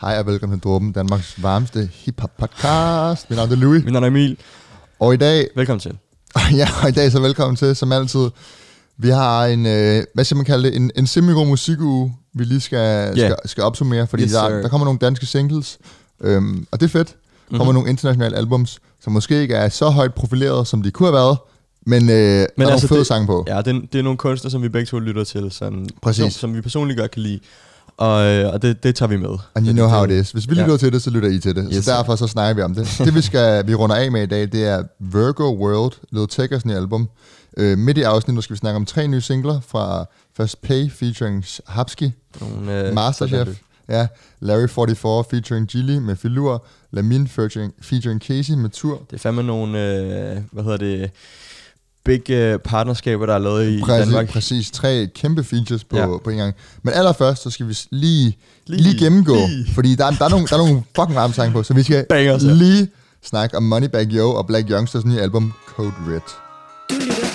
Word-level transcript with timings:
Hej 0.00 0.18
og 0.18 0.26
velkommen 0.26 0.58
til 0.60 0.64
Dråben, 0.64 0.92
Danmarks 0.92 1.42
varmeste 1.42 1.88
hip-hop 1.92 2.30
podcast. 2.38 3.30
Mit 3.30 3.36
navn 3.36 3.50
er 3.52 3.56
Louis, 3.56 3.84
Mit 3.84 3.92
navn 3.92 4.04
er 4.04 4.08
Emil. 4.08 4.38
og 5.00 5.14
i 5.14 5.16
dag, 5.16 5.48
Velkommen 5.56 5.80
til. 5.80 5.98
ja, 6.58 6.68
og 6.82 6.88
i 6.88 6.92
dag 6.92 7.12
så 7.12 7.20
velkommen 7.20 7.56
til, 7.56 7.76
som 7.76 7.92
altid. 7.92 8.30
Vi 8.96 9.08
har 9.08 9.46
en, 9.46 9.66
øh, 9.66 10.04
hvad 10.14 10.24
skal 10.24 10.36
man 10.36 10.44
kalde 10.46 10.64
det, 10.68 10.76
en, 10.76 10.90
en 10.96 11.06
semi 11.06 11.32
musikuge, 11.32 12.14
vi 12.34 12.44
lige 12.44 12.60
skal, 12.60 13.18
Ja. 13.18 13.26
skal, 13.28 13.36
skal 13.44 13.64
opsummere, 13.64 14.06
fordi 14.06 14.22
Yes, 14.22 14.32
der, 14.32 14.48
sir. 14.48 14.54
der 14.56 14.68
kommer 14.68 14.84
nogle 14.84 14.98
danske 14.98 15.26
singles, 15.26 15.78
øhm, 16.20 16.66
og 16.70 16.80
det 16.80 16.86
er 16.86 16.90
fedt. 16.90 17.08
Der 17.50 17.56
kommer 17.56 17.72
Mhm. 17.72 17.74
nogle 17.74 17.90
internationale 17.90 18.36
albums, 18.36 18.78
som 19.04 19.12
måske 19.12 19.40
ikke 19.42 19.54
er 19.54 19.68
så 19.68 19.88
højt 19.88 20.14
profileret, 20.14 20.66
som 20.66 20.82
de 20.82 20.90
kunne 20.90 21.06
have 21.06 21.14
været, 21.14 21.38
men, 21.86 22.02
øh, 22.02 22.08
men 22.08 22.10
der 22.10 22.16
er 22.26 22.40
altså, 22.46 22.58
nogle 22.64 22.78
fede 22.80 22.98
det- 22.98 23.06
sange 23.06 23.26
på. 23.26 23.44
Ja, 23.48 23.58
det, 23.58 23.76
er- 23.76 23.80
det 23.92 23.98
er 23.98 24.02
nogle 24.02 24.16
kunstnere, 24.18 24.50
som 24.50 24.62
vi 24.62 24.68
begge 24.68 24.86
to 24.86 24.98
lytter 24.98 25.24
til, 25.24 25.50
som, 25.50 25.86
Præcis. 26.02 26.22
Som, 26.22 26.30
som 26.30 26.54
vi 26.54 26.60
personligt 26.60 26.98
godt 26.98 27.10
kan 27.10 27.22
lide. 27.22 27.40
Og, 27.96 28.24
øh, 28.26 28.52
og 28.52 28.62
det, 28.62 28.82
det 28.82 28.94
tager 28.94 29.08
vi 29.08 29.16
med. 29.16 29.38
And 29.54 29.66
you 29.66 29.72
know 29.72 29.86
how 29.88 30.04
it 30.04 30.10
is. 30.10 30.30
Hvis 30.30 30.50
vi 30.50 30.54
Ja. 30.54 30.62
lytter 30.62 30.76
til 30.76 30.92
det, 30.92 31.02
så 31.02 31.10
lytter 31.10 31.28
I 31.28 31.38
til 31.38 31.56
det. 31.56 31.68
Yes, 31.72 31.84
så 31.84 31.90
derfor 31.92 32.16
så 32.16 32.26
snakker 32.26 32.54
vi 32.54 32.62
om 32.62 32.74
det. 32.74 32.94
Det 32.98 33.14
vi 33.14 33.20
skal 33.20 33.66
vi 33.66 33.74
runder 33.74 33.96
af 33.96 34.12
med 34.12 34.22
i 34.22 34.26
dag, 34.26 34.40
det 34.52 34.64
er 34.64 34.82
Virgo 35.00 35.56
World, 35.56 35.92
Lil 36.10 36.26
Tecca's 36.32 36.60
nye 36.64 36.74
album. 36.74 37.08
Øh, 37.56 37.78
midt 37.78 37.98
i 37.98 38.02
afsnittet 38.02 38.44
skal 38.44 38.54
vi 38.54 38.58
snakke 38.58 38.76
om 38.76 38.84
tre 38.86 39.08
nye 39.08 39.20
singler 39.20 39.60
fra 39.68 40.04
First 40.36 40.62
Pay 40.62 40.90
featuring 40.90 41.44
Hapski, 41.66 42.12
Nogle, 42.40 42.88
øh, 42.88 42.94
Masterchef, 42.94 43.38
sådan 43.38 43.56
ja, 43.88 44.06
Larry 44.40 44.68
44 44.68 45.24
featuring 45.30 45.66
Gilly 45.68 45.98
med 45.98 46.16
Filur, 46.16 46.64
Lamin 46.90 47.28
featuring, 47.28 47.72
featuring 47.82 48.20
Casey 48.22 48.54
med 48.54 48.70
Tur. 48.70 49.02
Det 49.10 49.16
er 49.16 49.18
fandme 49.20 49.42
nogle, 49.42 49.86
øh, 49.86 50.36
hvad 50.52 50.64
hedder 50.64 50.76
det, 50.76 51.10
big 52.04 52.30
øh, 52.30 52.58
partnerskaber, 52.58 53.26
der 53.26 53.34
er 53.34 53.38
lavet 53.38 53.68
i 53.68 53.80
Præcis, 53.80 54.04
Danmark. 54.06 54.28
præcis 54.28 54.70
tre 54.70 55.06
kæmpe 55.14 55.44
features 55.44 55.84
på, 55.84 55.96
Ja. 55.96 56.06
på 56.24 56.30
en 56.30 56.36
gang. 56.36 56.54
Men 56.82 56.94
allerførst, 56.94 57.42
så 57.42 57.50
skal 57.50 57.68
vi 57.68 57.78
lige, 57.90 58.38
lige, 58.66 58.82
Lige- 58.82 58.98
gennemgå, 59.04 59.34
lige. 59.34 59.66
fordi 59.74 59.94
der, 59.94 60.04
er- 60.06 60.10
der, 60.10 60.24
er 60.24 60.28
nogle, 60.28 60.46
der 60.46 60.54
er 60.54 60.58
nogle 60.66 60.82
fucking 60.96 61.14
varme 61.14 61.34
sange 61.34 61.52
på, 61.52 61.62
så 61.62 61.74
vi 61.74 61.82
skal 61.82 62.06
Bangers, 62.08 62.44
ja. 62.44 62.52
lige 62.52 62.88
snakke 63.24 63.56
om 63.56 63.62
Moneybag 63.62 64.06
Yo 64.12 64.30
og 64.34 64.46
Black 64.46 64.70
Youngsters 64.70 65.04
nye 65.04 65.20
album 65.20 65.52
Code 65.76 65.92
Red. 66.08 66.20
Du 66.90 66.94
lytter 66.94 67.28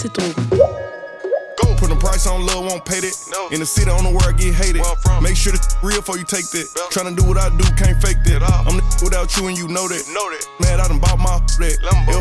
til 0.00 0.10
Drogen. 0.10 0.85
Go. 2.16 2.24
Put 2.24 2.24
a 2.24 2.24
price 2.24 2.26
on 2.26 2.46
love, 2.46 2.64
won't 2.64 2.84
pay 2.84 3.00
that. 3.00 3.14
No. 3.30 3.48
In 3.48 3.60
the 3.60 3.66
city, 3.66 3.90
on 3.90 4.04
the 4.04 4.10
world, 4.10 4.36
get 4.38 4.54
hated. 4.54 4.82
Where. 4.82 5.20
Make 5.20 5.36
sure 5.36 5.52
the 5.52 5.60
real 5.82 6.00
before 6.00 6.18
you 6.18 6.24
take 6.24 6.48
that. 6.50 6.66
Yeah. 6.72 6.88
Tryna 6.92 7.16
do 7.16 7.24
what 7.24 7.38
I 7.38 7.50
do, 7.56 7.64
can't 7.76 8.00
fake 8.00 8.24
that. 8.24 8.42
I'm 8.42 8.76
the 8.76 8.84
without 9.04 9.36
you 9.36 9.48
and 9.48 9.56
you 9.56 9.68
know 9.68 9.88
that. 9.88 10.02
Know 10.12 10.26
that. 10.30 10.46
Mad, 10.60 10.80
I 10.80 10.88
done 10.88 11.00
bought 11.00 11.18
my 11.18 11.40
that. 11.58 11.76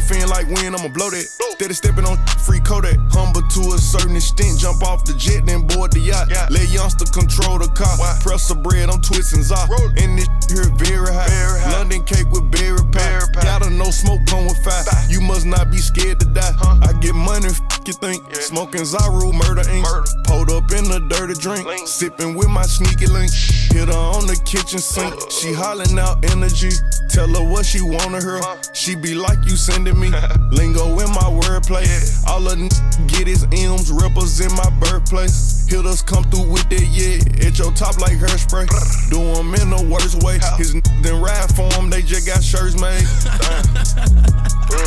Feel 0.06 0.30
like 0.30 0.48
win, 0.48 0.76
I'ma 0.76 0.90
blow 0.90 1.10
that. 1.10 1.26
Go. 1.40 1.50
Steady 1.56 1.74
stepping 1.74 2.06
on 2.06 2.18
free 2.46 2.60
Kodak. 2.60 3.00
Humble 3.10 3.42
to 3.42 3.62
a 3.74 3.80
certain 3.80 4.16
extent, 4.16 4.60
jump 4.60 4.84
off 4.84 5.04
the 5.06 5.14
jet, 5.14 5.46
then 5.46 5.66
board 5.66 5.92
the 5.92 6.00
yacht. 6.00 6.30
Yacht. 6.30 6.52
Let 6.52 6.70
youngster 6.70 7.06
control 7.09 7.58
the 7.58 7.68
car. 7.74 7.98
Why? 7.98 8.20
Press 8.22 8.48
the 8.48 8.56
bread, 8.56 8.90
I'm 8.90 9.02
twisting 9.02 9.42
zop. 9.42 9.72
And 9.98 10.20
this 10.20 10.30
here 10.52 10.70
very 10.78 11.09
high. 11.09 11.26
Very 11.26 11.59
high. 11.59 11.72
London 11.74 12.04
cake 12.04 12.30
with 12.30 12.52
berry 12.52 12.78
pie. 12.94 13.02
Berry 13.02 13.28
pie. 13.34 13.44
Gotta 13.44 13.70
know 13.72 13.90
smoke 13.90 14.22
come 14.28 14.46
with 14.46 14.62
fire. 14.62 14.84
Fire. 14.84 15.09
You 15.09 15.22
must 15.22 15.46
not 15.46 15.72
be 15.72 15.78
scared 15.78 16.20
to 16.20 16.28
die. 16.30 16.54
Huh? 16.54 16.78
I 16.86 16.94
get 17.00 17.16
money, 17.16 17.50
f 17.50 17.59
you 17.88 17.94
think. 17.94 18.22
Yeah. 18.30 18.42
Smoking 18.42 18.86
Zaru, 18.86 19.34
murder 19.34 19.66
ink. 19.70 19.84
Murder. 19.86 20.09
Pulled 20.25 20.50
up 20.52 20.72
in 20.72 20.86
the 20.89 21.00
dirty 21.09 21.36
drink. 21.36 21.66
Link. 21.66 21.88
Sipping 21.88 22.33
with 22.36 22.50
my 22.50 22.64
sneaky 22.64 23.05
link. 23.08 23.31
Hit 23.72 23.88
her 23.88 23.94
on 24.17 24.25
the 24.25 24.36
kitchen 24.45 24.80
sink. 24.80 25.14
She 25.30 25.53
hollering 25.53 25.97
out 26.00 26.25
energy. 26.31 26.72
Tell 27.09 27.28
her 27.29 27.44
what 27.44 27.66
she 27.66 27.81
wanted 27.81 28.24
her. 28.24 28.41
She 28.74 28.95
be 28.95 29.13
like 29.16 29.38
you 29.45 29.56
sending 29.56 30.00
me. 30.00 30.09
Lingo 30.51 30.85
in 31.00 31.09
my 31.13 31.29
wordplay. 31.29 31.85
Yeah. 31.85 32.31
All 32.34 32.45
of 32.47 32.57
n- 32.59 32.69
get 33.07 33.28
his 33.28 33.44
M's 33.53 33.91
represent 33.91 34.51
my 34.57 34.69
birthplace. 34.81 35.68
Hitters 35.69 36.01
come 36.01 36.24
through 36.25 36.50
with 36.50 36.68
that 36.69 36.88
yeah. 36.91 37.47
At 37.47 37.59
your 37.59 37.72
top 37.74 38.00
like 38.00 38.18
hairspray. 38.18 38.68
Do 39.09 39.22
'em 39.22 39.53
in 39.56 39.69
the 39.69 39.88
worst 39.90 40.24
way. 40.24 40.40
How? 40.40 40.57
His 40.57 40.74
n- 40.75 40.81
then 41.01 41.22
ride 41.22 41.53
for 41.56 41.69
'em. 41.78 41.90
They 41.90 42.01
just 42.01 42.25
got 42.28 42.44
shirts 42.44 42.75
made. 42.79 43.06
Uh, 44.68 44.78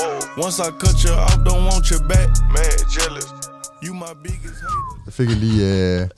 uh. 0.00 0.20
Once 0.36 0.60
I 0.60 0.70
cut 0.70 1.02
you 1.02 1.10
off, 1.10 1.42
don't 1.42 1.64
want 1.64 1.90
you 1.90 1.98
back. 2.00 2.28
Mad 2.52 2.76
jealous. 2.88 3.37
You 3.86 3.94
my 3.94 4.12
biggest 4.22 4.54
hater. 4.60 5.02
Jeg 5.06 5.12
fik 5.12 5.28
jeg 5.28 5.36
lige... 5.36 6.00
Øh, 6.00 6.08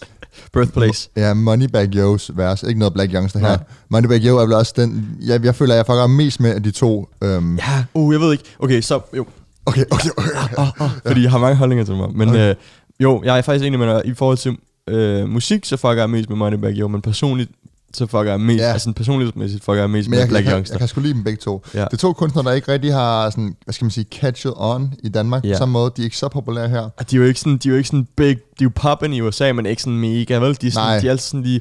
Birthplace. 0.53 1.11
Ja, 1.17 1.35
Moneybag 1.35 1.89
Yo's 1.95 2.29
vers. 2.37 2.63
Ikke 2.63 2.79
noget 2.79 2.95
Black 2.95 3.13
Youngster 3.15 3.39
her. 3.39 3.49
Nej. 3.49 3.59
Moneybag 3.89 4.21
Yo 4.25 4.37
er 4.37 4.45
vel 4.47 4.53
også 4.55 4.73
den... 4.77 5.17
Jeg, 5.21 5.45
jeg 5.45 5.55
føler, 5.55 5.75
at 5.75 5.77
jeg 5.77 5.87
fucker 5.87 6.07
mest 6.07 6.41
med 6.41 6.55
af 6.55 6.63
de 6.63 6.71
to. 6.71 7.09
Øhm, 7.25 7.57
Ja, 7.57 7.85
uh, 7.95 8.13
jeg 8.15 8.21
ved 8.21 8.33
ikke. 8.33 8.45
Okay, 8.59 8.81
så 8.81 9.01
jo. 9.17 9.27
Okay, 9.67 9.85
okay, 9.91 10.09
okay. 10.17 10.31
Oh, 10.59 10.81
oh, 10.81 10.91
fordi 11.07 11.23
jeg 11.23 11.31
har 11.31 11.39
mange 11.39 11.57
holdninger 11.57 11.85
til 11.85 11.95
mig. 11.97 12.09
Men 12.15 12.29
Okay. 12.29 12.51
øh, 12.51 12.55
jo, 13.01 13.23
jeg 13.25 13.39
er 13.39 13.43
faktisk 13.43 13.65
enig 13.67 13.79
med 13.79 13.87
dig. 13.95 14.03
I 14.05 14.15
forhold 14.15 14.39
til 14.39 14.57
øh, 14.89 15.29
musik, 15.29 15.65
så 15.65 15.77
fucker 15.77 15.97
jeg 16.03 16.11
mest 16.11 16.29
med 16.29 16.37
Moneybag 16.39 16.73
Yo, 16.79 16.89
men 16.89 17.03
personligt, 17.03 17.51
så 17.95 18.07
fucker 18.07 18.31
jeg 18.31 18.41
mest, 18.41 18.61
Ja. 18.61 18.67
ja. 18.67 18.73
altså 18.73 18.93
personlighedsmæssigt 18.93 19.65
fucker 19.65 19.81
jeg 19.81 19.91
mest 19.91 20.09
Men 20.09 20.11
med 20.11 20.19
jeg, 20.19 20.29
Black 20.29 20.47
jeg, 20.47 20.53
Youngster. 20.55 20.75
jeg 20.75 20.79
kan 20.79 20.89
sgu 20.89 21.01
lide 21.01 21.15
dem 21.15 21.25
begge 21.25 21.37
to. 21.37 21.65
Ja. 21.75 21.85
Det 21.85 21.93
er 21.93 21.97
to 21.97 22.13
kunstnere, 22.13 22.45
der 22.45 22.53
ikke 22.53 22.73
rigtig 22.73 22.93
har 22.95 23.31
sådan, 23.31 23.57
hvad 23.65 23.73
skal 23.75 23.85
man 23.85 23.91
sige, 23.91 24.05
catchet 24.21 24.53
on 24.57 24.95
i 25.03 25.09
Danmark 25.09 25.45
Ja. 25.45 25.53
på 25.53 25.59
samme 25.59 25.73
måde. 25.73 25.93
De 25.97 26.03
er 26.03 26.05
ikke 26.05 26.17
så 26.17 26.29
populære 26.29 26.69
her. 26.69 26.81
Og 26.81 27.11
de 27.11 27.17
er 27.17 27.21
jo 27.21 27.27
ikke 27.27 27.41
sådan, 27.41 27.57
de 27.59 27.69
er 27.69 27.73
jo 27.73 27.77
ikke 27.77 27.89
sådan 27.89 28.07
big, 28.17 28.27
de 28.29 28.35
er 28.61 28.65
jo 28.65 28.71
poppen 28.75 29.13
i 29.13 29.21
USA, 29.21 29.53
men 29.53 29.67
ikke 29.67 29.83
sådan 29.83 29.99
mega, 29.99 30.35
vel? 30.39 30.59
De 30.61 30.67
er, 30.67 30.71
sådan, 30.71 30.87
Nej. 30.89 31.01
de 31.01 31.07
er 31.07 31.11
altid 31.11 31.23
sådan 31.27 31.43
lige... 31.43 31.61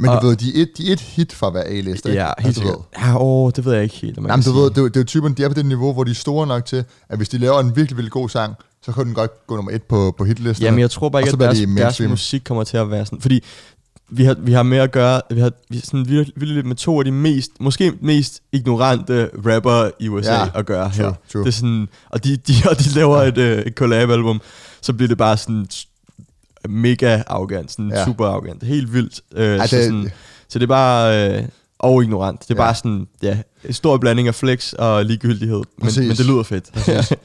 Men 0.00 0.10
Og- 0.10 0.22
du 0.22 0.26
ved, 0.26 0.36
de 0.36 0.58
er 0.58 0.62
et, 0.62 0.68
de 0.78 0.88
er 0.88 0.92
et 0.92 1.00
hit 1.00 1.32
fra 1.32 1.46
at 1.46 1.54
være 1.54 1.66
A-list, 1.66 2.06
ikke? 2.06 2.18
Ja, 2.18 2.24
helt 2.38 2.46
Altså, 2.46 2.60
du 2.62 2.66
sikkert. 2.66 2.84
Ja, 3.06 3.22
åh, 3.22 3.50
det 3.56 3.64
ved 3.64 3.72
jeg 3.74 3.82
ikke 3.82 3.94
helt, 3.96 4.18
om 4.18 4.26
Jamen, 4.26 4.44
du 4.44 4.52
ved, 4.52 4.70
det, 4.70 4.78
er 4.78 4.82
det 4.82 4.96
er 4.96 5.00
jo 5.00 5.04
typen, 5.04 5.34
de 5.34 5.44
er 5.44 5.48
på 5.48 5.54
det 5.54 5.66
niveau, 5.66 5.92
hvor 5.92 6.04
de 6.04 6.10
er 6.10 6.14
store 6.14 6.46
nok 6.46 6.64
til, 6.64 6.84
at 7.08 7.16
hvis 7.16 7.28
de 7.28 7.38
laver 7.38 7.60
en 7.60 7.66
virkelig, 7.76 7.96
virkelig 7.96 8.12
god 8.12 8.28
sang, 8.28 8.54
så 8.84 8.92
kan 8.92 9.04
den 9.06 9.14
godt 9.14 9.46
gå 9.46 9.56
nummer 9.56 9.72
et 9.72 9.82
på, 9.82 10.14
på 10.18 10.24
hitlisten. 10.24 10.64
Jamen, 10.64 10.80
jeg 10.80 10.90
tror 10.90 11.08
bare 11.08 11.22
ikke, 11.22 11.32
at 11.32 11.40
deres, 11.40 11.58
de 11.58 11.76
deres 11.76 12.00
musik 12.00 12.40
kommer 12.44 12.64
til 12.64 12.76
at 12.76 12.90
være 12.90 13.06
sådan... 13.06 13.20
Fordi 13.20 13.44
vi 14.10 14.24
har, 14.24 14.34
vi 14.38 14.52
har 14.52 14.62
med 14.62 14.78
at 14.78 14.92
gøre... 14.92 15.20
Vi 15.30 15.40
har 15.40 15.52
vi 15.70 15.80
sådan 15.80 16.08
virkelig, 16.08 16.32
virkelig 16.40 16.66
med 16.66 16.76
to 16.76 16.98
af 16.98 17.04
de 17.04 17.12
mest... 17.12 17.50
Måske 17.60 17.92
mest 18.00 18.42
ignorante 18.52 19.30
rapper 19.46 19.90
i 20.00 20.08
USA 20.08 20.32
Ja, 20.32 20.40
ja, 20.40 20.48
at 20.54 20.66
gøre 20.66 20.90
true, 20.92 21.04
her. 21.06 21.12
true. 21.32 21.42
Det 21.42 21.48
er 21.48 21.52
sådan... 21.52 21.88
Og 22.10 22.24
de, 22.24 22.36
de, 22.36 22.52
og 22.70 22.78
de 22.78 22.88
laver 22.94 23.16
et, 23.22 23.38
øh, 23.38 23.58
et 23.58 23.74
collab-album, 23.74 24.40
så 24.80 24.92
bliver 24.92 25.08
det 25.08 25.18
bare 25.18 25.36
sådan 25.36 25.66
mega 26.68 27.22
arrogant, 27.26 27.70
sådan 27.72 27.90
Ja. 27.90 27.98
ja. 27.98 28.04
super 28.04 28.26
arrogant. 28.26 28.62
Helt 28.62 28.92
vildt. 28.92 29.20
Øh, 29.34 29.56
Ej, 29.58 29.66
så, 29.66 29.76
det- 29.76 29.84
sådan, 29.84 30.10
så 30.48 30.58
det 30.58 30.62
er 30.62 30.68
bare... 30.68 31.30
Øh, 31.38 31.44
og 31.78 32.02
ignorant. 32.02 32.40
Det 32.40 32.50
er 32.50 32.54
Ja. 32.54 32.62
ja. 32.62 32.66
bare 32.66 32.74
sådan, 32.74 33.06
ja, 33.22 33.38
en 33.64 33.72
stor 33.72 33.96
blanding 33.98 34.28
af 34.28 34.34
flex 34.34 34.72
og 34.72 35.04
ligegyldighed. 35.04 35.56
Men, 35.56 35.64
Præcis. 35.82 36.08
men 36.08 36.16
det 36.16 36.26
lyder 36.26 36.42
fedt. 36.42 36.70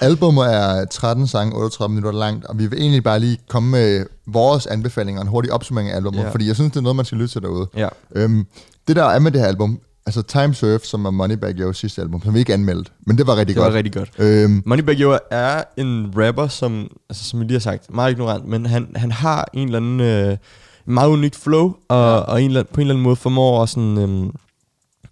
Albummet 0.00 0.54
er 0.54 0.84
13 0.84 1.26
sange, 1.26 1.56
38 1.56 1.94
minutter 1.94 2.18
langt, 2.18 2.44
og 2.46 2.58
vi 2.58 2.66
vil 2.66 2.78
egentlig 2.80 3.04
bare 3.04 3.20
lige 3.20 3.38
komme 3.48 3.70
med 3.70 4.06
vores 4.26 4.66
anbefalinger 4.66 5.20
og 5.20 5.24
en 5.24 5.28
hurtig 5.30 5.52
opsummering 5.52 5.90
af 5.90 5.96
albumet, 5.96 6.18
Ja. 6.18 6.30
fordi 6.30 6.46
jeg 6.46 6.54
synes, 6.54 6.72
det 6.72 6.78
er 6.78 6.82
noget, 6.82 6.96
man 6.96 7.04
skal 7.04 7.18
lytte 7.18 7.34
til 7.34 7.42
derude. 7.42 7.66
ja. 7.76 7.88
Øhm, 8.14 8.46
det 8.88 8.96
der 8.96 9.04
er 9.04 9.18
med 9.18 9.30
det 9.30 9.40
her 9.40 9.48
album, 9.48 9.78
altså 10.06 10.22
Time 10.22 10.54
Surf, 10.54 10.82
som 10.82 11.04
er 11.04 11.10
Moneybag 11.10 11.54
Yo's 11.60 11.72
sidste 11.72 12.02
album, 12.02 12.22
som 12.22 12.34
vi 12.34 12.38
ikke 12.38 12.54
anmeldte, 12.54 12.90
men 13.06 13.18
det 13.18 13.26
var 13.26 13.36
rigtig 13.36 13.54
Det 13.56 13.62
godt. 13.62 13.72
var 13.72 13.76
rigtig 13.78 13.92
godt. 13.94 14.10
Øhm, 14.18 14.62
Moneybag 14.66 14.96
Yo 15.00 15.18
er 15.30 15.62
en 15.76 16.12
rapper, 16.16 16.48
som, 16.48 16.88
altså, 17.10 17.24
som 17.24 17.38
jeg 17.38 17.46
lige 17.46 17.54
har 17.54 17.60
sagt, 17.60 17.94
meget 17.94 18.10
ignorant, 18.12 18.48
men 18.48 18.66
han, 18.66 18.88
han 18.96 19.10
har 19.12 19.48
en 19.52 19.66
eller 19.68 19.76
anden 19.78 20.00
øh, 20.00 20.36
meget 20.86 21.08
unikt 21.10 21.36
flow, 21.36 21.64
og, 21.88 21.96
ja. 22.16 22.18
og 22.18 22.42
en 22.42 22.48
eller 22.50 22.62
på 22.62 22.74
en 22.74 22.80
eller 22.80 22.94
anden 22.94 23.02
måde 23.04 23.16
formår 23.16 23.62
at, 23.62 23.68
sådan, 23.68 23.98
øhm, 23.98 24.30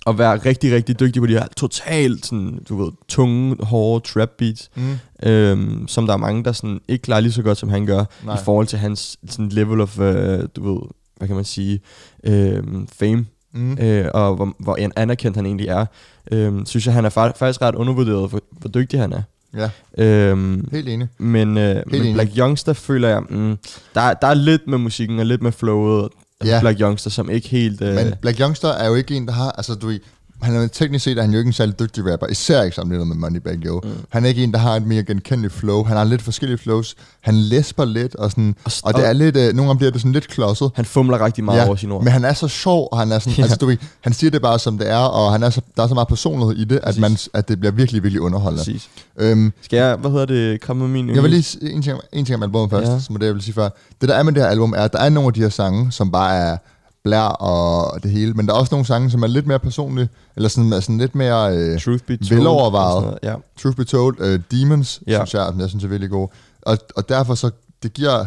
at 0.07 0.19
være 0.19 0.37
rigtig, 0.37 0.73
rigtig 0.75 1.01
dygtig 1.01 1.23
på 1.23 1.27
de 1.27 1.33
her 1.33 1.47
totalt 1.57 2.27
sådan, 2.27 2.59
du 2.69 2.85
ved, 2.85 2.93
tunge, 3.09 3.57
hårde 3.65 4.09
trap 4.09 4.29
beats, 4.39 4.71
mm, 4.77 5.29
øhm, 5.29 5.89
som 5.89 6.07
der 6.07 6.13
er 6.13 6.17
mange, 6.19 6.45
der 6.45 6.53
sådan, 6.53 6.81
ikke 6.89 7.03
klarer 7.03 7.21
lige 7.21 7.33
så 7.33 7.43
godt, 7.43 7.59
som 7.59 7.69
han 7.69 7.87
gør, 7.87 8.05
Nej. 8.25 8.35
I 8.35 8.39
forhold 8.45 8.67
til 8.67 8.79
hans 8.79 9.17
sådan, 9.29 9.49
level 9.49 9.81
of, 9.81 9.99
øh, 9.99 10.43
du 10.57 10.73
ved, 10.75 10.81
hvad 11.17 11.29
kan 11.29 11.37
man 11.37 11.45
sige, 11.45 11.81
øh, 12.25 12.63
fame, 12.93 13.27
mm, 13.55 13.79
øh, 13.81 14.07
og 14.15 14.35
hvor, 14.37 14.55
hvor 14.59 14.79
anerkendt 14.97 15.37
han 15.37 15.47
egentlig 15.47 15.69
er. 15.69 15.87
Øh, 16.33 16.53
synes 16.67 16.87
jeg, 16.87 16.95
han 16.95 17.05
er 17.05 17.11
fa- 17.11 17.39
faktisk 17.39 17.63
ret 17.63 17.75
undervurderet, 17.75 18.31
hvor, 18.31 18.41
hvor 18.51 18.69
dygtig 18.71 19.01
han 19.01 19.13
er. 19.13 19.23
ja, 19.57 19.71
Øhm, 19.99 20.69
helt 20.73 20.89
enig. 20.89 21.09
men, 21.19 21.59
øh, 21.59 21.83
men 21.87 22.01
enig. 22.01 22.15
Black 22.15 22.31
Youngster 22.39 22.73
føler 22.73 23.09
jeg, 23.09 23.21
mm, 23.31 23.57
der, 23.95 24.01
er- 24.01 24.15
der 24.15 24.27
er 24.27 24.35
lidt 24.35 24.67
med 24.67 24.79
musikken 24.79 25.19
og 25.19 25.27
lidt 25.27 25.43
med 25.43 25.53
flowet 25.53 26.09
Ja. 26.45 26.61
Black 26.61 26.81
Youngster, 26.81 27.11
som 27.11 27.31
ikke 27.31 27.49
helt... 27.49 27.83
Øh, 27.83 27.95
Men 27.95 28.15
Black 28.21 28.41
Youngster 28.41 28.69
er 28.69 28.89
jo 28.89 28.95
ikke 28.95 29.15
en, 29.17 29.27
der 29.27 29.33
har, 29.33 29.51
altså 29.51 29.75
du 29.75 29.87
ved, 29.87 30.01
han 30.43 30.55
er 30.57 30.67
teknisk 30.67 31.05
set 31.05 31.19
er 31.19 31.23
han 31.23 31.31
jo 31.33 31.39
ikke 31.39 31.49
en 31.49 31.53
særlig 31.53 31.79
dygtig 31.79 32.13
rapper, 32.13 32.27
især 32.27 32.63
ikke 32.63 32.75
sammenlignet 32.75 33.09
med 33.09 33.17
Moneybag 33.17 33.55
Yo. 33.67 33.81
Mm. 33.85 33.91
Han 34.09 34.25
er 34.25 34.29
ikke 34.29 34.45
en, 34.45 34.53
der 34.53 34.59
har 34.59 34.77
et 34.77 34.87
mere 34.87 35.03
genkendeligt 35.03 35.55
flow. 35.55 35.83
Han 35.85 35.97
har 35.97 36.05
lidt 36.05 36.23
forskellige 36.23 36.59
flows. 36.59 36.95
Han 37.21 37.35
læsper 37.35 37.85
lidt, 37.85 38.17
og, 38.17 38.31
sådan, 38.31 38.55
og, 38.65 38.73
og 38.85 38.95
det 38.95 39.07
er 39.09 39.13
lidt, 39.13 39.37
øh, 39.37 39.43
nogle 39.55 39.69
gange 39.69 39.77
bliver 39.79 39.91
det 39.91 40.01
sådan 40.01 40.13
lidt 40.13 40.29
klodset. 40.29 40.71
han 40.75 40.85
fumler 40.85 41.25
rigtig 41.25 41.45
meget 41.45 41.59
ja, 41.59 41.67
over 41.67 41.77
sine 41.77 41.95
ord. 41.95 42.05
men 42.05 42.13
han 42.13 42.25
er 42.25 42.33
så 42.33 42.49
sjov, 42.49 42.89
og 42.93 42.99
han 42.99 43.13
er 43.13 43.19
sådan, 43.19 43.33
Ja. 43.37 43.43
altså 43.43 43.57
du 43.57 43.67
ved, 43.67 43.77
han 44.01 44.13
siger 44.13 44.31
det 44.31 44.43
bare 44.43 44.59
som 44.59 44.79
det 44.79 44.91
er, 44.91 44.97
og 44.97 45.33
han 45.33 45.43
er 45.43 45.51
så, 45.51 45.61
der 45.77 45.83
er 45.83 45.89
så 45.89 45.95
meget 45.95 46.09
personlighed 46.09 46.57
i 46.57 46.65
det, 46.65 46.81
at, 46.83 46.99
man, 46.99 47.17
at 47.35 47.49
det 47.49 47.61
bliver 47.61 47.73
virkelig, 47.73 48.03
virkelig 48.03 48.21
underholdende. 48.21 48.61
Præcis. 48.65 48.89
Øhm, 49.19 49.53
Skal 49.63 49.77
jeg, 49.77 49.97
hvad 49.97 50.11
hedder 50.11 50.27
det, 50.27 50.61
komme 50.61 50.89
med 50.89 51.03
min 51.03 51.15
jeg 51.15 51.23
vil 51.23 51.31
lige 51.31 51.73
en 51.73 51.83
ting, 51.83 51.99
en 52.13 52.25
ting 52.25 52.37
om 52.37 52.43
albumet 52.43 52.71
først, 52.71 52.91
ja. 52.91 52.99
Som 53.01 53.17
det, 53.17 53.27
jeg 53.27 53.35
vil 53.35 53.43
sige 53.43 53.55
før. 53.55 53.69
Det 54.01 54.09
der 54.09 54.15
er 54.15 54.23
med 54.23 54.33
det 54.33 54.43
her 54.43 54.51
album, 54.51 54.73
er, 54.77 54.83
at 54.83 54.93
der 54.93 54.99
er 54.99 55.09
nogle 55.09 55.27
af 55.27 55.33
de 55.35 55.41
her 55.41 55.49
sange, 55.49 55.93
som 55.93 56.11
bare 56.11 56.37
er 56.37 56.57
blær 57.05 57.21
og 57.23 58.03
det 58.03 58.11
hele. 58.11 58.33
Men 58.35 58.47
der 58.47 58.55
er 58.55 58.59
også 58.59 58.75
nogle 58.75 58.87
sange, 58.87 59.11
som 59.11 59.23
er 59.23 59.27
lidt 59.27 59.47
mere 59.47 59.59
personlige, 59.59 60.09
eller 60.37 60.49
sådan, 60.49 60.73
er 60.73 60.81
sådan 60.81 60.99
lidt 60.99 61.15
mere 61.15 61.57
øh, 61.57 61.81
Truth 61.81 62.05
be 62.05 62.17
told. 62.17 62.29
velovervejet. 62.39 63.03
noget, 63.03 63.19
Ja. 63.23 63.35
Truth 63.63 63.77
Be 63.77 63.85
Told, 63.85 64.21
uh, 64.21 64.41
Demons, 64.59 65.01
Ja. 65.07 65.13
synes 65.19 65.35
jeg, 65.35 65.53
jeg 65.59 65.69
synes 65.69 65.85
er 65.85 65.89
virkelig 65.89 66.11
god. 66.11 66.29
Og, 66.63 66.79
og 66.97 67.09
derfor 67.09 67.35
så, 67.35 67.51
det 67.83 67.93
giver 67.93 68.25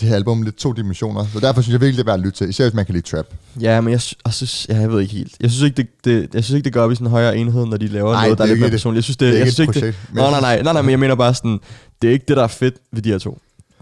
det 0.00 0.08
her 0.08 0.14
album 0.16 0.42
lidt 0.42 0.56
to 0.56 0.72
dimensioner. 0.72 1.26
Så 1.32 1.40
derfor 1.40 1.60
synes 1.62 1.72
jeg 1.72 1.80
virkelig, 1.80 1.96
det 1.96 2.10
er 2.10 2.12
værd 2.12 2.18
at 2.20 2.24
lytte 2.24 2.38
til. 2.38 2.48
Især 2.48 2.64
hvis 2.64 2.74
man 2.74 2.86
kan 2.86 2.94
lide 2.94 3.06
trap. 3.06 3.26
Ja, 3.60 3.80
men 3.80 3.92
jeg, 3.92 4.00
jeg 4.26 4.32
synes, 4.34 4.66
ja, 4.68 4.76
jeg 4.80 4.92
ved 4.92 5.00
ikke 5.00 5.14
helt. 5.14 5.36
Jeg 5.40 5.50
synes 5.50 5.62
ikke, 5.64 5.76
det, 5.76 5.88
det, 6.04 6.34
jeg 6.34 6.44
synes 6.44 6.56
ikke, 6.56 6.64
det 6.64 6.72
går 6.72 6.80
op 6.82 6.92
i 6.92 6.94
sådan 6.94 7.06
en 7.06 7.10
højere 7.10 7.36
enhed, 7.36 7.66
når 7.66 7.76
de 7.76 7.86
laver 7.88 8.12
Nej, 8.12 8.24
noget, 8.24 8.38
der 8.38 8.44
er 8.44 8.46
det 8.48 8.54
lidt 8.56 8.60
mere 8.60 8.70
personligt. 8.70 8.96
Jeg 8.96 9.04
synes, 9.04 9.16
det, 9.16 9.26
det 9.26 9.34
er 9.34 9.38
jeg 9.38 9.46
ikke 9.46 9.52
synes 9.54 9.76
ikke, 9.76 9.86
det, 9.86 9.94
projekt, 9.94 10.14
men 10.14 10.22
nej, 10.22 10.30
nej, 10.30 10.40
nej, 10.40 10.62
nej, 10.62 10.72
nej, 10.72 10.82
men 10.82 10.90
jeg 10.90 10.98
mener 10.98 11.14
bare 11.14 11.34
sådan, 11.34 11.60
det 12.02 12.08
er 12.08 12.12
ikke 12.12 12.24
det, 12.28 12.36
der 12.36 12.42
er 12.42 12.46
fedt 12.46 12.74
ved 12.92 13.02
de 13.02 13.10
her 13.10 13.18
to. 13.18 13.38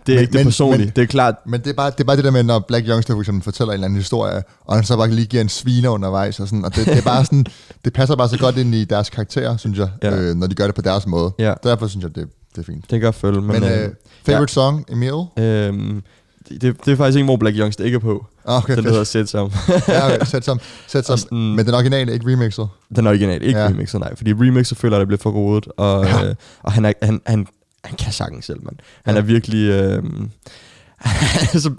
Det 0.07 0.13
er 0.13 0.17
Men- 0.17 0.21
ikke 0.23 0.33
det 0.33 0.39
men- 0.39 0.45
personlige. 0.45 0.85
men- 0.87 0.93
det 0.97 1.03
er 1.03 1.07
klart, 1.07 1.35
Men 1.47 1.61
det 1.61 1.71
er, 1.71 1.75
bare, 1.75 1.91
det 1.91 2.01
er 2.01 2.05
bare 2.05 2.17
det 2.17 2.25
der 2.25 2.31
med, 2.31 2.43
når 2.43 2.59
Black 2.69 2.89
Youngster 2.89 3.15
for 3.15 3.21
eksempel 3.21 3.45
fortæller 3.45 3.73
en 3.73 3.75
eller 3.75 3.85
anden 3.85 3.99
historie, 3.99 4.43
og 4.65 4.75
han 4.75 4.85
så 4.85 4.97
bare 4.97 5.11
lige 5.11 5.27
giver 5.27 5.41
en 5.43 5.49
sviner 5.49 5.89
undervejs, 5.91 6.41
og, 6.41 6.49
sådan, 6.49 6.65
og 6.65 6.77
det, 6.77 6.87
det, 6.87 6.99
er 6.99 7.03
bare 7.03 7.25
sådan, 7.25 7.47
det 7.85 7.93
passer 7.93 8.17
bare 8.17 8.29
så 8.29 8.39
godt 8.39 8.57
ind 8.57 8.75
i 8.75 8.85
deres 8.85 9.11
karakterer, 9.11 9.57
synes 9.57 9.79
jeg, 9.79 9.89
Ja. 10.03 10.15
ja. 10.15 10.21
øh, 10.21 10.35
når 10.37 10.47
de 10.47 10.55
gør 10.55 10.67
det 10.67 10.75
på 10.75 10.83
deres 10.83 11.07
måde. 11.07 11.33
Ja. 11.39 11.55
Derfor 11.65 11.87
synes 11.87 12.03
jeg, 12.03 12.15
det, 12.17 12.29
det 12.57 12.59
er 12.63 12.67
fint. 12.67 12.83
det 12.83 13.01
kan 13.01 13.03
jeg 13.03 13.15
følge. 13.15 13.41
Men, 13.41 13.47
Men, 13.51 13.61
men 13.61 13.73
øh, 13.73 13.89
favorite 14.27 14.53
song, 14.53 14.85
Emil? 14.89 15.13
øhm, 15.39 16.03
det, 16.49 16.63
det, 16.85 16.93
er 16.93 16.97
faktisk 16.97 17.17
ikke, 17.17 17.25
hvor 17.25 17.37
Black 17.37 17.57
Youngster 17.59 17.85
ikke 17.85 17.95
er 17.97 17.99
på. 18.01 18.27
Ah, 18.49 18.57
Okay, 18.59 18.77
Den 18.77 18.83
fedt. 18.83 18.93
hedder 18.93 19.05
Set 19.05 19.29
Som. 19.29 19.53
ja, 19.89 20.07
okay, 20.15 20.25
sæt 20.27 20.45
som, 20.45 20.61
sæt 20.87 21.07
som. 21.07 21.17
Sådan- 21.19 21.39
Men 21.57 21.67
den 21.67 21.75
originale, 21.75 22.13
ikke 22.13 22.33
remixet. 22.33 22.69
Den 22.97 23.07
originale, 23.07 23.45
ikke 23.47 23.59
ja. 23.59 23.65
Ja. 23.65 23.71
remixet, 23.71 24.01
nej. 24.01 24.17
Fordi 24.17 24.33
remixet 24.33 24.79
føler 24.79 24.97
jeg, 24.97 25.01
det 25.01 25.09
bliver 25.09 25.19
for 25.23 25.31
rodet. 25.31 25.67
Og, 25.77 26.05
ja. 26.05 26.19
Ja. 26.19 26.29
øh, 26.29 26.35
og 26.63 26.73
han, 26.73 26.85
er, 26.85 26.93
han, 27.03 27.21
han, 27.27 27.47
han 27.87 27.97
kan 27.97 28.13
sagtens 28.13 28.45
selv, 28.45 28.65
mand. 28.65 28.77
Han 29.05 29.15
ja. 29.15 29.21
er 29.21 29.25
virkelig... 29.25 29.71
Øh, 29.73 30.03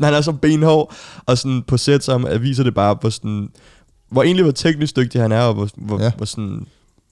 han, 0.01 0.13
er 0.13 0.21
så, 0.21 0.31
benhård, 0.31 0.93
og 1.25 1.37
sådan 1.37 1.63
på 1.67 1.77
sæt 1.77 2.03
som 2.03 2.27
øh, 2.27 2.41
viser 2.41 2.63
det 2.63 2.73
bare, 2.73 2.97
hvor, 3.01 3.09
sådan, 3.09 3.49
hvor 4.09 4.23
egentlig 4.23 4.43
hvor 4.43 4.51
teknisk 4.51 4.95
dygtig 4.95 5.21
han 5.21 5.31
er, 5.31 5.41
og 5.41 5.53
hvor, 5.53 5.69
hvor, 5.77 6.01
ja. 6.03 6.11
Hvor 6.17 6.25
sådan... 6.25 6.67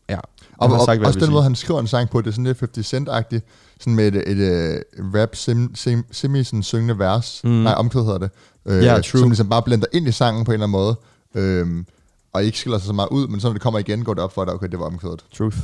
Ja, 0.10 0.20
Og, 0.58 0.72
og, 0.72 0.86
sagt, 0.86 1.00
jeg 1.00 1.08
også 1.08 1.20
den 1.20 1.32
måde, 1.32 1.44
han 1.44 1.56
skriver 1.56 1.80
en 1.80 1.88
sang 1.88 2.10
på, 2.10 2.22
det 2.22 2.28
er 2.28 2.32
sådan 2.32 2.44
lidt 2.46 2.60
50 2.60 2.94
Cent-agtigt, 2.94 3.40
sådan 3.80 3.96
med 3.96 4.08
et, 4.08 4.16
et, 4.32 4.82
uh, 5.00 5.14
rap 5.16 5.36
sim, 5.36 5.76
sim, 5.76 6.04
semi 6.12 6.44
sådan 6.44 6.64
syngende 6.64 7.00
vers, 7.00 7.42
Mm. 7.44 7.50
nej, 7.50 7.74
omkvæd 7.74 8.02
hedder 8.04 8.18
det, 8.18 8.30
øh, 8.66 8.84
Ja, 8.84 8.94
true. 9.02 9.20
som 9.20 9.30
ligesom 9.30 9.50
bare 9.50 9.62
blender 9.64 9.88
ind 9.94 10.08
i 10.08 10.12
sangen 10.12 10.46
på 10.46 10.52
en 10.52 10.54
eller 10.54 10.68
anden 10.68 10.72
måde, 10.72 10.96
øhm, 11.36 11.86
og 12.34 12.44
ikke 12.44 12.58
skiller 12.60 12.78
sig 12.80 12.88
så 12.88 12.94
meget 12.94 13.10
ud, 13.10 13.28
men 13.28 13.40
så 13.40 13.48
når 13.48 13.54
det 13.54 13.62
kommer 13.62 13.80
igen, 13.80 14.04
går 14.04 14.14
det 14.14 14.24
op 14.24 14.34
for 14.34 14.46
dig, 14.46 14.54
okay, 14.54 14.68
det 14.68 14.80
var 14.80 14.86
omkvædet. 14.86 15.24
truth. 15.38 15.58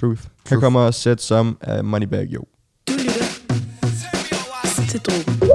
Truth. 0.00 0.20
Her 0.22 0.28
Truth. 0.48 0.60
kommer 0.60 0.90
sæt 0.90 1.22
som 1.22 1.58
af 1.60 1.84
Moneybag 1.84 2.26
Yo. 2.34 2.44
Du 4.98 5.45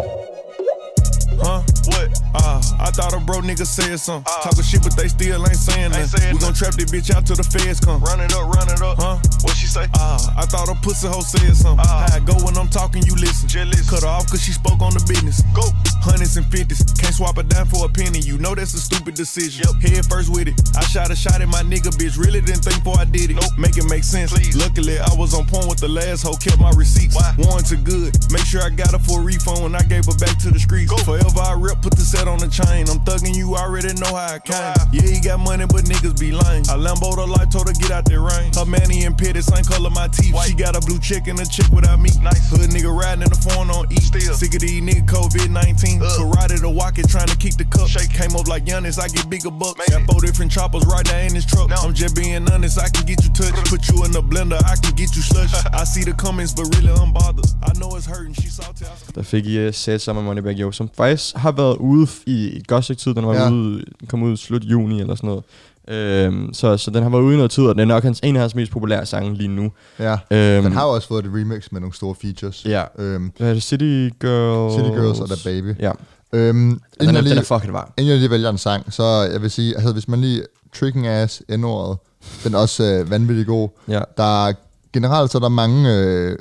I 2.82 2.90
thought 2.90 3.14
a 3.14 3.20
bro 3.22 3.40
nigga 3.42 3.66
said 3.66 4.00
something. 4.00 4.26
Talking 4.42 4.64
shit, 4.64 4.82
but 4.84 4.98
they 4.98 5.08
still 5.08 5.46
ain't 5.46 5.56
saying 5.56 5.94
Ain't 5.94 6.02
nothing. 6.02 6.20
saying 6.20 6.34
We 6.34 6.40
gon' 6.42 6.54
trap 6.54 6.74
this 6.74 6.90
bitch 6.90 7.14
out 7.14 7.26
till 7.26 7.36
the 7.38 7.46
feds 7.46 7.80
come. 7.80 8.02
Run 8.02 8.20
it 8.20 8.34
up, 8.34 8.50
run 8.50 8.68
it 8.70 8.82
up. 8.82 8.98
Huh? 8.98 9.18
What 9.46 9.56
she 9.56 9.68
say? 9.68 9.86
Uh, 9.94 10.18
I 10.38 10.46
thought 10.50 10.68
a 10.68 10.76
pussy 10.82 11.08
hoe 11.08 11.22
said 11.22 11.54
something. 11.56 11.86
Ah. 11.86 12.10
How 12.10 12.18
I 12.18 12.20
go 12.20 12.34
when 12.42 12.58
I'm 12.58 12.68
talking, 12.70 13.04
you 13.06 13.14
listen. 13.16 13.48
Listen. 13.52 13.86
Cut 13.86 14.02
her 14.04 14.10
off 14.10 14.28
cause 14.30 14.42
she 14.42 14.52
spoke 14.52 14.82
on 14.82 14.94
the 14.94 15.04
business. 15.08 15.42
Go. 15.54 15.62
Hundreds 16.02 16.36
and 16.38 16.46
fifties, 16.50 16.82
can't 16.98 17.14
swap 17.14 17.38
a 17.38 17.44
dime 17.44 17.68
for 17.68 17.86
a 17.86 17.90
penny. 17.90 18.20
You 18.20 18.40
know 18.42 18.56
that's 18.56 18.74
a 18.74 18.82
stupid 18.82 19.14
decision. 19.14 19.70
Yep. 19.70 19.82
Head 19.86 20.06
first 20.10 20.34
with 20.34 20.48
it. 20.50 20.58
I 20.74 20.82
shot 20.90 21.12
a 21.12 21.16
shot 21.16 21.42
at 21.42 21.50
my 21.50 21.62
nigga, 21.62 21.94
bitch. 21.94 22.18
Really 22.18 22.42
didn't 22.42 22.66
think 22.66 22.82
before 22.82 22.98
I 22.98 23.06
did 23.06 23.30
it. 23.30 23.38
Nope. 23.38 23.54
Make 23.62 23.78
it 23.78 23.86
make 23.86 24.04
sense. 24.04 24.34
Please. 24.34 24.58
Luckily, 24.58 24.98
I 24.98 25.14
was 25.14 25.38
on 25.38 25.46
point 25.46 25.70
with 25.70 25.78
the 25.78 25.88
last 25.90 26.24
hoe, 26.26 26.34
kept 26.42 26.58
my 26.58 26.72
receipts. 26.74 27.14
Why? 27.14 27.30
Warranted 27.38 27.84
good. 27.86 28.18
Make 28.34 28.46
sure 28.50 28.64
I 28.66 28.70
got 28.74 28.92
her 28.98 29.00
for 29.04 29.22
a 29.22 29.24
refund 29.24 29.62
when 29.62 29.76
I 29.76 29.84
gave 29.86 30.06
her 30.10 30.18
back 30.18 30.40
to 30.42 30.50
the 30.50 30.58
streets. 30.60 30.90
Go. 30.90 30.98
Forever 31.06 31.42
I 31.46 31.54
rip, 31.54 31.82
put 31.86 31.94
the 31.94 32.02
set 32.02 32.28
on 32.28 32.40
the 32.40 32.50
chain. 32.50 32.71
I'm 32.90 33.00
thugging 33.04 33.36
you, 33.36 33.56
already 33.56 33.94
know 34.00 34.16
how 34.16 34.36
I 34.36 34.40
came. 34.40 34.74
Yeah, 34.92 35.04
he 35.14 35.20
got 35.20 35.40
money, 35.40 35.66
but 35.68 35.84
niggas 35.86 36.20
be 36.20 36.32
lame. 36.32 36.64
I 36.70 36.76
Lambo 36.80 37.16
the 37.16 37.26
life, 37.28 37.50
told 37.50 37.68
her 37.68 37.74
get 37.74 37.92
out 37.92 38.06
that 38.06 38.20
rain. 38.20 38.54
Her 38.54 38.66
manny 38.66 39.04
and 39.06 39.18
petty, 39.18 39.42
same 39.42 39.64
color 39.66 39.90
my 39.90 40.08
teeth. 40.08 40.34
White. 40.34 40.50
She 40.50 40.54
got 40.56 40.76
a 40.76 40.82
blue 40.82 41.00
chick 41.00 41.28
and 41.28 41.40
a 41.40 41.46
chick 41.46 41.68
without 41.72 42.00
me. 42.00 42.10
Nice. 42.22 42.50
Hood 42.50 42.70
nigga 42.72 42.92
riding 42.92 43.24
in 43.24 43.30
the 43.30 43.36
phone 43.48 43.70
on 43.70 43.92
E. 43.92 43.98
Still. 44.00 44.34
Sick 44.34 44.54
of 44.56 44.62
these 44.62 44.82
nigga 44.82 45.06
COVID 45.06 45.50
19. 45.50 46.02
Ugh. 46.02 46.08
Karate 46.20 46.60
to 46.62 46.70
walk 46.70 46.98
it, 46.98 47.08
trying 47.10 47.28
to 47.28 47.38
keep 47.38 47.56
the 47.58 47.66
cup. 47.66 47.88
Shake. 47.88 48.10
Came 48.12 48.36
up 48.36 48.48
like 48.48 48.66
Giannis, 48.66 49.00
I 49.00 49.08
get 49.08 49.30
bigger 49.30 49.52
bucks. 49.52 49.78
Made 49.80 49.92
Got 49.92 50.02
it. 50.02 50.12
four 50.12 50.22
different 50.22 50.52
choppers 50.52 50.86
right 50.86 51.06
there 51.06 51.26
in 51.28 51.34
this 51.34 51.46
truck. 51.46 51.70
No. 51.70 51.76
I'm 51.76 51.94
just 51.94 52.16
being 52.16 52.50
honest, 52.52 52.80
I 52.80 52.90
can 52.90 53.06
get 53.06 53.24
you 53.24 53.32
touched. 53.34 53.56
Put 53.74 53.88
you 53.90 54.04
in 54.06 54.12
the 54.12 54.22
blender, 54.24 54.60
I 54.66 54.76
can 54.82 54.94
get 54.96 55.16
you 55.16 55.22
slush. 55.22 55.52
I 55.74 55.84
see 55.84 56.04
the 56.04 56.14
comments, 56.14 56.54
but 56.54 56.66
really 56.76 56.94
unbothered. 56.94 57.48
I 57.64 57.74
know 57.80 57.96
it's 57.96 58.06
hurting, 58.06 58.34
she 58.34 58.48
salty. 58.50 58.86
I 58.86 59.12
Der 59.16 59.24
fik 59.24 59.46
I 59.46 59.68
uh, 59.68 59.74
sæt 59.74 60.02
sammen 60.02 60.24
med 60.24 60.30
Moneybag 60.30 60.60
Yo, 60.60 60.72
som 60.72 60.90
faktisk 60.98 61.36
har 61.36 61.52
været 61.52 61.78
ude 61.78 62.08
f- 62.08 62.24
i 62.28 62.61
et 62.62 62.68
godt 62.68 62.84
stykke 62.84 63.02
tid. 63.02 63.14
Den 63.14 63.26
var 63.28 63.34
ja. 63.36 63.52
Ude, 63.52 63.84
kom 64.10 64.24
ud 64.24 64.34
i 64.34 64.38
slut 64.38 64.64
juni 64.64 65.02
eller 65.02 65.16
sådan 65.16 65.28
noget. 65.28 65.44
Øhm, 65.88 66.54
så, 66.54 66.78
så 66.78 66.92
den 66.92 67.04
har 67.04 67.10
været 67.10 67.22
ude 67.22 67.34
i 67.34 67.36
noget 67.38 67.52
tid, 67.52 67.64
og 67.64 67.76
den 67.76 67.80
er 67.80 67.86
nok 67.86 68.04
hans, 68.04 68.20
en 68.24 68.36
af 68.36 68.42
hans 68.42 68.56
mest 68.56 68.72
populære 68.72 69.06
sange 69.06 69.34
lige 69.36 69.48
nu. 69.48 69.72
Ja. 70.00 70.12
Øhm, 70.32 70.64
Den 70.64 70.72
har 70.74 70.84
jo 70.86 70.90
også 70.94 71.08
fået 71.08 71.26
et 71.26 71.32
remix 71.34 71.72
med 71.72 71.82
nogle 71.82 71.94
store 71.96 72.16
features. 72.22 72.66
Ja. 72.66 72.84
Øhm, 73.00 73.32
Hvad 73.38 73.50
er 73.50 73.54
det? 73.54 73.64
City 73.64 74.10
Girls? 74.22 74.74
City 74.74 74.90
Girls 74.90 75.20
og 75.20 75.30
The 75.30 75.38
Baby. 75.44 75.76
Ja, 75.80 75.92
øhm, 76.34 76.70
den 76.70 76.80
er, 77.00 77.06
jeg 77.06 77.14
den 77.16 77.24
lige, 77.24 77.36
er 77.40 77.44
fucking 77.44 77.74
varm. 77.74 77.90
inden 77.98 78.12
jeg 78.12 78.20
lige 78.20 78.30
vælger 78.32 78.50
en 78.50 78.58
sang, 78.58 78.94
så 78.94 79.04
jeg 79.32 79.42
vil 79.42 79.52
sige, 79.52 79.76
altså 79.76 79.94
hvis 79.94 80.08
man 80.08 80.22
lige 80.22 80.44
Tricking 80.80 81.08
Ass, 81.08 81.44
N-ordet, 81.58 81.98
den 82.44 82.54
er 82.54 82.58
også 82.58 82.84
øh, 82.84 83.10
vanvittig 83.12 83.46
god. 83.46 83.70
Ja. 83.88 84.02
Der 84.18 84.48
er, 84.48 84.54
generelt 84.94 85.32
så 85.32 85.38
er 85.38 85.40
der 85.40 85.50
mange, 85.50 85.94
øh, 85.98 86.38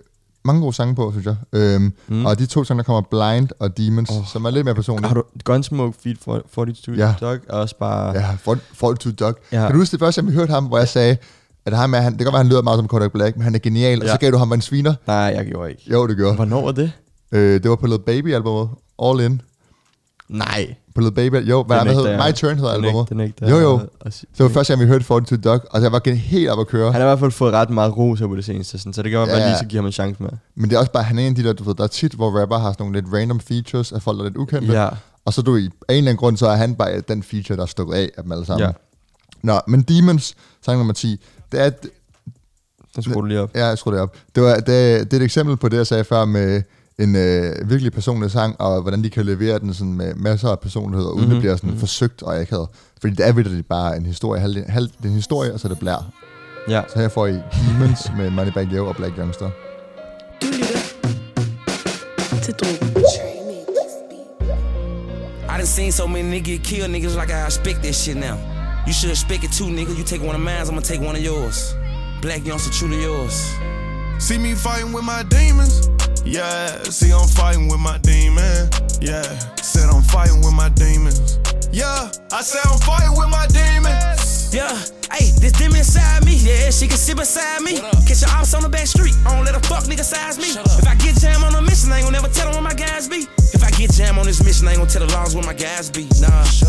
mange 0.51 0.61
gode 0.61 0.73
sange 0.75 0.95
på, 0.95 1.11
synes 1.13 1.27
jeg. 1.27 1.37
Øhm, 1.53 1.93
Mm. 2.09 2.27
Og 2.27 2.39
de 2.39 2.47
to 2.47 2.65
sange, 2.65 2.79
der 2.79 2.85
kommer 2.85 3.01
Blind 3.11 3.49
og 3.59 3.77
Demons, 3.79 4.11
oh. 4.11 4.27
som 4.33 4.45
er 4.45 4.51
lidt 4.51 4.65
mere 4.65 4.75
personlige. 4.75 5.09
Har 5.09 5.15
du 5.15 5.23
Gunsmoke 5.45 5.99
Feed 6.03 6.17
for 6.25 6.43
42 6.55 6.97
Ja. 6.97 7.15
Dog 7.21 7.39
er 7.49 7.55
også 7.55 7.77
bare... 7.79 8.13
Ja, 8.19 8.31
for, 8.43 8.59
for 8.75 8.95
to 8.95 9.11
Dog. 9.11 9.35
Ja. 9.53 9.61
Kan 9.67 9.73
du 9.73 9.79
huske 9.79 9.93
det 9.93 10.01
første, 10.01 10.25
vi 10.25 10.33
hørte 10.33 10.51
ham, 10.51 10.65
hvor 10.65 10.79
jeg 10.79 10.89
sagde, 10.89 11.17
at 11.67 11.77
ham 11.77 11.95
er, 11.95 11.99
han, 11.99 12.13
det 12.13 12.19
kan 12.19 12.25
godt 12.25 12.33
være, 12.33 12.43
han 12.43 12.49
lyder 12.51 12.63
meget 12.63 12.79
som 12.79 12.89
Kodak 12.89 13.13
Black, 13.13 13.37
men 13.37 13.45
han 13.45 13.55
er 13.55 13.59
genial, 13.59 13.99
ja. 13.99 14.05
og 14.05 14.11
så 14.11 14.17
gav 14.19 14.31
du 14.31 14.37
ham 14.37 14.53
en 14.53 14.61
sviner. 14.61 14.95
Nej, 15.07 15.17
jeg 15.17 15.47
gjorde 15.47 15.71
ikke. 15.71 15.83
Jo, 15.93 16.07
det 16.07 16.17
gjorde. 16.17 16.35
Hvornår 16.37 16.65
var 16.65 16.73
det? 16.73 16.93
Øh, 17.33 17.63
det 17.63 17.71
var 17.71 17.77
på 17.77 17.87
Little 17.87 18.05
Baby-albumet, 18.05 18.69
All 19.03 19.21
In. 19.21 19.41
Nej. 20.31 20.75
På 20.95 21.01
Little 21.01 21.15
Baby, 21.15 21.49
jo, 21.51 21.63
hvad 21.63 21.81
Den 21.81 21.89
ikke 21.89 22.03
My 22.03 22.07
der. 22.09 22.33
Turn 22.33 22.57
hedder 22.57 22.71
er 22.71 22.75
albumet. 22.75 23.09
Den 23.09 23.21
er 23.21 23.25
ikke. 23.25 23.49
Jo, 23.51 23.59
jo. 23.59 23.81
at 24.01 24.15
sige- 24.15 24.29
Det 24.39 24.43
var 24.45 24.51
første 24.51 24.73
gang, 24.73 24.83
vi 24.83 24.87
hørte 24.89 25.05
42 25.05 25.39
Dog, 25.39 25.61
og 25.71 25.83
jeg 25.83 25.93
var 25.93 26.11
helt 26.15 26.49
op 26.49 26.61
at 26.61 26.67
køre. 26.67 26.93
Han 26.93 27.01
har 27.01 27.09
i 27.09 27.11
hvert 27.11 27.19
fald 27.19 27.31
fået 27.31 27.53
ret 27.53 27.71
meget 27.71 27.97
ros 27.97 28.21
på 28.21 28.37
det 28.37 28.45
seneste, 28.45 28.79
sådan, 28.79 28.93
så 28.93 29.03
det 29.03 29.11
kan 29.11 29.19
godt 29.19 29.29
være, 29.29 29.39
Ja. 29.39 29.43
at 29.45 29.49
lige 29.51 29.59
så 29.59 29.65
give 29.65 29.79
ham 29.79 29.87
en 29.87 29.93
chance 29.93 30.23
med. 30.23 30.31
Men 30.55 30.71
det 30.71 30.77
er 30.77 30.81
også 30.81 30.93
bare, 30.93 31.03
han 31.03 31.19
er 31.19 31.23
en 31.23 31.29
af 31.29 31.35
de 31.35 31.45
der, 31.45 31.53
du 31.53 31.65
ved, 31.65 31.75
der 31.75 31.83
er 31.85 31.87
tit, 31.89 32.13
hvor 32.13 32.41
rapper 32.41 32.59
har 32.59 32.73
sådan 32.73 32.87
nogle 32.87 33.01
lidt 33.01 33.15
random 33.15 33.41
features 33.41 33.93
af 33.93 34.03
folk, 34.03 34.17
der 34.19 34.25
er 34.25 34.29
lidt 34.29 34.37
ukendte. 34.37 34.73
Ja. 34.73 34.89
Og 35.25 35.33
så 35.35 35.43
du 35.43 35.57
i 35.57 35.65
af 35.65 35.69
en 35.95 35.99
eller 35.99 36.11
anden 36.11 36.17
grund, 36.17 36.37
så 36.37 36.47
er 36.47 36.57
han 36.57 36.75
bare 36.75 37.01
den 37.01 37.23
feature, 37.23 37.57
der 37.57 37.63
er 37.63 37.67
stukket 37.67 37.95
af 37.95 38.11
af 38.17 38.23
dem 38.23 38.33
alle 38.33 38.47
sammen. 38.47 38.67
Ja. 38.67 38.73
Nå, 39.43 39.61
men 39.69 39.83
Demons, 39.83 40.35
sang 40.65 40.79
nummer 40.79 40.93
10, 40.95 41.21
det 41.53 41.61
er, 41.61 41.71
Den 42.97 43.03
skruer 43.03 43.21
du 43.21 43.27
lige 43.27 43.41
op. 43.41 43.51
Ja, 43.55 43.67
jeg 43.67 43.79
skruer 43.79 43.95
det 43.95 44.03
op. 44.03 44.17
Det, 44.35 44.43
var, 44.43 44.55
det, 44.55 44.67
det 44.67 45.13
er 45.13 45.17
et 45.17 45.23
eksempel 45.23 45.57
på 45.57 45.69
det, 45.69 45.77
jeg 45.77 45.87
sagde 45.87 46.05
før 46.05 46.25
med 46.25 46.63
en 47.01 47.17
øh, 47.17 47.71
virkelig 47.71 47.93
personlig 47.93 48.31
sang, 48.31 48.61
og 48.61 48.83
hvordan 48.83 49.05
de 49.05 49.11
kan 49.11 49.27
levere 49.27 49.59
den 49.59 49.75
sådan 49.75 49.95
med 49.95 50.15
masser 50.15 50.49
af 50.49 50.61
personlighed, 50.61 51.07
uden 51.07 51.19
mm-hmm. 51.19 51.31
det 51.31 51.41
bliver 51.41 51.57
sådan 51.57 51.69
mm-hmm. 51.69 51.81
forsøgt 51.81 52.23
og 52.23 52.41
akavet. 52.41 52.69
Fordi 53.01 53.15
det 53.15 53.27
er 53.27 53.33
virkelig 53.33 53.67
bare 53.67 53.97
en 53.97 54.07
historie, 54.07 54.41
halv, 54.41 54.57
halv, 54.69 54.87
det 54.87 55.05
er 55.05 55.09
en 55.09 55.15
historie, 55.15 55.53
og 55.55 55.61
så 55.61 55.69
er 55.69 55.73
det 55.73 55.79
blær. 55.79 56.13
Ja. 56.69 56.83
Så 56.89 56.99
her 56.99 57.09
får 57.09 57.27
I 57.27 57.33
Demons 57.33 58.11
med 58.17 58.31
Moneybag 58.31 58.69
Yo 58.73 58.87
og 58.87 58.97
Black 58.97 59.13
Youngster. 59.19 59.51
Du 60.43 60.47
lytter 60.47 62.41
til 62.43 62.55
Drogen. 62.55 62.91
I 65.51 65.53
done 65.53 65.67
seen 65.67 65.93
so 65.93 66.07
many 66.07 66.29
niggas 66.31 66.45
get 66.45 66.63
killed, 66.63 66.91
niggas 66.91 67.17
like 67.21 67.33
I 67.33 67.47
expect 67.47 67.83
that 67.83 67.95
shit 67.95 68.17
now. 68.17 68.37
You 68.87 68.93
should 68.93 69.11
expect 69.11 69.45
it 69.45 69.53
too, 69.53 69.69
nigga. 69.79 69.93
You 69.99 70.05
take 70.05 70.23
one 70.23 70.35
of 70.35 70.41
mine, 70.41 70.61
I'm 70.61 70.67
gonna 70.67 70.81
take 70.81 71.01
one 71.01 71.17
of 71.19 71.23
yours. 71.23 71.75
Black 72.23 72.47
youngster, 72.47 72.73
truly 72.79 73.03
yours. 73.03 73.37
See 74.21 74.37
me 74.39 74.55
fighting 74.55 74.93
with 74.93 75.03
my 75.03 75.25
demons. 75.25 75.89
Yeah, 76.25 76.83
see 76.85 77.11
I'm 77.11 77.27
fighting 77.27 77.69
with 77.69 77.81
my 77.81 77.99
demon. 77.99 78.69
Yeah, 79.01 79.23
said 79.57 79.89
I'm 79.89 80.03
fighting 80.03 80.41
with 80.45 80.53
my 80.53 80.69
demons. 80.69 81.39
Yeah, 81.73 82.13
I 82.31 82.43
said 82.43 82.61
I'm 82.71 82.79
fighting 82.79 83.17
with 83.17 83.31
my 83.31 83.47
demons. 83.49 84.55
Yeah, 84.55 84.77
hey, 85.11 85.33
this 85.41 85.53
demon 85.53 85.79
inside 85.79 86.25
me, 86.27 86.35
yeah, 86.37 86.71
she 86.71 86.87
can 86.87 86.99
sit 86.99 87.17
beside 87.17 87.63
me. 87.63 87.81
Catch 88.07 88.21
your 88.21 88.31
ops 88.31 88.55
on 88.55 88.63
the 88.63 88.69
back 88.69 88.87
street, 88.87 89.15
I 89.25 89.35
don't 89.35 89.45
let 89.45 89.57
a 89.57 89.61
fuck 89.67 89.85
nigga 89.85 90.05
size 90.05 90.37
me. 90.39 90.53
If 90.53 90.87
I 90.87 90.95
get 90.97 91.17
jam 91.17 91.43
on 91.43 91.55
a 91.55 91.63
mission, 91.63 91.91
I 91.91 91.99
ain't 91.99 92.07
gonna 92.07 92.21
never 92.21 92.29
tell 92.29 92.53
them 92.53 92.63
where 92.63 92.71
my 92.71 92.75
guys 92.75 93.09
be. 93.09 93.27
If 93.55 93.65
I 93.65 93.71
get 93.71 93.91
jam 93.91 94.19
on 94.19 94.27
this 94.27 94.45
mission, 94.45 94.69
I 94.69 94.73
ain't 94.73 94.79
gonna 94.79 94.91
tell 94.91 95.07
the 95.07 95.13
laws 95.15 95.35
where 95.35 95.45
my 95.45 95.55
guys 95.55 95.91
be. 95.91 96.05
Nah, 96.21 96.29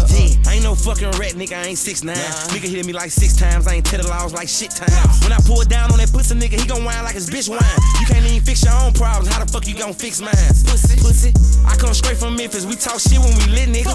yeah, 0.09 0.49
I 0.49 0.55
ain't 0.55 0.63
no 0.63 0.70
fucking 1.01 1.19
rat, 1.19 1.33
nigga, 1.33 1.57
I 1.57 1.67
ain't 1.67 1.77
six 1.77 2.03
nine. 2.03 2.15
Nigga 2.53 2.69
hit 2.69 2.85
me 2.85 2.93
like 2.93 3.11
six 3.11 3.35
times, 3.35 3.67
I 3.67 3.75
ain't 3.75 3.85
tell 3.85 4.01
the 4.01 4.07
laws 4.07 4.33
like 4.33 4.47
shit 4.47 4.71
times. 4.71 5.21
When 5.23 5.31
I 5.31 5.37
pull 5.45 5.63
down 5.63 5.91
on 5.91 5.97
that 5.97 6.11
pussy 6.11 6.35
nigga, 6.35 6.59
he 6.59 6.67
gon' 6.67 6.83
whine 6.83 7.03
like 7.03 7.15
his 7.15 7.29
bitch 7.29 7.49
whine. 7.49 7.61
You 7.99 8.05
can't 8.05 8.25
even 8.25 8.41
fix 8.41 8.63
your 8.63 8.73
own 8.73 8.93
problems, 8.93 9.27
how 9.27 9.43
the 9.43 9.51
fuck 9.51 9.67
you 9.67 9.75
gon' 9.75 9.93
fix 9.93 10.21
mine? 10.21 10.33
Pussy, 10.65 10.97
pussy. 11.01 11.33
I 11.65 11.75
come 11.75 11.93
straight 11.93 12.17
from 12.17 12.35
Memphis, 12.35 12.65
we 12.65 12.75
talk 12.75 12.99
shit 12.99 13.19
when 13.19 13.33
we 13.37 13.45
lit, 13.51 13.69
nigga. 13.69 13.93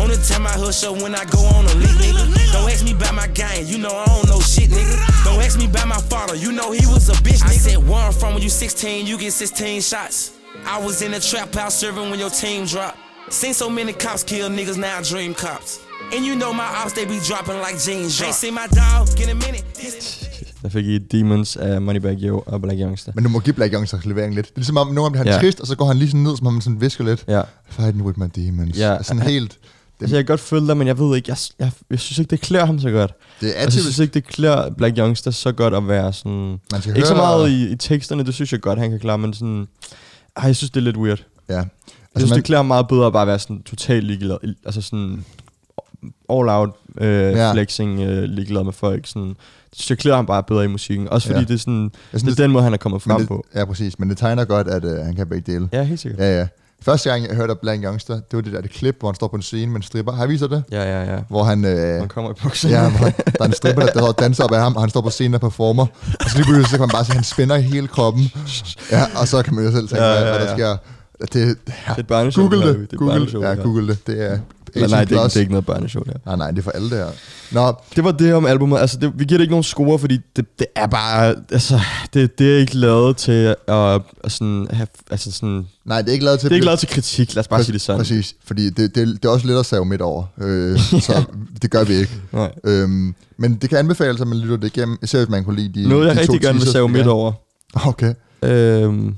On 0.00 0.08
the 0.08 0.16
time 0.16 0.46
I 0.46 0.52
hush 0.52 0.84
up 0.84 1.00
when 1.02 1.14
I 1.14 1.24
go 1.24 1.40
on 1.56 1.64
a 1.64 1.74
lit, 1.74 1.96
nigga. 2.00 2.52
Don't 2.52 2.70
ask 2.70 2.84
me 2.84 2.92
about 2.92 3.14
my 3.14 3.28
gang, 3.28 3.66
you 3.66 3.78
know 3.78 3.92
I 3.92 4.06
don't 4.06 4.28
know 4.28 4.40
shit, 4.40 4.70
nigga. 4.70 4.96
Don't 5.24 5.40
ask 5.42 5.58
me 5.58 5.66
about 5.66 5.88
my 5.88 6.00
father, 6.00 6.36
you 6.36 6.52
know 6.52 6.72
he 6.72 6.86
was 6.86 7.08
a 7.08 7.16
bitch, 7.24 7.42
nigga. 7.44 7.52
I 7.52 7.76
said 7.76 7.88
where 7.88 8.00
I'm 8.00 8.12
from 8.12 8.34
when 8.34 8.42
you 8.42 8.50
16, 8.50 9.06
you 9.06 9.18
get 9.18 9.32
16 9.32 9.82
shots. 9.82 10.32
I 10.64 10.78
was 10.78 11.02
in 11.02 11.12
the 11.12 11.20
trap 11.20 11.52
house 11.54 11.78
serving 11.78 12.08
when 12.10 12.18
your 12.18 12.30
team 12.30 12.64
dropped. 12.64 12.98
Seen 13.28 13.52
so 13.52 13.68
many 13.68 13.92
cops 13.92 14.22
kill 14.22 14.48
niggas, 14.48 14.78
now 14.78 14.98
I 14.98 15.02
dream 15.02 15.34
cops. 15.34 15.85
And 16.14 16.22
you 16.28 16.34
know 16.42 16.52
my 16.52 16.68
ops, 16.84 16.92
they 16.92 17.04
be 17.06 17.18
dropping 17.28 17.58
like 17.66 17.78
jeans. 17.86 18.20
Ain't 18.22 18.32
seen 18.34 18.54
my 18.54 18.66
dog 18.80 19.06
in 19.22 19.28
a 19.30 19.34
minute. 19.34 19.64
Der 20.62 20.68
fik 20.68 20.86
I 20.86 20.98
Demons 20.98 21.56
af 21.56 21.82
Moneybag 21.82 22.16
Yo 22.22 22.42
og 22.46 22.62
Black 22.62 22.80
Youngster. 22.80 23.12
Men 23.14 23.24
du 23.24 23.30
må 23.30 23.38
give 23.40 23.52
Black 23.54 23.74
Youngsters 23.74 24.04
levering 24.06 24.34
lidt. 24.34 24.46
Det 24.46 24.52
er 24.52 24.58
ligesom 24.58 24.76
om, 24.76 24.86
nogle 24.86 25.02
gange 25.02 25.12
bliver 25.12 25.32
han 25.32 25.42
Ja. 25.42 25.46
trist, 25.46 25.60
og 25.60 25.66
så 25.66 25.76
går 25.76 25.86
han 25.86 25.96
lige 25.96 26.08
sådan 26.08 26.20
ned, 26.20 26.36
som 26.36 26.46
om 26.46 26.54
han 26.54 26.60
sådan 26.62 26.80
visker 26.80 27.04
lidt. 27.04 27.24
Ja. 27.28 27.42
Fighting 27.70 28.02
with 28.04 28.18
my 28.18 28.26
demons. 28.36 28.78
Ja. 28.78 29.02
Sådan 29.02 29.22
helt... 29.22 29.58
Altså, 30.00 30.16
jeg 30.16 30.24
kan 30.24 30.32
godt 30.32 30.40
følge 30.40 30.66
dig, 30.66 30.76
men 30.76 30.86
jeg 30.86 30.98
ved 30.98 31.16
ikke, 31.16 31.30
jeg, 31.30 31.36
jeg, 31.58 31.70
jeg 31.90 31.98
synes 32.00 32.18
ikke, 32.18 32.30
det 32.30 32.40
klæder 32.40 32.64
ham 32.66 32.78
så 32.78 32.90
godt. 32.90 33.12
Det 33.40 33.48
er 33.58 33.60
Altså, 33.60 33.78
jeg 33.78 33.82
synes 33.82 33.98
ikke, 33.98 34.14
det 34.14 34.24
klæder 34.26 34.70
Black 34.70 34.98
Youngster 34.98 35.30
så 35.30 35.52
godt 35.52 35.74
at 35.74 35.88
være 35.88 36.12
sådan... 36.12 36.56
Man 36.72 36.82
skal 36.82 36.96
Ikke 36.96 37.08
så 37.08 37.14
meget 37.14 37.50
i, 37.50 37.68
i 37.72 37.76
teksterne, 37.76 38.24
det 38.24 38.34
synes 38.34 38.52
jeg 38.52 38.60
godt, 38.60 38.78
han 38.78 38.90
kan 38.90 39.00
klare, 39.00 39.18
men 39.18 39.34
sådan... 39.34 39.66
Ej, 40.36 40.44
jeg 40.46 40.56
synes, 40.56 40.70
det 40.70 40.80
er 40.80 40.84
lidt 40.84 40.96
weird. 40.96 41.24
Ja. 41.48 41.54
Jeg 41.54 41.60
Altså, 41.62 41.70
synes, 42.16 42.30
man, 42.30 42.36
det 42.36 42.44
klæder 42.44 42.62
meget 42.62 42.88
bedre 42.88 43.06
at 43.06 43.12
bare 43.12 43.26
være 43.26 43.38
sådan 43.38 43.62
totalt 43.62 44.04
ligeglad. 44.04 44.36
Altså 44.64 44.80
sådan 44.82 45.24
all 46.30 46.48
out 46.48 46.70
øh, 47.00 47.32
Ja. 47.32 47.52
flexing, 47.52 48.00
øh, 48.00 48.22
ligeglad 48.22 48.64
med 48.64 48.72
folk. 48.72 49.06
Sådan. 49.06 49.28
Det 49.28 49.36
synes 49.82 49.90
jeg 49.90 49.98
klæder 49.98 50.16
ham 50.16 50.26
bare 50.26 50.42
bedre 50.42 50.64
i 50.64 50.68
musikken. 50.68 51.08
Også 51.08 51.26
fordi 51.28 51.40
Ja. 51.40 51.44
det 51.46 51.54
er 51.54 51.58
sådan, 51.58 51.82
jeg 51.82 51.90
det 52.12 52.20
synes, 52.20 52.38
er 52.38 52.42
den 52.44 52.50
måde, 52.52 52.64
han 52.64 52.72
er 52.72 52.76
kommet 52.76 53.02
frem 53.02 53.20
men 53.20 53.26
på. 53.26 53.46
det, 53.52 53.58
ja, 53.60 53.64
præcis. 53.64 53.98
Men 53.98 54.10
det 54.10 54.18
tegner 54.18 54.44
godt, 54.44 54.68
at 54.68 54.84
uh, 54.84 54.90
han 55.04 55.14
kan 55.14 55.26
begge 55.26 55.52
dele. 55.52 55.68
Ja, 55.72 55.82
helt 55.82 56.00
sikkert. 56.00 56.20
Ja, 56.20 56.38
ja. 56.38 56.46
Første 56.82 57.10
gang, 57.10 57.26
jeg 57.28 57.36
hørte 57.36 57.50
af 57.50 57.58
Black 57.58 57.84
Youngster, 57.84 58.14
det 58.14 58.24
var 58.32 58.40
det 58.40 58.52
der 58.52 58.60
det 58.60 58.70
klip, 58.70 58.96
hvor 59.00 59.08
han 59.08 59.14
står 59.14 59.28
på 59.28 59.36
en 59.36 59.42
scene 59.42 59.66
med 59.66 59.76
en 59.76 59.82
stripper. 59.82 60.12
Har 60.12 60.22
jeg 60.22 60.28
vist 60.28 60.42
det? 60.42 60.64
Ja, 60.72 60.82
ja, 61.02 61.12
ja. 61.14 61.18
Hvor 61.28 61.44
han... 61.44 61.64
Øh, 61.64 61.98
Man 61.98 62.08
kommer 62.08 62.30
i 62.30 62.34
bukser. 62.42 62.68
Ja, 62.68 62.90
hvor 62.90 63.06
der 63.08 63.12
er 63.40 63.44
en 63.44 63.52
stripper, 63.52 63.86
der, 63.86 63.92
der 63.92 64.12
danser 64.12 64.44
op 64.44 64.52
af 64.52 64.60
ham, 64.60 64.74
og 64.76 64.82
han 64.82 64.90
står 64.90 65.00
på 65.00 65.10
scenen 65.10 65.34
og 65.34 65.40
performer. 65.40 65.86
Og 66.20 66.30
så 66.30 66.36
lige 66.36 66.44
pludselig, 66.44 66.66
så 66.66 66.70
kan 66.76 66.80
man 66.80 66.88
bare 66.92 67.04
se, 67.04 67.10
at 67.10 67.14
han 67.14 67.24
spænder 67.24 67.56
hele 67.56 67.88
kroppen. 67.88 68.30
Ja, 68.92 69.04
og 69.20 69.28
så 69.28 69.42
kan 69.42 69.54
man 69.54 69.64
jo 69.64 69.70
selv 69.70 69.88
tænke, 69.88 70.04
Ja, 70.04 70.12
ja, 70.12 70.24
ja, 70.32 70.36
hvad 70.38 70.46
der 70.46 70.54
sker. 70.54 70.76
Det, 71.32 71.34
ja, 71.88 71.94
Det 71.96 72.10
er 72.10 72.16
et. 72.16 72.34
Google 72.34 72.62
her. 72.62 72.66
det. 72.66 72.80
Det 72.90 72.92
er 72.92 72.96
Google, 72.96 73.48
ja, 73.48 73.50
det. 73.54 73.62
Google 73.62 73.88
det. 73.88 74.06
Det 74.06 74.32
er 74.32 74.38
18 74.82 74.90
nej, 74.90 75.04
det 75.04 75.18
er, 75.18 75.22
det 75.22 75.36
er 75.36 75.40
ikke 75.40 75.52
noget 75.52 75.66
børneshow 75.66 76.02
der. 76.04 76.12
Nej, 76.26 76.36
nej, 76.36 76.50
det 76.50 76.58
er 76.58 76.62
for 76.62 76.70
alle 76.70 76.90
det 76.90 76.98
her. 76.98 77.06
Nå, 77.52 77.74
Det 77.96 78.04
var 78.04 78.12
det 78.12 78.34
om 78.34 78.46
albumet. 78.46 78.78
Altså, 78.78 78.98
det, 78.98 79.12
vi 79.14 79.24
giver 79.24 79.38
det 79.38 79.42
ikke 79.42 79.52
nogen 79.52 79.64
score, 79.64 79.98
fordi 79.98 80.18
det, 80.36 80.58
det 80.58 80.66
er 80.74 80.86
bare... 80.86 81.34
Altså, 81.52 81.80
det, 82.14 82.38
det 82.38 82.54
er 82.54 82.58
ikke 82.58 82.76
lavet 82.76 83.16
til 83.16 83.56
at, 83.68 84.00
at 84.24 84.32
sådan 84.32 84.66
have... 84.70 84.86
Altså 85.10 85.32
sådan, 85.32 85.66
nej, 85.84 86.02
det 86.02 86.08
er 86.08 86.12
ikke 86.12 86.24
lavet 86.24 86.40
til... 86.40 86.48
det 86.48 86.54
er 86.54 86.56
ikke 86.56 86.66
lavet 86.66 86.78
til 86.78 86.88
kritik, 86.88 87.34
lad 87.34 87.40
os 87.40 87.48
bare 87.48 87.64
sige 87.64 87.72
det 87.72 87.80
sådan. 87.80 87.98
Præcis, 87.98 88.34
fordi 88.44 88.70
det, 88.70 88.94
det, 88.94 89.08
det 89.22 89.24
er 89.24 89.28
også 89.28 89.46
lidt 89.46 89.58
at 89.58 89.66
save 89.66 89.84
midt 89.84 90.00
over. 90.00 90.24
Øh, 90.40 90.78
så 91.06 91.24
det 91.62 91.70
gør 91.70 91.84
vi 91.84 91.94
ikke. 91.94 92.12
Nej. 92.32 92.52
Øhm, 92.64 93.14
men 93.38 93.54
det 93.54 93.70
kan 93.70 93.78
anbefales, 93.78 94.20
at 94.20 94.26
man 94.26 94.38
lytter 94.38 94.56
det 94.56 94.76
igennem, 94.76 94.98
især 95.02 95.18
hvis 95.18 95.28
man 95.28 95.44
kunne 95.44 95.56
lide 95.56 95.82
de 95.82 95.88
Noget, 95.88 96.06
jeg 96.06 96.16
de 96.16 96.20
rigtig 96.20 96.40
gerne 96.40 96.58
vil 96.58 96.68
save 96.68 96.88
midt 96.88 97.06
over. 97.06 97.32
Okay. 97.74 98.14
Øhm. 98.42 99.14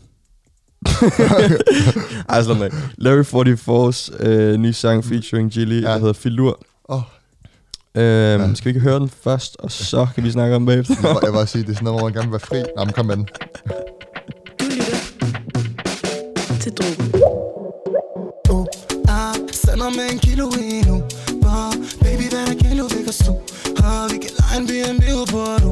Ej, 2.29 2.43
slap 2.43 2.57
mig. 2.59 2.71
Larry 2.99 3.23
44's 3.25 4.27
øh, 4.27 4.57
nye 4.57 4.73
sang 4.73 5.05
featuring 5.05 5.51
Gilly, 5.51 5.83
Ja. 5.83 5.89
der 5.89 5.99
hedder 5.99 6.13
Filur. 6.13 6.59
Åh. 6.89 7.01
Øhm, 7.95 8.05
Ja. 8.05 8.55
Skal 8.55 8.65
vi 8.65 8.71
ikke 8.71 8.81
høre 8.81 8.99
den 9.01 9.11
først, 9.25 9.57
og 9.59 9.73
så 9.73 10.07
kan 10.15 10.25
vi 10.25 10.31
snakke 10.31 10.57
om 10.57 10.67
det 10.67 10.87
bagefter? 10.87 10.95
Jeg, 11.03 11.11
vil- 11.15 11.21
jeg 11.23 11.33
vil 11.41 11.49
sige, 11.49 11.63
det 11.63 11.71
er 11.71 11.75
sådan 11.75 11.85
noget, 11.85 12.01
hvor 12.01 12.09
man 12.09 12.13
gerne 12.15 12.27
vil 12.27 12.33
være 12.33 12.41
fri. 12.41 12.59
Nå, 12.77 12.85
men 12.85 12.93
kom 12.93 13.07
med 13.07 13.17
den. 13.17 13.27
Du 14.61 14.65
lytter 14.65 14.99
til 16.61 16.73
Drogen. 16.73 17.13
Oh, 18.51 18.67
ah, 19.09 19.35
sender 19.53 19.91
med 19.99 20.07
en 20.13 20.19
kilo 20.19 20.47
endnu 20.63 21.03
Bare, 21.43 21.73
baby, 22.03 22.23
hvad 22.33 22.47
der 22.47 22.55
kan 22.63 22.79
du 22.79 22.89
vække 22.95 23.09
os 23.09 23.19
to 23.27 23.33
ah, 23.85 24.11
Vi 24.13 24.17
kan 24.25 24.31
lege 24.39 24.91
en 24.91 24.97
ud 25.21 25.27
på 25.33 25.41
du 25.65 25.71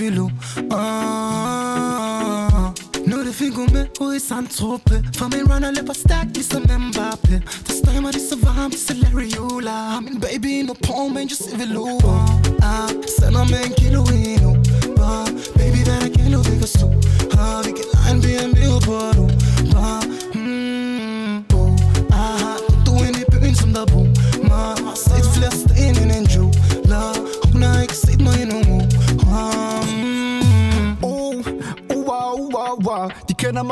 filo 0.00 0.30
ah, 0.70 2.72
nu 3.06 3.18
er 3.18 3.24
det 3.24 3.34
figo 3.34 3.66
med 3.72 3.86
ud 4.00 4.14
i 4.14 4.18
Santrope 4.18 5.04
For 5.16 5.28
min 5.28 5.52
runner 5.52 5.70
løber 5.70 5.92
stærkt 5.92 6.34
ligesom 6.34 6.62
Mbappé 6.62 7.40
Der 7.66 7.72
stemmer 7.84 8.10
det 8.10 8.20
så 8.20 8.36
varmt, 8.42 8.74
det 8.88 8.90
er 8.90 8.94
Larry 8.94 9.52
Ola 9.52 9.70
Har 9.70 10.00
min 10.00 10.20
baby 10.20 10.62
no 10.66 10.72
porn, 10.86 11.14
men 11.14 11.28
just 11.28 11.58
vil 11.58 11.68
lure 11.68 12.00
ah, 12.04 12.49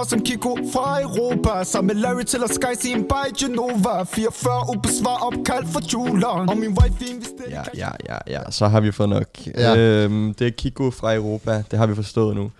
som 0.08 0.20
Kiko 0.20 0.56
fra 0.72 1.02
Europa 1.02 1.64
Sammen 1.64 1.86
med 1.96 2.02
Larry 2.02 2.22
til 2.22 2.40
at 2.44 2.50
Sky 2.54 2.80
sin 2.80 3.02
by 3.04 3.38
Genova 3.40 4.02
44 4.02 4.76
ubesvar 4.76 5.16
opkald 5.26 5.66
for 5.72 5.80
Julen 5.92 6.24
Og 6.24 6.56
min 6.58 6.68
wife 6.68 7.04
en, 7.10 7.16
hvis 7.18 7.28
det 7.28 7.44
Ja, 7.50 7.62
ja, 7.76 7.88
ja, 8.08 8.16
ja. 8.26 8.50
Så 8.50 8.68
har 8.68 8.80
vi 8.80 8.92
fået 8.92 9.08
nok. 9.08 9.24
Ja. 9.46 9.72
Ja. 9.72 9.76
Øhm, 9.76 10.34
det 10.34 10.46
er 10.46 10.50
Kiko 10.50 10.90
fra 10.90 11.14
Europa. 11.14 11.62
Det 11.70 11.78
har 11.78 11.86
vi 11.86 11.94
forstået 11.94 12.36
nu. 12.36 12.50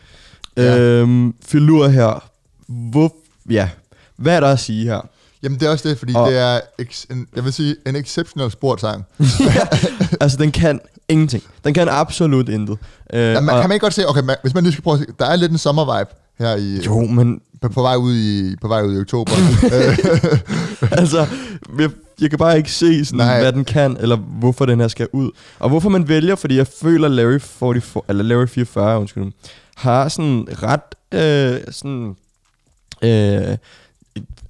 Ja. 0.57 0.62
Ja. 0.62 0.78
Øhm, 0.78 1.35
Filur 1.47 1.88
her. 1.88 2.25
Hvor, 2.69 3.12
ja. 3.50 3.69
Hvad 4.17 4.37
er 4.37 4.40
der 4.40 4.49
at 4.52 4.61
sige 4.61 4.85
her? 4.85 5.00
Jamen, 5.43 5.61
det 5.61 5.67
er 5.67 5.71
også 5.71 5.88
det, 5.88 5.99
fordi 5.99 6.12
Og- 6.14 6.31
det 6.31 6.38
er, 6.38 6.61
ex- 6.83 7.05
en, 7.11 7.26
jeg 7.37 7.45
vil 7.45 7.52
sige, 7.52 7.76
en 7.87 7.97
exceptional 7.97 8.50
sportsang. 8.50 9.05
altså, 10.21 10.37
den 10.38 10.52
kan 10.52 10.81
ingenting. 11.09 11.43
Den 11.64 11.75
kan 11.75 11.88
absolut 11.88 12.49
intet. 12.49 12.78
Øh, 13.12 13.21
Ja, 13.21 13.40
man, 13.40 13.55
og- 13.55 13.61
kan 13.61 13.69
man 13.69 13.75
ikke 13.75 13.85
godt 13.85 13.95
se, 13.95 14.09
okay, 14.09 14.21
man, 14.23 14.37
hvis 14.43 14.55
man 14.55 14.62
lige 14.62 14.73
skal 14.73 14.83
prøve 14.83 14.95
at 14.95 15.00
se, 15.00 15.07
der 15.19 15.26
er 15.26 15.37
lidt 15.37 15.52
en 15.52 15.59
sommervibe 15.59 16.11
her 16.38 16.57
i, 16.57 16.80
Jo, 16.87 17.00
men 17.00 17.40
på, 17.62 17.68
på, 17.68 17.83
vej 17.83 17.97
ud 17.97 18.14
i, 18.16 18.57
på 18.61 18.68
vej 18.68 18.83
ud 18.83 18.97
i 18.99 19.00
oktober. 19.00 19.33
Øh, 19.75 19.99
altså, 20.92 21.26
jeg, 21.78 21.90
jeg 22.21 22.30
kan 22.30 22.38
bare 22.38 22.57
ikke 22.59 22.73
se, 22.73 23.04
sådan, 23.04 23.16
Nej. 23.26 23.40
hvad 23.40 23.52
den 23.52 23.64
kan, 23.64 23.97
eller 24.00 24.16
hvorfor 24.16 24.66
den 24.66 24.80
her 24.80 24.88
skal 24.88 25.09
ud. 25.12 25.30
Og 25.59 25.68
hvorfor 25.68 25.88
man 25.88 26.09
vælger, 26.09 26.35
fordi 26.35 26.57
jeg 26.57 26.66
føler, 26.83 27.09
Larry, 27.09 27.38
44, 27.40 28.02
eller 28.09 28.23
Larry 28.25 28.47
44 28.49 29.00
undskyld, 29.00 29.33
har 29.76 30.09
sådan 30.09 30.49
ret, 30.62 30.80
øh, 31.14 31.61
sådan, 31.73 32.16
øh, 33.02 33.57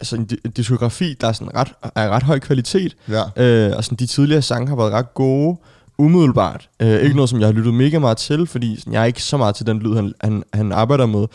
altså 0.01 0.17
en, 0.17 0.29
di- 0.33 0.41
en 0.45 0.51
diskografi, 0.51 1.15
der 1.21 1.29
er 1.29 1.33
sådan 1.33 1.55
ret, 1.57 1.69
er 1.95 2.09
ret 2.11 2.23
høj 2.23 2.39
kvalitet. 2.39 2.97
ja. 3.09 3.23
Øh, 3.45 3.77
og 3.77 3.85
sådan, 3.85 3.97
de 3.99 4.07
tidligere 4.07 4.43
sange 4.43 4.69
har 4.69 4.77
været 4.77 4.93
ret 4.93 5.15
gode, 5.15 5.57
umiddelbart. 5.99 6.69
Øh, 6.81 7.01
ikke 7.03 7.17
noget, 7.17 7.31
som 7.31 7.41
jeg 7.41 7.47
har 7.49 7.53
lyttet 7.53 7.75
mega 7.75 7.99
meget 7.99 8.17
til, 8.17 8.47
fordi 8.47 8.77
sådan, 8.79 8.93
jeg 8.93 9.01
er 9.03 9.07
ikke 9.07 9.23
så 9.23 9.37
meget 9.37 9.55
til 9.55 9.67
den 9.67 9.79
lyd, 9.79 9.95
han, 9.95 10.13
han, 10.21 10.43
han 10.55 10.73
arbejder 10.73 11.07
med. 11.07 11.27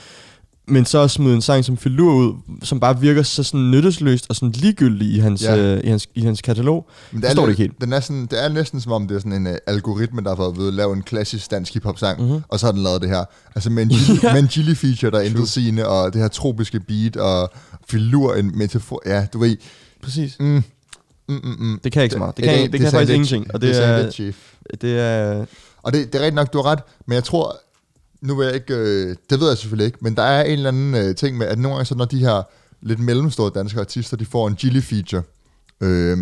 Men 0.67 0.85
så 0.85 0.99
at 1.01 1.11
smide 1.11 1.35
en 1.35 1.41
sang 1.41 1.65
som 1.65 1.77
Filur 1.77 2.13
ud, 2.13 2.33
som 2.63 2.79
bare 2.79 2.99
virker 2.99 3.23
så 3.23 3.43
sådan 3.43 3.71
nyttesløst 3.71 4.25
og 4.29 4.35
sådan 4.35 4.51
ligegyldig 4.51 5.07
i 5.13 5.19
hans, 5.19 5.43
Ja. 5.43 5.55
ja. 5.55 5.75
øh, 5.75 5.81
i 5.83 5.87
hans, 5.87 6.07
i 6.15 6.21
hans 6.21 6.41
katalog. 6.41 6.89
Men 7.11 7.21
det 7.21 7.35
lidt- 7.35 7.49
ikke 7.49 7.61
helt. 7.61 7.81
Den 7.81 7.93
er 7.93 7.99
sådan, 7.99 8.25
det 8.25 8.43
er 8.43 8.49
næsten 8.49 8.81
som 8.81 8.91
om, 8.91 9.07
det 9.07 9.15
er 9.15 9.19
sådan 9.19 9.33
en 9.33 9.47
uh, 9.47 9.53
algoritme, 9.67 10.21
der 10.23 10.29
har 10.29 10.35
fået 10.35 10.57
ved 10.57 10.67
at 10.67 10.73
lave 10.73 10.93
en 10.93 11.01
klassisk 11.01 11.51
dansk 11.51 11.73
hiphop-sang, 11.73 12.19
Mhm. 12.19 12.27
mm-hmm. 12.29 12.43
og 12.49 12.59
så 12.59 12.65
har 12.65 12.71
den 12.71 12.83
lavet 12.83 13.01
det 13.01 13.09
her. 13.09 13.23
Altså 13.55 13.69
med 13.69 13.83
en, 13.83 13.91
chili, 13.91 14.19
med 14.33 14.39
en 14.39 14.45
chili-feature, 14.47 15.09
der 15.09 15.17
er 15.17 15.21
intet 15.21 15.49
sigende, 15.49 15.87
og 15.87 16.13
det 16.13 16.21
her 16.21 16.27
tropiske 16.27 16.79
beat, 16.79 17.15
og 17.17 17.51
filur, 17.89 18.33
en 18.35 18.57
metafor, 18.57 19.01
ja, 19.05 19.25
du 19.33 19.39
ved. 19.39 19.57
Præcis. 20.03 20.35
Mm, 20.39 20.45
mm, 20.45 20.63
mm, 21.43 21.55
mm. 21.59 21.79
Det 21.83 21.91
kan 21.91 22.03
ikke 22.03 22.13
så 22.13 22.19
meget. 22.19 22.37
Det 22.37 22.45
kan, 22.45 22.53
det, 22.63 22.71
det 22.71 22.79
kan 22.79 22.89
sagde 22.91 23.01
faktisk 23.07 23.13
ingenting. 23.15 23.53
Og 23.53 23.61
det, 23.61 23.75
sagde 23.75 23.93
er, 23.93 24.03
lidt, 24.03 24.13
chief. 24.13 24.35
det 24.81 24.99
er... 24.99 25.45
Og 25.83 25.93
det, 25.93 26.05
det 26.13 26.15
er 26.15 26.19
rigtigt 26.19 26.35
nok, 26.35 26.53
du 26.53 26.57
har 26.61 26.65
ret, 26.71 26.79
men 27.07 27.15
jeg 27.15 27.23
tror, 27.23 27.55
nu 28.23 28.35
vil 28.35 28.45
jeg 28.45 28.55
ikke, 28.55 28.73
øh, 28.73 29.15
det 29.29 29.39
ved 29.39 29.47
jeg 29.47 29.57
selvfølgelig 29.57 29.85
ikke, 29.85 29.97
men 30.01 30.15
der 30.15 30.23
er 30.23 30.43
en 30.43 30.51
eller 30.51 30.67
anden 30.67 30.95
øh, 30.95 31.15
ting 31.15 31.37
med, 31.37 31.47
at 31.47 31.59
nogle 31.59 31.75
gange 31.75 31.85
så 31.85 31.95
når 31.95 32.05
de 32.05 32.19
her 32.19 32.41
lidt 32.81 32.99
mellemstore 32.99 33.51
danske 33.55 33.79
artister, 33.79 34.17
de 34.17 34.25
får 34.25 34.47
en 34.47 34.57
Gilly-feature, 34.61 35.21
øh, 35.81 36.17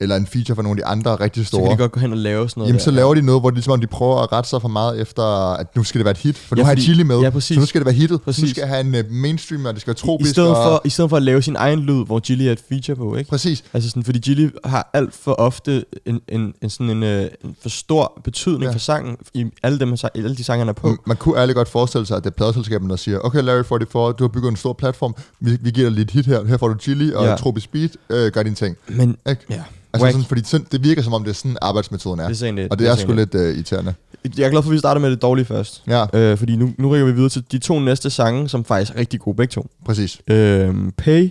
eller 0.00 0.16
en 0.16 0.26
feature 0.26 0.56
fra 0.56 0.62
nogle 0.62 0.80
af 0.80 0.84
de 0.84 0.86
andre 0.86 1.14
rigtig 1.24 1.44
Så 1.44 1.48
store, 1.48 1.62
kan 1.62 1.70
de 1.70 1.76
godt 1.76 1.92
gå 1.92 2.00
hen 2.00 2.12
og 2.12 2.18
lave 2.18 2.48
sådan 2.48 2.60
noget 2.60 2.68
Jamen, 2.68 2.78
der. 2.78 2.84
så 2.84 2.90
laver 2.90 3.14
de 3.14 3.22
noget, 3.22 3.42
hvor 3.42 3.50
de, 3.50 3.54
ligesom, 3.56 3.72
om 3.72 3.80
de 3.80 3.86
prøver 3.86 4.16
at 4.22 4.32
rette 4.32 4.50
sig 4.50 4.60
for 4.60 4.68
meget 4.68 5.00
efter, 5.00 5.22
at 5.54 5.76
nu 5.76 5.84
skal 5.84 5.98
det 5.98 6.04
være 6.04 6.10
et 6.12 6.18
hit. 6.18 6.38
For 6.38 6.56
Ja, 6.56 6.60
nu 6.62 6.64
har 6.66 6.72
jeg 6.72 6.82
Chili 6.82 7.02
med, 7.02 7.20
ja, 7.20 7.30
præcis. 7.30 7.54
så 7.54 7.60
nu 7.60 7.66
skal 7.66 7.80
det 7.80 7.86
være 7.86 7.94
hittet. 7.94 8.22
Præcis. 8.22 8.42
Nu 8.42 8.48
skal 8.48 8.60
jeg 8.60 8.68
have 8.68 8.80
en 8.80 8.94
uh, 8.94 9.10
mainstream, 9.10 9.64
og 9.66 9.72
det 9.74 9.80
skal 9.80 9.88
være 9.90 9.94
tropisk. 9.96 10.30
I 10.30 10.32
stedet, 10.32 10.48
og, 10.50 10.56
for, 10.56 10.82
I 10.84 10.88
stedet 10.90 11.10
for 11.10 11.16
at 11.16 11.22
lave 11.22 11.42
sin 11.42 11.56
egen 11.56 11.78
lyd, 11.80 12.04
hvor 12.06 12.18
Gilly 12.18 12.42
er 12.42 12.52
et 12.52 12.60
feature 12.68 12.96
på, 12.96 13.16
ikke? 13.16 13.30
Præcis. 13.30 13.64
Altså 13.72 13.90
sådan, 13.90 14.04
fordi 14.04 14.18
Gilly 14.18 14.48
har 14.64 14.90
alt 14.92 15.14
for 15.14 15.32
ofte 15.32 15.84
en, 16.06 16.20
en, 16.28 16.54
en 16.62 16.70
sådan 16.70 16.90
en, 16.90 17.02
øh, 17.02 17.26
en 17.44 17.56
for 17.62 17.68
stor 17.68 18.20
betydning 18.24 18.62
Ja. 18.64 18.70
for 18.72 18.78
sangen 18.78 19.16
i 19.34 19.44
alle, 19.62 19.78
dem, 19.78 19.92
i 19.94 19.98
alle 20.14 20.36
de 20.36 20.44
sange, 20.44 20.58
han 20.58 20.68
er 20.68 20.72
på. 20.72 20.88
Mm, 20.88 20.98
Man 21.06 21.16
kunne 21.16 21.38
ærligt 21.40 21.56
godt 21.56 21.68
forestille 21.68 22.06
sig, 22.06 22.16
at 22.16 22.24
det 22.24 22.30
er 22.30 22.34
pladeselskaberne, 22.34 22.90
der 22.90 22.96
siger, 22.96 23.18
okay 23.18 23.42
Larry 23.42 23.62
44, 23.64 24.12
du 24.12 24.24
har 24.24 24.28
bygget 24.28 24.50
en 24.50 24.56
stor 24.56 24.72
platform, 24.72 25.14
vi, 25.40 25.58
vi 25.60 25.70
giver 25.70 25.88
dig 25.88 25.96
lidt 25.98 26.10
hit 26.10 26.26
her, 26.26 26.44
her 26.44 26.56
får 26.56 26.68
du 26.68 26.74
Chili 26.78 27.12
og 27.12 27.24
ja. 27.24 27.36
Tropisk 27.36 27.72
beat, 27.72 27.90
øh, 28.10 28.32
gør 28.32 28.42
dine 28.42 28.54
ting. 28.54 28.76
Men 28.88 29.16
Ikke? 29.28 29.42
ja, 29.50 29.62
Altså 29.94 30.04
Wack. 30.04 30.12
sådan, 30.14 30.24
fordi 30.28 30.42
sådan, 30.44 30.66
det 30.72 30.84
virker 30.84 31.02
som 31.02 31.12
om, 31.12 31.22
det 31.24 31.30
er 31.30 31.34
sådan 31.34 31.56
arbejdsmetoden 31.62 32.20
er. 32.20 32.28
det 32.28 32.42
er 32.42 32.52
lidt. 32.52 32.70
og 32.72 32.78
det 32.78 32.88
er 32.88 32.94
sådan 32.94 33.06
sgu 33.08 33.12
lidt 33.16 33.34
øh, 33.34 33.54
irriterende. 33.54 33.94
Jeg 34.38 34.46
er 34.46 34.50
glad 34.50 34.62
for, 34.62 34.70
at 34.70 34.72
vi 34.74 34.78
starter 34.78 35.00
med 35.00 35.10
det 35.10 35.22
dårlige 35.22 35.44
først. 35.44 35.82
Ja, 35.88 36.04
Øh, 36.12 36.38
fordi 36.38 36.56
nu, 36.56 36.70
nu 36.78 36.88
rykker 36.88 37.06
vi 37.06 37.12
videre 37.12 37.28
til 37.28 37.44
de 37.52 37.58
to 37.58 37.78
næste 37.80 38.10
sange, 38.10 38.48
som 38.48 38.64
faktisk 38.64 38.92
er 38.94 38.98
rigtig 39.00 39.20
gode 39.20 39.36
begge 39.36 39.50
to. 39.52 39.66
præcis. 39.84 40.20
Øh, 40.30 40.74
Pay, 40.96 41.22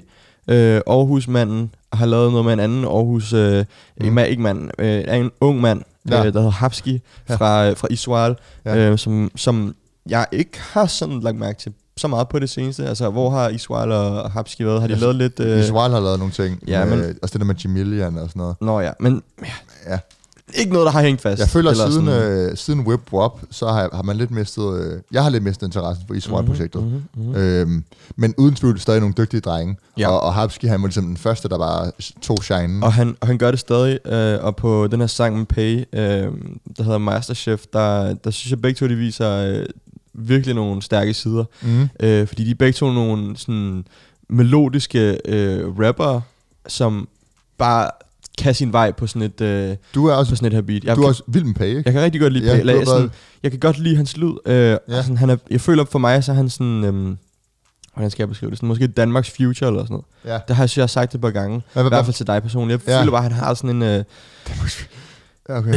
øh, 0.47 0.81
Aarhusmanden, 0.87 1.71
har 1.93 2.05
lavet 2.05 2.31
noget 2.31 2.45
med 2.45 2.53
en 2.53 2.59
anden 2.59 2.83
Aarhus, 2.85 3.33
øh, 3.33 3.65
Mm. 4.01 4.17
ikke 4.17 4.41
mand, 4.41 4.69
øh, 4.79 5.03
en 5.19 5.31
ung 5.41 5.61
mand, 5.61 5.81
Ja. 6.09 6.17
øh, 6.25 6.33
der 6.33 6.39
hedder 6.39 6.49
Hapski 6.51 7.01
fra, 7.29 7.69
øh, 7.69 7.77
fra 7.77 7.87
Israel, 7.91 8.35
ja. 8.65 8.77
øh, 8.91 8.97
som, 8.97 9.31
som 9.35 9.75
jeg 10.09 10.25
ikke 10.31 10.59
har 10.59 10.85
sådan 10.85 11.19
lagt 11.19 11.37
mærke 11.37 11.59
til 11.59 11.73
så 11.97 12.07
meget 12.07 12.29
på 12.29 12.39
det 12.39 12.49
seneste. 12.49 12.87
Altså, 12.87 13.09
hvor 13.09 13.29
har 13.29 13.49
Israel 13.49 13.91
og 13.91 14.31
Hapski 14.31 14.65
været? 14.65 14.81
Har 14.81 14.87
de 14.87 14.93
Jeg- 14.93 15.01
lavet 15.01 15.15
lidt... 15.15 15.39
Øh, 15.39 15.59
Israel 15.59 15.91
har 15.93 15.99
lavet 15.99 16.19
nogle 16.19 16.33
ting. 16.33 16.59
ja, 16.67 16.85
med, 16.85 16.97
men- 16.97 17.17
Også 17.21 17.33
det 17.33 17.39
der 17.41 17.45
med 17.47 17.55
Jamilian 17.55 18.17
og 18.17 18.29
sådan 18.29 18.39
noget. 18.39 18.55
Nå 18.61 18.79
ja, 18.79 18.91
men 18.99 19.23
ja, 19.41 19.47
Ja. 19.93 19.99
ikke 20.53 20.73
noget, 20.73 20.85
der 20.85 20.91
har 20.91 21.01
hængt 21.01 21.21
fast. 21.21 21.39
Jeg 21.39 21.47
føler, 21.49 21.71
Eller 21.71 21.89
siden, 21.89 22.05
sådan- 22.05 22.49
øh, 22.51 22.57
siden 22.57 22.79
Whip 22.87 22.99
Wop, 23.13 23.41
så 23.51 23.67
har, 23.67 23.89
har 23.93 24.01
man 24.03 24.15
lidt 24.17 24.31
mistet... 24.31 24.77
Øh, 24.83 25.01
jeg 25.11 25.23
har 25.23 25.29
lidt 25.29 25.43
mistet 25.43 25.67
interessen 25.67 26.05
for 26.07 26.13
Israel-projektet. 26.13 26.83
Mhm, 26.83 27.03
mhm. 27.15 27.35
Øhm, 27.35 27.83
men 28.15 28.33
uden 28.37 28.55
tvivl 28.55 28.79
stadig 28.79 28.99
nogle 28.99 29.13
dygtige 29.17 29.41
drenge. 29.41 29.77
Ja. 29.97 30.09
Og, 30.09 30.21
og 30.21 30.33
Hapski, 30.33 30.67
han 30.67 30.81
var 30.81 30.87
ligesom 30.87 31.05
den 31.05 31.17
første, 31.17 31.49
der 31.49 31.57
bare 31.57 31.91
tog 32.21 32.37
shine. 32.43 32.85
Og 32.85 32.93
han, 32.93 33.15
og 33.21 33.27
han 33.27 33.37
gør 33.37 33.51
det 33.51 33.59
stadig, 33.59 34.07
øh, 34.07 34.43
og 34.43 34.55
på 34.55 34.87
den 34.87 34.99
her 34.99 35.07
sang 35.07 35.37
med 35.37 35.45
Pay, 35.45 35.77
øh, 35.93 36.31
der 36.77 36.83
hedder 36.83 36.97
Masterchef, 36.97 37.63
der, 37.73 38.13
der 38.13 38.31
synes 38.31 38.51
jeg 38.51 38.61
begge 38.61 38.77
to, 38.77 38.87
de 38.87 38.95
viser 38.95 39.29
øh, 39.31 39.65
virkelig 40.13 40.55
nogle 40.55 40.81
stærke 40.81 41.13
sider. 41.13 41.43
Mm. 41.61 41.89
Øh, 41.99 42.27
fordi 42.27 42.43
de 42.45 42.51
er 42.51 42.55
begge 42.55 42.73
to 42.73 42.91
nogle 42.91 43.37
sådan 43.37 43.85
melodiske 44.29 45.17
øh, 45.25 45.79
rapper, 45.79 46.21
som 46.67 47.07
bare 47.57 47.89
kan 48.37 48.55
sin 48.55 48.73
vej 48.73 48.91
på 48.91 49.07
sådan 49.07 49.21
et, 49.21 49.41
øh, 49.41 49.75
Du 49.95 50.05
er 50.07 50.13
på 50.13 50.19
også, 50.19 50.35
sådan 50.35 50.47
et 50.47 50.53
her 50.53 50.61
beat. 50.61 50.83
Jeg, 50.83 50.95
du 50.95 51.01
er 51.01 51.07
også 51.07 51.23
vild 51.27 51.43
med 51.43 51.67
ikke? 51.67 51.81
jeg 51.85 51.93
kan 51.93 52.01
rigtig 52.01 52.21
godt 52.21 52.33
lide 52.33 52.45
Ja, 52.45 52.63
har 52.63 52.71
jeg, 52.71 52.87
sådan, 52.87 53.11
jeg 53.43 53.51
kan 53.51 53.59
godt 53.59 53.79
lide 53.79 53.95
hans 53.95 54.17
lyd. 54.17 54.33
Øh, 54.45 54.55
Ja. 54.55 54.77
ja. 54.89 55.01
sådan, 55.01 55.17
han 55.17 55.29
er, 55.29 55.37
jeg 55.49 55.61
føler 55.61 55.85
for 55.85 55.99
mig, 55.99 56.23
så 56.23 56.31
er 56.31 56.35
han 56.35 56.49
sådan... 56.49 56.83
Øh, 56.83 57.15
hvordan 57.93 58.11
skal 58.11 58.23
jeg 58.23 58.29
beskrive 58.29 58.49
det? 58.49 58.57
Sådan, 58.57 58.67
måske 58.67 58.87
Danmarks 58.87 59.29
future 59.31 59.67
eller 59.69 59.83
sådan 59.83 59.93
noget. 59.93 60.05
Ja. 60.25 60.39
Det 60.47 60.55
har 60.55 60.63
jeg, 60.63 60.69
jeg 60.77 60.81
har 60.83 60.87
sagt 60.87 61.11
det 61.11 61.15
et 61.17 61.21
par 61.21 61.29
gange. 61.29 61.61
Hvad, 61.73 61.83
I 61.83 61.83
hvad, 61.83 61.91
hvert 61.91 62.05
fald 62.05 62.15
til 62.15 62.27
dig 62.27 62.41
personligt. 62.41 62.81
Jeg 62.87 62.93
Ja. 62.93 62.99
føler 63.01 63.11
bare, 63.11 63.25
at 63.25 63.31
han 63.31 63.39
har 63.43 63.53
sådan 63.53 63.69
en... 63.69 63.81
Øh, 63.81 64.03
okay. 65.49 65.69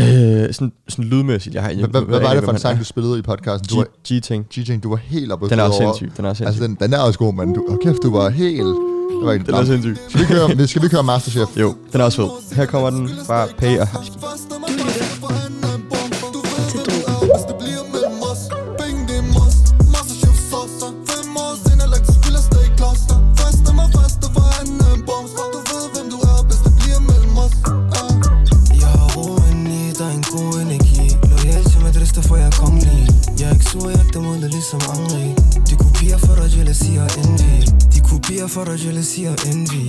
øh, 0.46 0.54
sådan, 0.54 0.73
sådan 0.88 1.04
lydmæssigt. 1.04 1.54
Jeg 1.54 1.62
har, 1.62 1.70
jeg, 1.70 1.87
Hvad, 1.87 2.02
hvad, 2.02 2.20
var 2.20 2.35
det 2.35 2.44
for 2.44 2.52
en 2.52 2.58
sang, 2.58 2.78
du 2.78 2.85
spillede 2.85 3.18
i 3.18 3.23
podcasten? 3.23 3.68
Du 3.68 3.85
G-ting. 4.08 4.46
G-Ting, 4.54 4.82
du 4.82 4.88
var 4.88 4.96
helt 4.96 5.32
oppe 5.32 5.49
Den 5.49 5.58
er 5.58 5.62
også 5.62 5.78
sindssyg. 5.78 6.12
Den 6.16 6.25
er 6.25 6.28
også 6.28 6.44
Altså, 6.44 6.58
sindssyg. 6.58 6.80
den, 6.80 6.90
den 6.90 6.99
er 7.00 7.02
også 7.02 7.18
god, 7.18 7.35
men 7.35 7.54
du, 7.54 7.64
oh, 7.68 7.76
kæft, 7.82 8.02
du 8.02 8.11
var 8.16 8.28
helt... 8.28 8.76
Det 9.20 9.26
var 9.26 9.32
ikke 9.32 9.46
Den 9.46 9.54
er 9.54 9.64
sindssyg. 9.64 9.96
Skal 10.08 10.20
vi 10.20 10.26
køre, 10.26 10.66
skal 10.66 10.82
vi 10.82 10.88
køre 10.88 11.02
Masterchef? 11.02 11.61
Jo, 11.61 11.75
den 11.92 12.00
er 12.00 12.04
også 12.04 12.16
fed. 12.16 12.56
Her 12.56 12.66
kommer 12.66 12.90
den 12.90 13.11
fra 13.26 13.46
Pay 13.58 13.78
og 13.78 13.88
Husky. 13.88 14.12
Ikke 34.16 34.23
sur, 34.23 34.23
mod 34.23 34.42
det 34.42 34.50
ligesom 34.50 34.80
Henri 34.80 35.35
De 35.70 35.76
kopier 35.76 36.18
for 36.18 36.35
dig, 36.35 36.56
jealousy 36.56 36.90
og 37.04 37.11
envy. 37.23 37.56
De 37.94 38.00
kopier 38.00 38.46
for 38.46 38.64
dig, 38.64 38.85
jealousy 38.85 39.20
og 39.32 39.38
envy. 39.50 39.87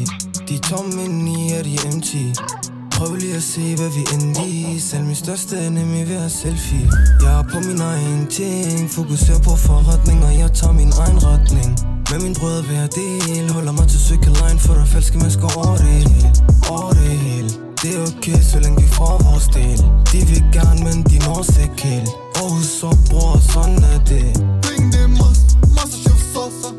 De 0.47 0.55
er 0.55 0.59
tomme 0.69 1.03
indeni, 1.05 1.51
er 1.51 1.63
de 1.63 1.75
empty. 1.87 2.25
Prøv 2.91 3.15
lige 3.15 3.35
at 3.35 3.43
se, 3.43 3.75
hvad 3.75 3.91
vi 3.97 4.03
endte 4.13 4.47
i 4.47 4.79
Selv 4.79 5.03
min 5.03 5.15
største 5.15 5.55
enemy 5.67 6.01
vil 6.07 6.17
have 6.17 6.29
selfie. 6.29 6.89
Jeg 7.23 7.39
er 7.39 7.43
på 7.51 7.57
min 7.67 7.81
egen 7.81 8.27
ting. 8.27 8.89
Fokuserer 8.89 9.41
på 9.47 9.55
forretning 9.55 10.19
og 10.25 10.33
jeg 10.41 10.51
tager 10.53 10.73
min 10.73 10.91
egen 11.03 11.19
retning. 11.29 11.69
Med 12.11 12.19
min 12.25 12.35
brødre 12.39 12.63
vil 12.67 12.77
jeg 12.83 12.89
del. 13.01 13.51
Holder 13.51 13.71
mig 13.71 13.87
til 13.87 13.99
cykelline 13.99 14.59
For 14.59 14.73
der 14.73 14.85
falske 14.85 15.17
mennesker 15.17 15.47
over 15.57 15.77
det 15.77 15.91
hele. 15.97 16.33
Over 16.69 16.91
det 16.99 17.15
hele. 17.25 17.49
Det 17.81 17.89
er 17.95 18.01
okay, 18.09 18.39
så 18.51 18.59
længe 18.63 18.77
vi 18.83 18.87
får 18.87 19.13
vores 19.27 19.47
del. 19.57 19.79
De 20.11 20.19
vil 20.29 20.43
gerne, 20.57 20.79
men 20.87 20.97
de 21.09 21.17
når 21.25 21.41
sig 21.43 21.63
ikke 21.63 21.81
helt 21.87 22.26
Aarhus 22.37 22.65
så 22.65 22.97
bror, 23.09 23.39
sådan 23.53 23.83
er 23.83 23.99
det 24.09 24.25
Penge 24.63 24.91
det 24.91 25.03
er 25.03 25.07
must 25.07 25.47
Masterchef 25.75 26.21
saucer 26.33 26.51
Fem 26.61 26.76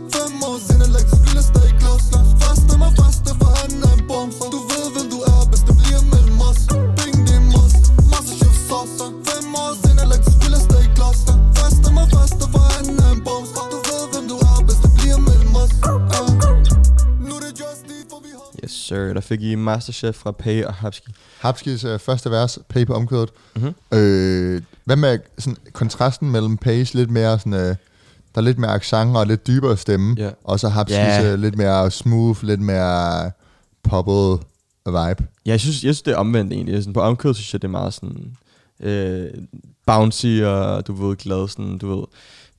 fik 19.28 19.42
I 19.42 19.54
Masterchef 19.54 20.14
fra 20.14 20.30
Pay 20.30 20.64
og 20.64 20.74
Husky. 20.80 21.08
Hapskis 21.40 21.84
øh, 21.84 21.98
første 21.98 22.30
vers, 22.30 22.58
Pay 22.68 22.86
på 22.86 22.94
omkvædet. 22.94 23.30
Mhm. 23.56 23.74
Øh, 23.98 24.62
hvad 24.84 24.96
med 24.96 25.18
sådan, 25.38 25.56
kontrasten 25.72 26.30
mellem 26.30 26.56
Pays 26.56 26.94
lidt 26.94 27.10
mere 27.10 27.38
sådan... 27.38 27.52
Øh, 27.52 27.76
der 28.34 28.40
er 28.40 28.40
lidt 28.40 28.58
mere 28.58 28.70
accent 28.70 29.16
og 29.16 29.26
lidt 29.26 29.46
dybere 29.46 29.76
stemme. 29.76 30.14
Ja. 30.18 30.30
Og 30.44 30.60
så 30.60 30.68
Hapskis 30.68 30.96
Ja. 30.96 31.32
øh, 31.32 31.38
lidt 31.38 31.56
mere 31.56 31.90
smooth, 31.90 32.44
lidt 32.44 32.60
mere 32.60 33.30
poppet 33.82 34.40
vibe. 34.86 35.26
Ja, 35.46 35.50
jeg 35.50 35.60
synes, 35.60 35.84
jeg 35.84 35.94
synes 35.94 36.02
det 36.02 36.12
er 36.12 36.16
omvendt 36.16 36.52
egentlig. 36.52 36.82
Sådan, 36.82 36.92
på 36.92 37.00
omkødet 37.00 37.36
synes 37.36 37.52
jeg, 37.52 37.62
det 37.62 37.68
er 37.68 37.72
meget 37.72 37.94
sådan... 37.94 38.36
Øh, 38.80 39.30
bouncy 39.86 40.40
og 40.44 40.86
du 40.86 40.92
ved, 41.08 41.16
glad, 41.16 41.48
sådan, 41.48 41.78
du 41.78 41.96
ved... 41.96 42.04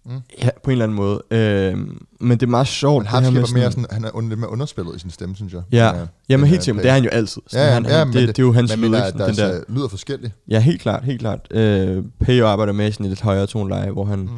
Mm. 0.10 0.16
Ja, 0.44 0.50
på 0.64 0.70
en 0.70 0.72
eller 0.72 0.86
anden 0.86 0.96
måde. 0.96 1.22
Øh, 1.32 1.78
men 2.20 2.32
det 2.38 2.44
er 2.44 2.48
meget 2.48 2.68
sjovt. 2.68 3.04
Men 3.04 3.16
det 3.16 3.24
her 3.24 3.32
med 3.32 3.42
var 3.42 3.54
mere 3.54 3.72
sådan, 3.72 3.86
han 3.92 4.06
er 4.06 4.10
under, 4.16 4.30
lidt 4.30 4.40
mere 4.40 4.50
underspillet 4.52 4.96
i 4.96 5.00
sin 5.00 5.10
stemme, 5.10 5.36
synes 5.36 5.54
jeg. 5.54 5.62
Ja, 5.72 5.92
Den 6.00 6.08
jamen 6.30 6.44
den 6.44 6.50
helt 6.50 6.60
er 6.60 6.64
sikkert, 6.64 6.76
men 6.76 6.84
det 6.84 6.90
er 6.90 6.94
han 6.94 7.04
jo 7.04 7.10
altid. 7.10 7.42
Sådan, 7.48 7.64
Ja, 7.66 7.68
ja, 7.68 7.74
han, 7.74 7.86
ja, 7.86 7.98
han, 7.98 8.08
men 8.08 8.18
det, 8.18 8.28
det, 8.28 8.40
er 8.40 8.44
jo 8.44 8.54
hans 8.54 8.78
men 8.78 8.92
lyd, 8.92 8.98
Sådan, 8.98 9.28
den 9.28 9.36
der, 9.36 9.62
lyder 9.70 9.88
forskelligt. 9.88 10.34
Ja, 10.48 10.60
helt 10.60 10.82
klart, 10.82 11.04
helt 11.04 11.20
klart. 11.20 11.48
Øh, 11.52 12.04
Peo 12.20 12.48
arbejder 12.48 12.74
med 12.74 12.92
sådan 12.92 13.06
et 13.06 13.10
lidt 13.10 13.22
højere 13.22 13.48
toneleje, 13.48 13.92
hvor 13.92 14.06
han, 14.06 14.20
Mm. 14.20 14.30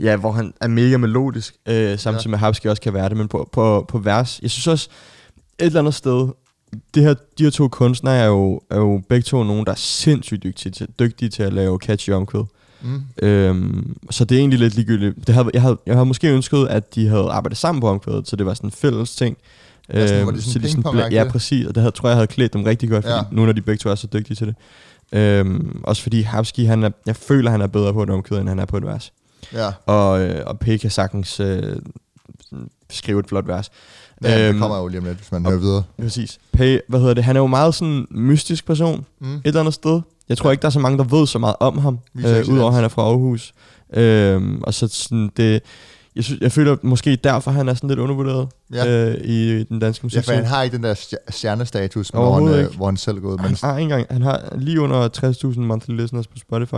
ja, 0.00 0.16
hvor 0.16 0.32
han 0.32 0.52
er 0.60 0.68
mega 0.68 0.96
melodisk, 0.96 1.54
øh, 1.68 1.98
samtidig 1.98 2.26
Ja. 2.26 2.30
med 2.30 2.38
Hapski 2.38 2.68
også 2.68 2.82
kan 2.82 2.94
være 2.94 3.08
det, 3.08 3.16
men 3.16 3.28
på, 3.28 3.48
på, 3.52 3.84
på 3.88 3.98
vers. 3.98 4.38
Jeg 4.42 4.50
synes 4.50 4.66
også, 4.66 4.88
et 5.58 5.66
eller 5.66 5.78
andet 5.80 5.94
sted, 5.94 6.28
det 6.94 7.02
her, 7.02 7.14
de 7.38 7.42
her 7.44 7.50
to 7.50 7.68
kunstnere 7.68 8.16
er 8.16 8.26
jo, 8.26 8.60
er 8.70 8.76
jo 8.76 9.02
begge 9.08 9.22
to 9.22 9.42
nogen, 9.44 9.64
der 9.66 9.72
er 9.72 9.76
sindssygt 9.76 10.42
dygtige 10.42 10.72
til, 10.72 10.86
dygtige 10.98 11.28
til 11.28 11.42
at 11.42 11.52
lave 11.52 11.78
catchy 11.78 12.10
omkvæd. 12.10 12.40
Mm. 12.40 12.46
Øhm, 13.22 13.96
så 14.10 14.24
det 14.24 14.34
er 14.34 14.38
egentlig 14.38 14.58
lidt 14.58 14.74
ligegyldigt. 14.74 15.26
Det 15.26 15.34
havde, 15.34 15.50
jeg, 15.54 15.62
havde, 15.62 15.78
jeg 15.86 15.94
havde 15.94 16.06
måske 16.06 16.28
ønsket, 16.32 16.66
at 16.66 16.94
de 16.94 17.08
havde 17.08 17.30
arbejdet 17.30 17.58
sammen 17.58 17.80
på 17.80 17.88
omkvædet, 17.88 18.28
så 18.28 18.36
det 18.36 18.46
var 18.46 18.54
sådan 18.54 18.68
en 18.68 18.72
fælles 18.72 19.16
ting. 19.16 19.36
Ja, 19.92 20.06
sådan, 20.06 20.20
var 20.20 20.26
Øhm, 20.26 20.34
det 20.34 20.44
sådan 20.44 20.70
så 20.70 20.78
de 20.80 20.82
sådan 20.92 21.12
ja, 21.12 21.24
præcis. 21.30 21.66
Og 21.66 21.74
det 21.74 21.80
havde, 21.80 21.90
tror 21.92 22.08
jeg 22.08 22.16
havde 22.16 22.26
klædt 22.26 22.52
dem 22.52 22.62
rigtig 22.62 22.88
godt, 22.90 23.04
fordi 23.04 23.14
Ja. 23.14 23.22
nu 23.32 23.44
når 23.46 23.52
de 23.52 23.62
begge 23.62 23.78
to 23.78 23.90
er 23.90 23.94
så 23.94 24.06
dygtige 24.12 24.36
til 24.36 24.46
det. 24.46 24.54
Øhm, 25.12 25.80
også 25.84 26.02
fordi 26.02 26.20
Hapski, 26.22 26.64
han 26.64 26.82
er, 26.82 26.90
jeg 27.06 27.16
føler, 27.16 27.50
han 27.50 27.60
er 27.60 27.66
bedre 27.66 27.92
på 27.92 28.02
et 28.02 28.10
omkvæd, 28.10 28.38
end 28.38 28.48
han 28.48 28.58
er 28.58 28.64
på 28.64 28.76
et 28.76 28.86
vers. 28.86 29.12
Ja, 29.52 29.70
Og, 29.86 30.20
øh, 30.20 30.42
og 30.46 30.58
P 30.58 30.64
kan 30.80 30.90
sagtens 30.90 31.40
øh, 31.40 31.76
skrive 32.90 33.20
et 33.20 33.28
flot 33.28 33.48
vers. 33.48 33.70
ja 34.24 34.38
det 34.44 34.48
Øhm, 34.48 34.58
kommer 34.58 34.78
jo 34.78 34.86
lige 34.88 34.98
om 34.98 35.04
lidt, 35.04 35.16
hvis 35.18 35.32
man 35.32 35.46
og- 35.46 35.52
hører 35.52 35.60
videre. 35.60 35.82
Præcis. 36.02 36.38
P, 36.52 36.58
hvad 36.88 37.00
hedder 37.00 37.14
det? 37.14 37.24
Han 37.24 37.36
er 37.36 37.40
jo 37.40 37.46
meget 37.46 37.74
sådan 37.74 38.06
mystisk 38.10 38.66
person 38.66 39.04
Mm. 39.20 39.34
et 39.34 39.40
eller 39.44 39.60
andet 39.60 39.74
sted. 39.74 40.00
Jeg 40.28 40.38
tror 40.38 40.50
ikke, 40.50 40.62
der 40.62 40.66
er 40.68 40.72
så 40.72 40.78
mange, 40.80 40.98
der 40.98 41.04
ved 41.04 41.26
så 41.26 41.38
meget 41.38 41.56
om 41.60 41.78
ham, 41.78 41.98
øh, 42.18 42.48
udover 42.48 42.68
at 42.68 42.74
han 42.74 42.84
er 42.84 42.88
fra 42.88 43.02
Aarhus. 43.02 43.54
Øhm, 43.94 44.62
og 44.62 44.74
så 44.74 44.88
sådan 44.88 45.30
det... 45.36 45.60
Jeg, 46.16 46.24
synes, 46.24 46.40
jeg 46.40 46.52
føler 46.52 46.76
måske 46.82 47.16
derfor, 47.16 47.50
han 47.50 47.68
er 47.68 47.74
sådan 47.74 47.88
lidt 47.88 47.98
undervurderet 48.00 48.48
Ja. 48.72 48.86
øh, 49.08 49.14
i 49.24 49.64
den 49.64 49.78
danske 49.78 50.02
Ja, 50.02 50.06
musik. 50.06 50.24
for 50.24 50.32
han 50.32 50.44
har 50.44 50.62
ikke 50.62 50.76
den 50.76 50.84
der 50.84 50.94
stj- 50.94 51.30
stjernestatus, 51.30 52.08
hvor 52.08 52.34
han, 52.34 52.48
øh, 52.48 52.76
hvor 52.76 52.86
han 52.86 52.96
selv 52.96 53.16
er 53.16 53.20
gået. 53.20 53.40
Men 53.40 53.44
han 53.46 53.56
har, 53.62 53.76
engang, 53.76 54.06
han 54.10 54.22
har 54.22 54.42
lige 54.58 54.80
under 54.80 55.08
60.000 55.54 55.60
monthly 55.60 55.96
listeners 55.96 56.26
på 56.26 56.38
Spotify. 56.38 56.74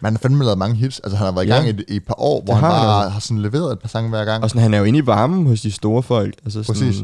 man 0.00 0.12
har 0.12 0.18
fandme 0.18 0.44
lavet 0.44 0.58
mange 0.58 0.76
hits. 0.76 1.00
Altså, 1.04 1.16
han 1.16 1.24
har 1.26 1.32
været 1.32 1.44
i 1.44 1.48
Ja. 1.48 1.54
gang 1.54 1.66
i, 1.66 1.70
et- 1.70 1.84
i 1.88 1.96
et 1.96 2.04
par 2.06 2.14
år, 2.20 2.42
hvor 2.44 2.54
Det 2.54 2.62
han 2.62 2.70
har 2.70 2.78
han 2.78 2.86
bare 2.86 3.02
jo. 3.04 3.08
har 3.08 3.20
sådan 3.20 3.42
leveret 3.42 3.72
et 3.72 3.78
par 3.78 3.88
sange 3.88 4.10
hver 4.10 4.24
gang. 4.24 4.42
Og 4.44 4.50
sådan, 4.50 4.62
han 4.62 4.74
er 4.74 4.78
jo 4.78 4.84
inde 4.84 4.98
i 4.98 5.06
varmen 5.06 5.46
hos 5.46 5.60
de 5.60 5.72
store 5.72 6.02
folk. 6.02 6.34
Altså 6.44 6.62
sådan, 6.62 6.80
Præcis. 6.82 7.02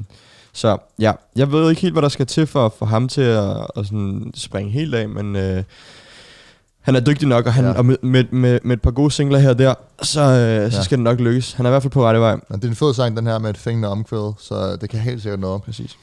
Så 0.52 0.76
ja, 0.98 1.12
jeg 1.36 1.52
ved 1.52 1.70
ikke 1.70 1.82
helt, 1.82 1.94
hvad 1.94 2.02
der 2.02 2.08
skal 2.08 2.26
til 2.26 2.46
for, 2.46 2.74
for 2.78 2.86
ham 2.86 3.08
til 3.08 3.20
at, 3.20 3.56
at 3.76 3.86
sådan 3.86 4.30
springe 4.34 4.72
helt 4.72 4.94
af, 4.94 5.08
men 5.08 5.36
øh, 5.36 5.62
han 6.80 6.96
er 6.96 7.00
dygtig 7.00 7.28
nok, 7.28 7.46
og, 7.46 7.52
han, 7.54 7.64
Ja. 7.64 7.70
ja. 7.70 7.76
og 7.76 7.84
med, 7.86 7.96
med, 8.02 8.24
med, 8.30 8.58
med 8.64 8.76
et 8.76 8.82
par 8.82 8.90
gode 8.90 9.10
singler 9.10 9.38
her 9.38 9.48
og 9.48 9.58
der, 9.58 9.74
så, 10.02 10.20
øh, 10.20 10.70
så 10.72 10.76
Ja. 10.78 10.82
skal 10.82 10.98
det 10.98 11.04
nok 11.04 11.20
lykkes. 11.20 11.52
Han 11.52 11.66
er 11.66 11.70
i 11.70 11.72
hvert 11.72 11.82
fald 11.82 11.92
på 11.92 12.04
rette 12.04 12.20
vej. 12.20 12.36
Men 12.48 12.58
det 12.60 12.64
er 12.64 12.68
en 12.68 12.76
fed 12.76 12.94
sang, 12.94 13.16
den 13.16 13.26
her 13.26 13.38
med 13.38 13.50
et 13.50 13.58
fængende 13.58 13.88
omkvæd, 13.88 14.32
så 14.38 14.76
det 14.76 14.90
kan 14.90 15.00
helt 15.00 15.22
sikkert 15.22 15.40
noget. 15.40 15.62
Præcis. 15.62 15.96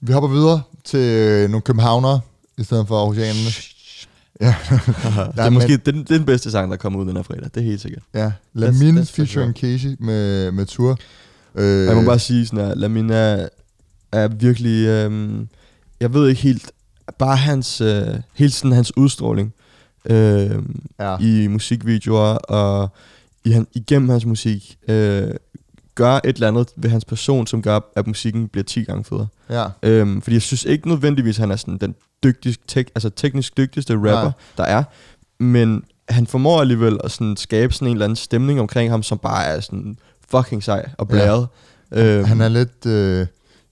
Vi 0.00 0.12
hopper 0.12 0.28
videre 0.30 0.62
til 0.84 0.98
øh, 1.00 1.48
nogle 1.50 1.60
københavnere, 1.62 2.20
i 2.58 2.64
stedet 2.64 2.88
for 2.88 2.98
Aarhusianerne. 2.98 3.50
Ja, 4.40 4.54
det 5.36 5.44
er 5.44 5.50
måske 5.50 5.76
den, 5.76 6.04
den 6.04 6.24
bedste 6.24 6.50
sang, 6.50 6.70
der 6.70 6.76
kommer 6.76 7.00
ud 7.00 7.06
den 7.06 7.16
her 7.16 7.22
fredag. 7.22 7.44
Det 7.54 7.56
er 7.60 7.64
helt 7.64 7.80
sikkert. 7.80 8.02
ja. 8.14 8.26
That's- 8.28 8.32
Lamin 8.54 8.98
that's 8.98 9.00
for 9.00 9.14
featuring 9.16 9.54
Casey 9.54 9.96
med, 9.98 10.50
med 10.52 10.66
Tour. 10.66 10.98
Øh, 11.54 11.86
Jeg 11.86 11.96
må 11.96 12.02
bare 12.02 12.18
sige 12.18 12.46
sådan, 12.46 12.70
at 12.70 12.78
Lamina 12.78 13.14
er, 13.14 13.48
er 14.14 14.28
virkelig, 14.28 14.86
øhm, 14.86 15.48
jeg 16.00 16.14
ved 16.14 16.28
ikke 16.28 16.42
helt, 16.42 16.72
bare 17.18 17.36
hans, 17.36 17.80
øh, 17.80 18.06
hele 18.34 18.50
sådan 18.50 18.72
hans 18.72 18.96
udstråling 18.96 19.54
øhm, 20.04 20.82
ja. 21.00 21.16
i 21.20 21.46
musikvideoer 21.46 22.34
og 22.34 22.88
i 23.44 23.50
han, 23.50 23.66
igennem 23.74 24.08
hans 24.08 24.26
musik, 24.26 24.78
øh, 24.88 25.30
gør 25.94 26.14
et 26.24 26.34
eller 26.34 26.48
andet 26.48 26.68
ved 26.76 26.90
hans 26.90 27.04
person, 27.04 27.46
som 27.46 27.62
gør, 27.62 27.80
at 27.96 28.06
musikken 28.06 28.48
bliver 28.48 28.64
10 28.64 28.84
gange 28.84 29.04
federe. 29.04 29.26
Ja. 29.50 29.66
Øhm, 29.82 30.22
fordi 30.22 30.34
jeg 30.34 30.42
synes 30.42 30.64
ikke 30.64 30.88
nødvendigvis, 30.88 31.36
at 31.36 31.40
han 31.40 31.50
er 31.50 31.56
sådan 31.56 31.78
den 31.78 31.94
dygtigste, 32.22 32.64
tek, 32.66 32.90
altså 32.94 33.10
teknisk 33.10 33.56
dygtigste 33.56 33.94
rapper, 33.94 34.22
Nej. 34.22 34.32
der 34.56 34.64
er. 34.64 34.84
Men 35.38 35.84
han 36.08 36.26
formår 36.26 36.60
alligevel 36.60 36.98
at 37.04 37.10
sådan 37.10 37.36
skabe 37.36 37.72
sådan 37.72 37.88
en 37.88 37.92
eller 37.92 38.04
anden 38.04 38.16
stemning 38.16 38.60
omkring 38.60 38.90
ham, 38.90 39.02
som 39.02 39.18
bare 39.18 39.44
er 39.44 39.60
sådan 39.60 39.98
fucking 40.28 40.62
sej 40.62 40.88
og 40.98 41.08
blæret. 41.08 41.46
Ja. 41.92 42.04
Øhm, 42.04 42.24
Han 42.24 42.40
er 42.40 42.48
lidt... 42.48 42.86
Øh, 42.86 43.26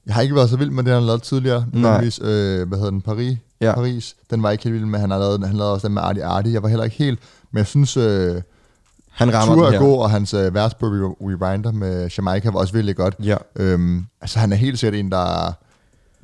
jeg 0.07 0.15
har 0.15 0.23
ikke 0.23 0.35
været 0.35 0.51
så 0.51 0.57
vild 0.57 0.71
med 0.71 0.83
det, 0.85 0.93
han 0.93 1.01
har 1.03 1.07
lavet 1.07 1.23
tidligere. 1.23 1.67
Nødvendigvis, 1.73 2.21
øh, 2.23 2.69
hvad 2.69 2.79
hedder 2.79 2.91
den? 2.91 3.01
Paris. 3.03 3.37
Ja. 3.61 3.75
Paris. 3.75 4.17
Den 4.31 4.43
var 4.43 4.49
jeg 4.49 4.55
ikke 4.55 4.65
helt 4.65 4.75
vild 4.75 4.85
med. 4.85 4.99
Han 5.01 5.11
har 5.11 5.19
lavet, 5.19 5.47
han 5.47 5.57
lavede 5.57 5.73
også 5.73 5.87
den 5.89 5.95
med 5.95 6.03
Artie 6.03 6.25
Artie. 6.25 6.53
Jeg 6.53 6.63
var 6.63 6.69
heller 6.69 6.85
ikke 6.85 6.97
helt... 6.97 7.19
Men 7.51 7.59
jeg 7.59 7.67
synes, 7.67 7.97
øh, 7.97 8.43
han 9.11 9.35
rammer 9.35 9.65
den 9.65 9.75
er 9.75 9.79
god, 9.79 9.99
og 9.99 10.11
hans 10.11 10.35
øh, 10.35 10.55
vers 10.55 10.75
på 10.75 10.87
Re- 10.87 11.17
Rewinder 11.21 11.73
med 11.73 12.11
Jamaica 12.19 12.51
var 12.51 12.59
også 12.61 12.73
virkelig 12.73 12.97
godt. 12.97 13.15
Ja. 13.25 13.37
Øhm, 13.57 14.07
altså, 14.21 14.39
han 14.39 14.53
er 14.53 14.57
helt 14.57 14.79
sikkert 14.79 15.01
en, 15.01 15.11
der, 15.13 15.19
er- 15.47 15.53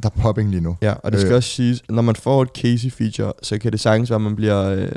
der 0.02 0.08
er 0.16 0.20
popping 0.22 0.50
lige 0.50 0.60
nu. 0.60 0.76
Ja, 0.82 0.94
og 1.02 1.12
det 1.12 1.20
skal 1.20 1.30
Øh. 1.30 1.36
også 1.36 1.48
siges, 1.48 1.82
når 1.88 2.02
man 2.02 2.16
får 2.16 2.42
et 2.42 2.48
Casey-feature, 2.58 3.32
så 3.42 3.58
kan 3.58 3.72
det 3.72 3.80
sagtens 3.80 4.10
være, 4.10 4.16
at 4.16 4.22
man 4.22 4.36
bliver 4.36 4.68
øh, 4.70 4.88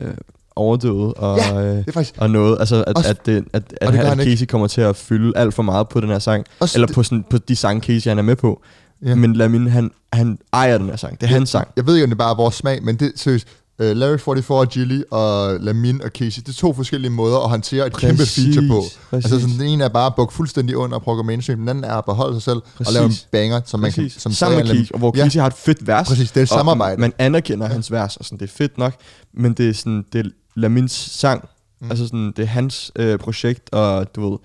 overdøvet 0.56 1.14
og, 1.14 1.38
Ja, 1.38 1.60
øh, 1.62 1.78
Det 1.78 1.88
er 1.88 1.92
faktisk... 1.92 2.16
og 2.18 2.30
noget. 2.30 2.58
Altså, 2.60 2.84
at, 2.88 2.98
Også- 2.98 3.10
at, 3.10 3.26
det, 3.26 3.46
at, 3.54 3.64
at, 3.82 3.88
og 3.88 3.94
det 3.94 4.00
at 4.00 4.20
ikke. 4.20 4.32
Casey 4.32 4.46
kommer 4.46 4.68
til 4.68 4.82
at 4.82 4.96
fylde 4.96 5.38
alt 5.38 5.54
for 5.54 5.64
meget 5.64 5.90
på 5.90 6.00
den 6.00 6.10
her 6.10 6.20
sang. 6.20 6.46
Også 6.60 6.78
Eller 6.78 6.88
det- 6.88 6.96
på, 6.96 7.04
sådan, 7.04 7.26
på 7.30 7.38
de 7.38 7.56
sange, 7.56 7.82
Casey 7.82 8.10
han 8.10 8.18
er 8.18 8.24
med 8.24 8.36
på. 8.36 8.62
Ja. 9.04 9.10
Ja. 9.10 9.16
Men 9.16 9.34
Lamin, 9.34 9.68
han, 9.68 9.92
han 10.14 10.38
ejer 10.54 10.78
den 10.78 10.90
her 10.90 10.96
sang. 10.96 11.22
Det 11.22 11.28
er 11.28 11.34
hans 11.34 11.50
sang. 11.50 11.68
Jeg 11.76 11.88
ved 11.88 11.96
ikke, 11.96 12.04
om 12.04 12.10
det 12.10 12.18
bare 12.18 12.32
er 12.32 12.36
vores 12.36 12.56
smag, 12.56 12.84
men 12.84 12.96
det 12.96 13.12
seriøst. 13.16 13.48
Uh, 13.80 13.88
Larry 13.88 14.18
44, 14.18 14.66
Gilly 14.66 15.02
og 15.12 15.58
Lamin 15.60 16.02
og 16.04 16.10
Casey, 16.10 16.42
det 16.42 16.50
er 16.50 16.54
to 16.54 16.74
forskellige 16.74 17.12
måder 17.12 17.38
at 17.44 17.50
håndtere 17.50 17.88
et 17.88 17.98
kæmpe 17.98 18.18
Præcis, 18.18 18.56
feature 18.56 18.68
på. 18.68 18.84
præcis. 19.10 19.26
Altså 19.32 19.40
sådan, 19.42 19.56
den 19.60 19.68
ene 19.68 19.84
er 19.84 19.90
bare 19.90 20.06
at 20.06 20.14
bukke 20.16 20.34
fuldstændig 20.34 20.78
under 20.78 20.96
og 20.98 21.04
prøve 21.04 21.24
mainstream, 21.24 21.60
den 21.60 21.70
anden 21.70 21.84
er 21.84 21.94
at 21.96 22.06
beholde 22.06 22.36
sig 22.36 22.42
selv 22.44 22.58
og 22.58 22.94
lave 22.94 23.04
en 23.04 23.10
Præcis. 23.10 23.28
banger, 23.32 23.62
som 23.66 23.80
man 23.80 23.92
kan... 23.92 24.04
Præcis. 24.04 24.22
Som 24.22 24.32
Sammen 24.32 24.58
med 24.60 24.68
Casey, 24.76 24.92
og 24.92 25.00
hvor 25.00 25.14
Ja. 25.18 25.24
Casey 25.24 25.40
har 25.40 25.48
et 25.48 25.54
fedt 25.54 25.88
vers. 25.88 26.08
Præcis, 26.08 26.32
det 26.32 26.38
er 26.40 26.44
et 26.44 26.52
og 26.52 26.58
samarbejde. 26.58 27.02
Man 27.02 27.14
anerkender 27.18 27.66
ja. 27.68 27.74
hans 27.74 27.92
vers, 27.92 28.18
og 28.18 28.26
sådan, 28.26 28.38
det 28.40 28.46
er 28.50 28.54
fedt 28.58 28.78
nok, 28.78 28.94
men 29.34 29.54
det 29.54 29.70
er 29.70 29.74
sådan, 29.74 30.06
det 30.14 30.32
Lamins 30.56 30.92
sang. 30.92 31.50
Mm. 31.82 31.90
Altså 31.90 32.06
sådan, 32.06 32.34
det 32.38 32.40
er 32.44 32.48
hans 32.48 32.92
øh, 32.96 33.20
projekt, 33.20 33.74
og 33.74 34.16
du 34.16 34.30
ved, 34.30 34.38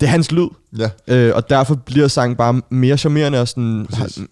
det 0.00 0.06
er 0.06 0.10
hans 0.10 0.32
lyd. 0.32 0.48
Ja. 0.78 0.90
Øh, 1.06 1.32
og 1.34 1.50
derfor 1.50 1.74
bliver 1.74 2.08
sangen 2.08 2.36
bare 2.36 2.62
mere 2.70 2.98
charmerende, 2.98 3.40
og 3.40 3.48
sådan, 3.48 3.86
Præcis. 3.92 4.24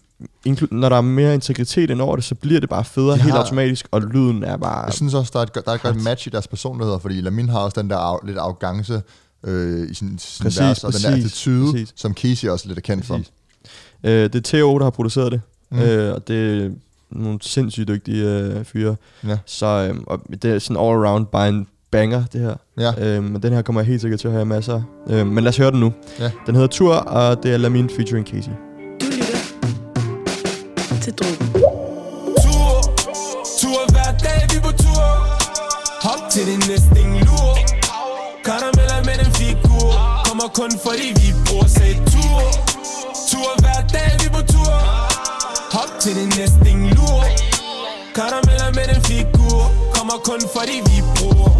inklu- 0.47 0.67
når 0.71 0.89
der 0.89 0.95
er 0.97 1.01
mere 1.01 1.33
integritet 1.33 1.89
ind 1.89 2.01
over 2.01 2.15
det, 2.15 2.25
så 2.25 2.35
bliver 2.35 2.59
det 2.59 2.69
bare 2.69 2.85
federe 2.85 3.13
De 3.15 3.21
helt 3.21 3.31
har- 3.33 3.39
automatisk, 3.39 3.87
og 3.91 4.01
lyden 4.01 4.43
er 4.43 4.57
bare... 4.57 4.83
Jeg 4.85 4.93
synes 4.93 5.13
også, 5.13 5.29
der 5.33 5.39
er 5.39 5.43
et, 5.43 5.55
der 5.55 5.61
er 5.65 5.75
et 5.75 5.81
godt 5.81 6.03
match 6.03 6.27
i 6.27 6.29
deres 6.29 6.47
personligheder, 6.47 6.99
fordi 6.99 7.21
Lamin 7.21 7.49
har 7.49 7.59
også 7.59 7.81
den 7.81 7.89
der 7.89 7.97
af, 7.97 8.17
lidt 8.25 8.37
arrogance 8.37 9.01
øh, 9.43 9.89
i 9.91 9.93
sin, 9.93 10.17
sin 10.19 10.43
Præcis, 10.43 10.59
vers, 10.61 10.83
og 10.83 10.93
den 10.93 11.01
der 11.01 11.09
præcis, 11.11 11.25
attitude, 11.25 11.71
præcis. 11.71 11.93
som 11.95 12.13
Casey 12.13 12.47
også 12.47 12.67
lidt 12.67 12.77
er 12.77 12.81
kendt 12.81 13.05
for. 13.05 13.15
Præcis. 13.17 13.31
Øh, 14.03 14.23
det 14.23 14.35
er 14.35 14.41
Theo, 14.43 14.77
der 14.77 14.83
har 14.85 14.89
produceret 14.91 15.31
det, 15.31 15.41
Mm. 15.71 15.79
øh, 15.79 16.13
og 16.15 16.27
det 16.27 16.75
nogle 17.11 17.39
sindssygt 17.41 17.87
dygtige 17.87 18.25
øh, 18.29 18.65
fyre. 18.65 18.95
Ja. 19.27 19.37
Så 19.45 19.65
øh, 19.65 19.95
og 20.07 20.19
det 20.41 20.45
er 20.45 20.59
sådan 20.59 20.77
all 20.77 21.05
around 21.05 21.25
bare 21.25 21.49
en 21.49 21.67
banger, 21.91 22.23
det 22.33 22.41
her. 22.41 22.55
Ja. 22.79 23.15
Øh, 23.17 23.23
men 23.23 23.41
den 23.43 23.53
her 23.53 23.61
kommer 23.61 23.81
jeg 23.81 23.87
helt 23.87 24.01
sikkert 24.01 24.19
til 24.19 24.27
at 24.27 24.33
have 24.33 24.45
masser 24.45 24.81
af. 25.09 25.13
øh, 25.13 25.27
Men 25.27 25.43
lad 25.43 25.49
os 25.49 25.57
høre 25.57 25.71
den 25.71 25.79
nu. 25.79 25.93
Ja. 26.19 26.31
Den 26.45 26.55
hedder 26.55 26.67
Tour, 26.67 26.93
og 26.93 27.43
det 27.43 27.53
er 27.53 27.57
Lamin 27.57 27.89
featuring 27.89 28.27
Casey. 28.27 28.51
Du 29.01 29.05
lytter 29.05 29.39
til 31.01 31.13
Drogen. 31.13 31.53
Tur, 32.43 32.71
tur 33.61 33.81
hver 33.93 34.11
dag, 34.25 34.41
vi 34.53 34.57
på 34.67 34.71
tur 34.83 35.05
Hop 36.07 36.21
til 36.31 36.43
det 36.51 36.57
næste 36.69 37.01
lur 37.25 37.53
Karameller 38.45 38.99
med 39.07 39.15
den 39.23 39.31
figur 39.39 39.91
Kommer 40.27 40.47
kun 40.59 40.71
fordi 40.85 41.07
vi 41.21 41.27
bruger 41.47 41.67
Sagde 41.77 41.95
tur, 42.13 42.39
tur 43.29 43.49
hver 43.63 43.79
dag, 43.95 44.09
vi 44.21 44.27
på 44.37 44.41
tur 44.53 44.75
Hop 45.75 45.91
til 46.03 46.13
det 46.19 46.27
næste 46.37 46.69
lur 46.95 46.98
Karameller 48.19 48.71
med 48.77 48.85
den 48.91 49.01
figur. 49.09 49.61
Kommer 49.95 50.17
kun 50.29 50.41
fordi 50.55 50.77
vi 50.89 50.97
bruger. 51.17 51.51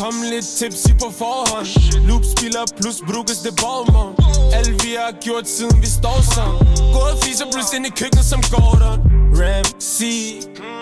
Kom 0.00 0.14
lidt 0.32 0.46
tipsy 0.58 0.92
på 1.02 1.08
forhånd. 1.20 1.68
Loop 2.08 2.24
spiller 2.34 2.64
plus 2.80 2.96
brukes 3.08 3.38
det 3.46 3.54
Balmont 3.62 4.14
Alt 4.56 4.84
vi 4.84 4.92
har 5.02 5.12
gjort 5.26 5.46
siden 5.56 5.76
vi 5.84 5.86
står 5.98 6.18
sammen 6.34 6.58
Gået 6.96 7.16
fiser 7.22 7.46
plus 7.52 7.68
ind 7.76 7.86
i 7.90 7.92
køkkenet 8.00 8.26
som 8.32 8.40
Gordon. 8.54 8.98
Ramsay 9.40 10.20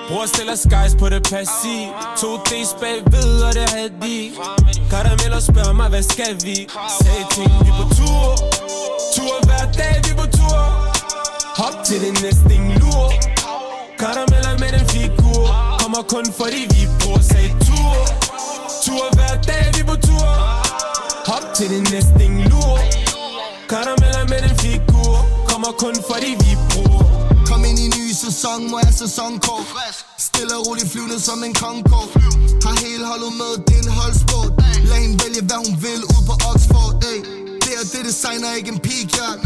Bror 0.08 0.26
stiller 0.34 0.56
skies 0.64 0.94
på 1.00 1.06
det 1.12 1.22
passiv. 1.32 1.84
To 2.20 2.30
days 2.50 2.70
bagved 2.80 3.32
og 3.46 3.52
det 3.58 3.66
havde 3.74 3.92
de. 4.02 4.16
Karameller 4.90 5.40
spørger 5.50 5.74
mig 5.80 5.88
hvad 5.88 6.04
skal 6.12 6.34
vi? 6.46 6.56
Sagde 7.00 7.24
ting 7.36 7.50
vi 7.64 7.70
på 7.80 7.84
tur. 7.96 8.24
Tur 9.14 9.34
hver 9.46 9.64
dag 9.80 9.94
vi 10.06 10.12
på 10.20 10.26
tur. 10.38 10.58
Hop 11.60 11.74
til 11.86 11.98
det 12.04 12.12
næste 12.22 12.42
ting 12.48 12.64
lur. 12.80 13.06
Karameller 13.98 14.43
med 14.74 14.80
den 14.80 14.88
figur. 14.88 15.46
Kommer 15.80 16.02
kun 16.08 16.26
fordi 16.40 16.60
vi 16.74 16.88
bruger 17.00 17.20
Sagde 17.20 17.50
tur. 17.66 17.94
Tur 18.84 19.04
hver 19.16 19.34
dag 19.48 19.64
vi 19.76 19.82
på 19.90 19.96
tur. 20.06 20.28
Hop 21.30 21.44
til 21.56 21.68
det 21.70 21.82
næste 21.92 22.24
lur. 22.50 22.78
Karameller 23.68 24.24
med 24.28 24.40
den 24.48 24.56
figur. 24.58 25.14
Kommer 25.48 25.72
kun 25.78 25.94
fordi 26.10 26.30
vi 26.44 26.52
bruger 26.70 27.04
Kom 27.46 27.64
ind 27.64 27.78
i 27.78 27.88
ny 27.98 28.06
sæson, 28.24 28.70
må 28.70 28.78
jeg 28.84 28.94
sæsonkort 28.94 29.66
Stille 30.18 30.56
og 30.56 30.66
roligt 30.66 30.92
flyvende 30.92 31.20
som 31.20 31.44
en 31.44 31.54
Concorde 31.54 32.08
Har 32.64 32.74
hele 32.84 33.04
holdet 33.06 33.32
med, 33.40 33.52
det 33.66 33.74
er 33.78 33.82
en 33.82 33.92
holdsport. 34.00 34.50
Lad 34.88 34.98
hende 35.02 35.16
vælge 35.24 35.42
hvad 35.48 35.58
hun 35.66 35.74
vil 35.84 36.00
ud 36.14 36.22
på 36.28 36.34
Oxford 36.50 37.04
ey. 37.12 37.43
Det 37.84 37.94
er 37.94 38.02
det 38.02 38.06
designer, 38.12 38.48
ikke 38.58 38.70
en 38.76 38.80
pigjack 38.86 39.38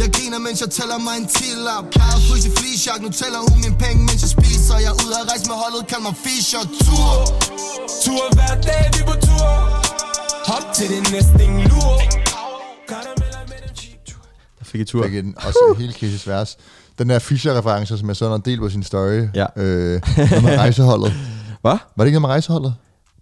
Jeg 0.00 0.08
griner, 0.16 0.38
mens 0.46 0.58
jeg 0.64 0.70
tæller 0.78 0.98
mig 1.06 1.14
en 1.22 1.28
tillap 1.38 1.84
at 2.14 2.18
fryse 2.28 2.46
i 2.50 2.52
fleecejack, 2.58 3.00
nu 3.06 3.10
tæller 3.20 3.40
hun 3.46 3.54
mine 3.64 3.76
penge, 3.84 4.00
mens 4.08 4.20
jeg 4.24 4.32
spiser 4.38 4.76
Jeg 4.84 4.90
er 4.94 4.98
ude 5.04 5.14
at 5.22 5.24
rejse 5.30 5.44
med 5.50 5.56
holdet, 5.62 5.82
kald 5.90 6.02
mig 6.08 6.16
Fischer 6.24 6.62
Tur 6.84 7.12
Tur 8.04 8.24
hver 8.36 8.54
dag 8.68 8.84
vi 8.94 9.00
på 9.10 9.16
tur 9.26 9.50
Hop 10.50 10.64
til 10.76 10.86
det 10.94 11.02
næste 11.14 11.42
lur 11.70 11.94
den 13.04 13.82
figur 13.92 14.22
Der 14.58 14.64
fik 14.64 14.78
jeg 14.78 14.86
tur. 14.86 15.02
Fik 15.04 15.16
en, 15.16 15.34
også 15.36 15.74
hele 15.78 15.92
Casey's 15.92 16.30
vers. 16.30 16.56
Den 16.98 17.08
der 17.10 17.18
Fischer-reference, 17.18 17.98
som 17.98 18.08
jeg 18.08 18.16
så 18.16 18.34
en 18.34 18.42
del 18.44 18.58
på 18.58 18.70
sin 18.70 18.82
story. 18.82 19.28
Ja. 19.34 19.46
Øh, 19.56 20.00
med 20.42 20.58
rejseholdet. 20.58 21.12
Hvad? 21.60 21.78
Var 21.96 22.04
det 22.04 22.06
ikke 22.06 22.14
noget 22.14 22.20
med 22.20 22.28
rejseholdet? 22.28 22.74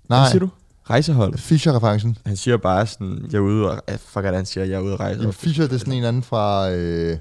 Hvad 0.07 0.17
Nej. 0.19 0.31
siger 0.31 0.41
du? 0.41 0.49
Rejsehold. 0.91 1.39
Fischer-referencen. 1.39 2.19
Han 2.27 2.37
siger 2.37 2.57
bare 2.57 2.87
sådan, 2.87 3.27
jeg 3.33 3.39
er 3.39 3.43
ude 3.43 3.71
og... 3.71 3.81
eh, 3.89 3.99
Fuck, 4.09 4.25
at 4.27 4.35
han 4.35 4.47
siger, 4.47 4.65
jeg 4.65 4.75
er 4.75 4.81
ude 4.81 4.93
at 4.93 5.01
rejse. 5.01 5.21
Jamen, 5.21 5.33
Fischer, 5.33 5.65
det 5.67 5.75
er 5.75 5.79
sådan 5.79 5.93
en 5.93 6.05
anden 6.05 6.23
fra 6.23 6.71
øh, 6.71 7.11
en 7.13 7.19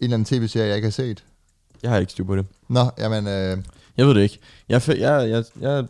eller 0.00 0.14
anden 0.16 0.24
tv-serie, 0.24 0.66
jeg 0.66 0.76
ikke 0.76 0.86
har 0.86 0.90
set. 0.92 1.24
Jeg 1.82 1.90
har 1.90 1.98
ikke 1.98 2.12
styr 2.12 2.24
på 2.24 2.36
det. 2.36 2.46
Nå, 2.68 2.90
jamen, 2.98 3.26
øh, 3.26 3.58
Jeg 3.96 4.06
ved 4.06 4.14
det 4.14 4.22
ikke. 4.22 4.38
Jeg, 4.68 4.82
jeg, 4.88 4.98
jeg, 5.30 5.44
jeg, 5.60 5.84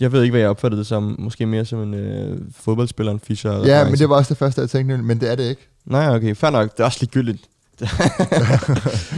jeg 0.00 0.12
ved 0.12 0.22
ikke, 0.22 0.32
hvad 0.32 0.40
jeg 0.40 0.50
opfattede 0.50 0.78
det 0.78 0.86
som. 0.86 1.16
Måske 1.18 1.46
mere 1.46 1.64
som 1.64 1.82
en 1.82 1.94
øh, 1.94 2.38
fodboldspiller, 2.56 3.12
en 3.12 3.20
Fischer. 3.20 3.66
ja, 3.66 3.84
men 3.84 3.94
det 3.98 4.08
var 4.08 4.16
også 4.16 4.28
det 4.34 4.38
første, 4.38 4.60
jeg 4.60 4.70
tænkte, 4.70 4.96
men 4.98 5.20
det 5.20 5.30
er 5.30 5.34
det 5.34 5.44
ikke. 5.48 5.68
Nej, 5.84 6.14
okay, 6.14 6.34
fair 6.36 6.50
nok. 6.50 6.72
Det 6.72 6.80
er 6.80 6.84
også 6.84 6.98
ligegyldigt. 7.00 7.42
det 7.80 7.88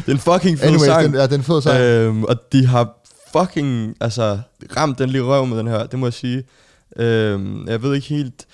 er 0.07 0.11
en 0.13 0.19
fucking 0.19 0.59
fed 0.59 0.69
Anyways, 0.69 0.83
sang. 0.87 1.05
den, 1.05 1.15
ja, 1.15 1.27
den 1.27 1.43
fed 1.43 1.63
sang. 1.63 1.79
Øhm, 1.81 2.25
og 2.25 2.37
de 2.53 2.67
har 2.67 3.00
fucking 3.33 3.97
altså, 4.01 4.41
ramt 4.77 4.99
den 4.99 5.11
lige 5.11 5.23
røv 5.23 5.47
med 5.47 5.59
den 5.59 5.67
her, 5.67 5.87
det 5.87 5.99
må 5.99 6.07
jeg 6.07 6.13
sige. 6.13 6.45
Øhm, 6.97 7.69
jeg 7.69 7.83
ved 7.83 7.95
ikke 7.95 8.07
helt... 8.07 8.47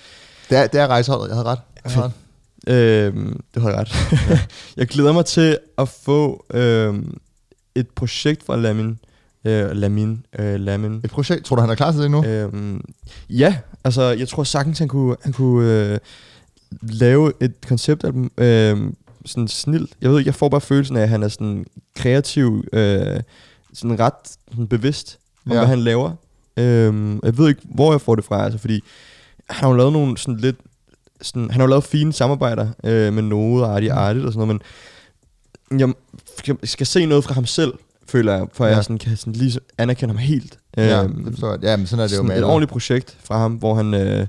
Det 0.50 0.58
er, 0.58 0.66
det 0.66 0.80
er 0.80 0.86
rejseholdet, 0.86 1.28
jeg 1.28 1.36
havde 1.36 1.48
ret. 1.48 1.58
Jeg 1.84 1.92
havde 1.92 2.06
ret. 2.06 2.12
Øhm, 2.68 3.40
det 3.54 3.62
har 3.62 3.70
jeg 3.70 3.78
ret. 3.78 3.92
jeg 4.76 4.86
glæder 4.86 5.12
mig 5.12 5.24
til 5.24 5.58
at 5.78 5.88
få 5.88 6.44
øhm, 6.54 7.18
et 7.74 7.88
projekt 7.88 8.46
fra 8.46 8.56
Lamin. 8.56 8.98
Øh, 9.44 9.70
Lamin. 9.70 10.26
Øh, 10.38 10.60
Lamin. 10.60 11.00
Et 11.04 11.10
projekt, 11.10 11.44
tror 11.44 11.56
du, 11.56 11.60
han 11.60 11.70
er 11.70 11.74
klar 11.74 11.92
til 11.92 12.00
det 12.00 12.10
nu? 12.10 12.24
Øhm, 12.24 12.80
ja, 13.30 13.58
altså 13.84 14.02
jeg 14.02 14.28
tror 14.28 14.44
sagtens, 14.44 14.78
han 14.78 14.88
kunne, 14.88 15.16
han 15.22 15.32
kunne 15.32 15.92
øh, 15.92 15.98
lave 16.82 17.32
et 17.40 17.52
konceptalbum 17.68 18.30
øh, 18.38 18.92
sådan 19.26 19.48
snilt. 19.48 19.92
Jeg 20.00 20.10
ved 20.10 20.18
ikke, 20.18 20.28
jeg 20.28 20.34
får 20.34 20.48
bare 20.48 20.60
følelsen 20.60 20.96
af, 20.96 21.02
at 21.02 21.08
han 21.08 21.22
er 21.22 21.28
sådan 21.28 21.66
kreativ, 21.96 22.64
øh, 22.72 23.20
sådan 23.76 24.00
ret 24.00 24.12
sådan 24.50 24.66
bevidst 24.66 25.18
om, 25.46 25.52
Ja. 25.52 25.58
hvad 25.58 25.66
han 25.68 25.78
laver. 25.78 26.12
Øhm, 26.56 27.20
jeg 27.22 27.38
ved 27.38 27.48
ikke, 27.48 27.60
hvor 27.64 27.92
jeg 27.92 28.00
får 28.00 28.14
det 28.14 28.24
fra, 28.24 28.44
altså 28.44 28.58
fordi 28.58 28.80
han 29.50 29.56
har 29.60 29.68
jo 29.68 29.74
lavet 29.76 29.92
nogle 29.92 30.18
sådan 30.18 30.36
lidt, 30.40 30.56
sådan, 31.22 31.42
han 31.50 31.60
har 31.60 31.62
jo 31.62 31.66
lavet 31.70 31.84
fine 31.84 32.12
samarbejder 32.12 32.68
øh, 32.84 33.12
med 33.12 33.22
Node 33.22 33.64
og 33.64 33.74
Artie 33.76 33.92
Artie 33.92 34.24
og 34.26 34.32
sådan 34.32 34.46
noget, 34.48 34.62
men 35.70 35.90
jeg 36.50 36.56
skal 36.64 36.86
se 36.86 37.06
noget 37.06 37.24
fra 37.24 37.34
ham 37.34 37.46
selv, 37.46 37.72
føler 38.08 38.32
jeg, 38.36 38.46
for 38.52 38.66
ja. 38.66 38.74
Jeg 38.74 38.84
sådan, 38.84 38.98
kan 38.98 39.16
sådan 39.16 39.32
lige 39.32 39.60
anerkende 39.78 40.14
ham 40.14 40.18
helt. 40.18 40.58
Ja, 40.76 41.04
Øhm, 41.04 41.24
det 41.24 41.32
forstår 41.32 41.50
jeg. 41.50 41.62
Ja, 41.62 41.76
men 41.76 41.86
sådan 41.86 42.02
er 42.02 42.06
det 42.06 42.12
jo 42.12 42.16
sådan 42.16 42.26
med 42.26 42.34
et 42.34 42.36
alle. 42.36 42.46
ordentligt 42.46 42.70
projekt 42.70 43.16
fra 43.24 43.38
ham, 43.38 43.52
hvor 43.52 43.74
han, 43.74 43.94
øh, 43.94 44.26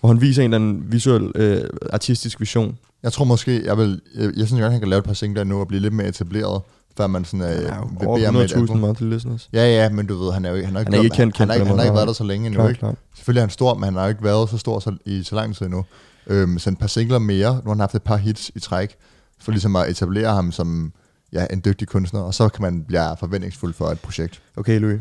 hvor 0.00 0.08
han 0.08 0.20
viser 0.20 0.42
en 0.42 0.54
eller 0.54 0.66
anden 0.68 0.92
visuel, 0.92 1.32
øh, 1.34 1.64
artistisk 1.92 2.40
vision. 2.40 2.78
Jeg 3.02 3.12
tror 3.12 3.24
måske, 3.24 3.64
jeg 3.64 3.78
vil, 3.78 4.00
jeg, 4.14 4.32
jeg 4.36 4.46
synes 4.46 4.60
godt, 4.60 4.72
han 4.72 4.80
kan 4.80 4.88
lave 4.90 4.98
et 4.98 5.04
par 5.04 5.12
singler 5.12 5.44
nu 5.44 5.60
og 5.60 5.68
blive 5.68 5.80
lidt 5.82 5.94
mere 5.94 6.08
etableret, 6.08 6.62
før 6.96 7.06
man 7.06 7.24
sådan 7.24 7.40
øh, 7.40 7.62
Ja, 7.62 7.78
over 8.06 8.16
bede 8.16 8.28
om 8.28 8.36
et 8.36 8.52
100.000 8.52 8.60
album. 8.60 8.78
monthly 8.78 9.10
listeners. 9.10 9.48
Ja, 9.52 9.64
ja, 9.66 9.88
men 9.90 10.06
du 10.06 10.24
ved, 10.24 10.32
han 10.32 10.44
er 10.44 10.50
jo 10.50 10.54
ikke, 10.56 10.66
han 10.66 10.76
er, 10.76 10.84
Han 10.84 10.94
er 10.94 11.02
ikke 11.02 11.16
kendt, 11.16 11.18
han, 11.18 11.30
kendt 11.32 11.40
han, 11.40 11.48
han, 11.50 11.60
den 11.60 11.66
han 11.68 11.78
har 11.78 11.84
ikke 11.84 11.94
været 11.94 12.06
der 12.08 12.12
så 12.12 12.24
længe 12.24 12.46
endnu, 12.46 12.58
Klart, 12.60 12.70
ikke? 12.70 12.78
klart. 12.78 12.94
Selvfølgelig 13.14 13.40
er 13.40 13.44
han 13.44 13.50
stor, 13.50 13.74
men 13.74 13.84
han 13.84 13.94
har 13.94 14.08
ikke 14.08 14.24
været 14.24 14.48
så 14.50 14.58
stor 14.58 14.80
så, 14.80 14.96
i 15.06 15.22
så 15.22 15.34
lang 15.34 15.56
tid 15.56 15.66
endnu. 15.66 15.84
øhm, 16.26 16.58
sendt 16.58 16.76
et 16.76 16.80
par 16.80 16.86
singler 16.86 17.18
mere, 17.18 17.54
nu 17.54 17.62
har 17.64 17.70
han 17.70 17.80
haft 17.80 17.94
et 17.94 18.02
par 18.02 18.16
hits 18.16 18.50
i 18.54 18.60
træk, 18.60 18.96
for 19.40 19.50
ligesom 19.52 19.76
at 19.76 19.88
etablere 19.90 20.34
ham 20.34 20.52
som 20.52 20.92
ja, 21.32 21.46
en 21.52 21.62
dygtig 21.64 21.88
kunstner, 21.88 22.20
og 22.20 22.34
så 22.34 22.48
kan 22.48 22.62
man 22.62 22.84
blive 22.88 23.16
forventningsfuld 23.20 23.74
for 23.74 23.86
et 23.86 24.00
projekt. 24.00 24.40
Okay, 24.56 24.80
Louis. 24.80 25.00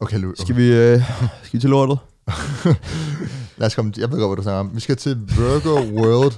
Okay, 0.00 0.18
Louis. 0.18 0.38
Skal 0.38 0.56
vi, 0.56 0.72
øh, 0.72 0.98
skal 1.44 1.52
vi 1.52 1.58
til 1.60 1.70
lortet? 1.70 1.98
Lad 3.58 3.66
os 3.66 3.74
komme, 3.74 3.92
jeg 3.96 4.10
ved 4.10 4.18
godt, 4.18 4.28
hvad 4.30 4.36
du 4.36 4.42
snakker 4.42 4.60
om. 4.60 4.70
Vi 4.74 4.80
skal 4.80 4.96
til 4.96 5.20
Virgo 5.28 6.00
World. 6.00 6.32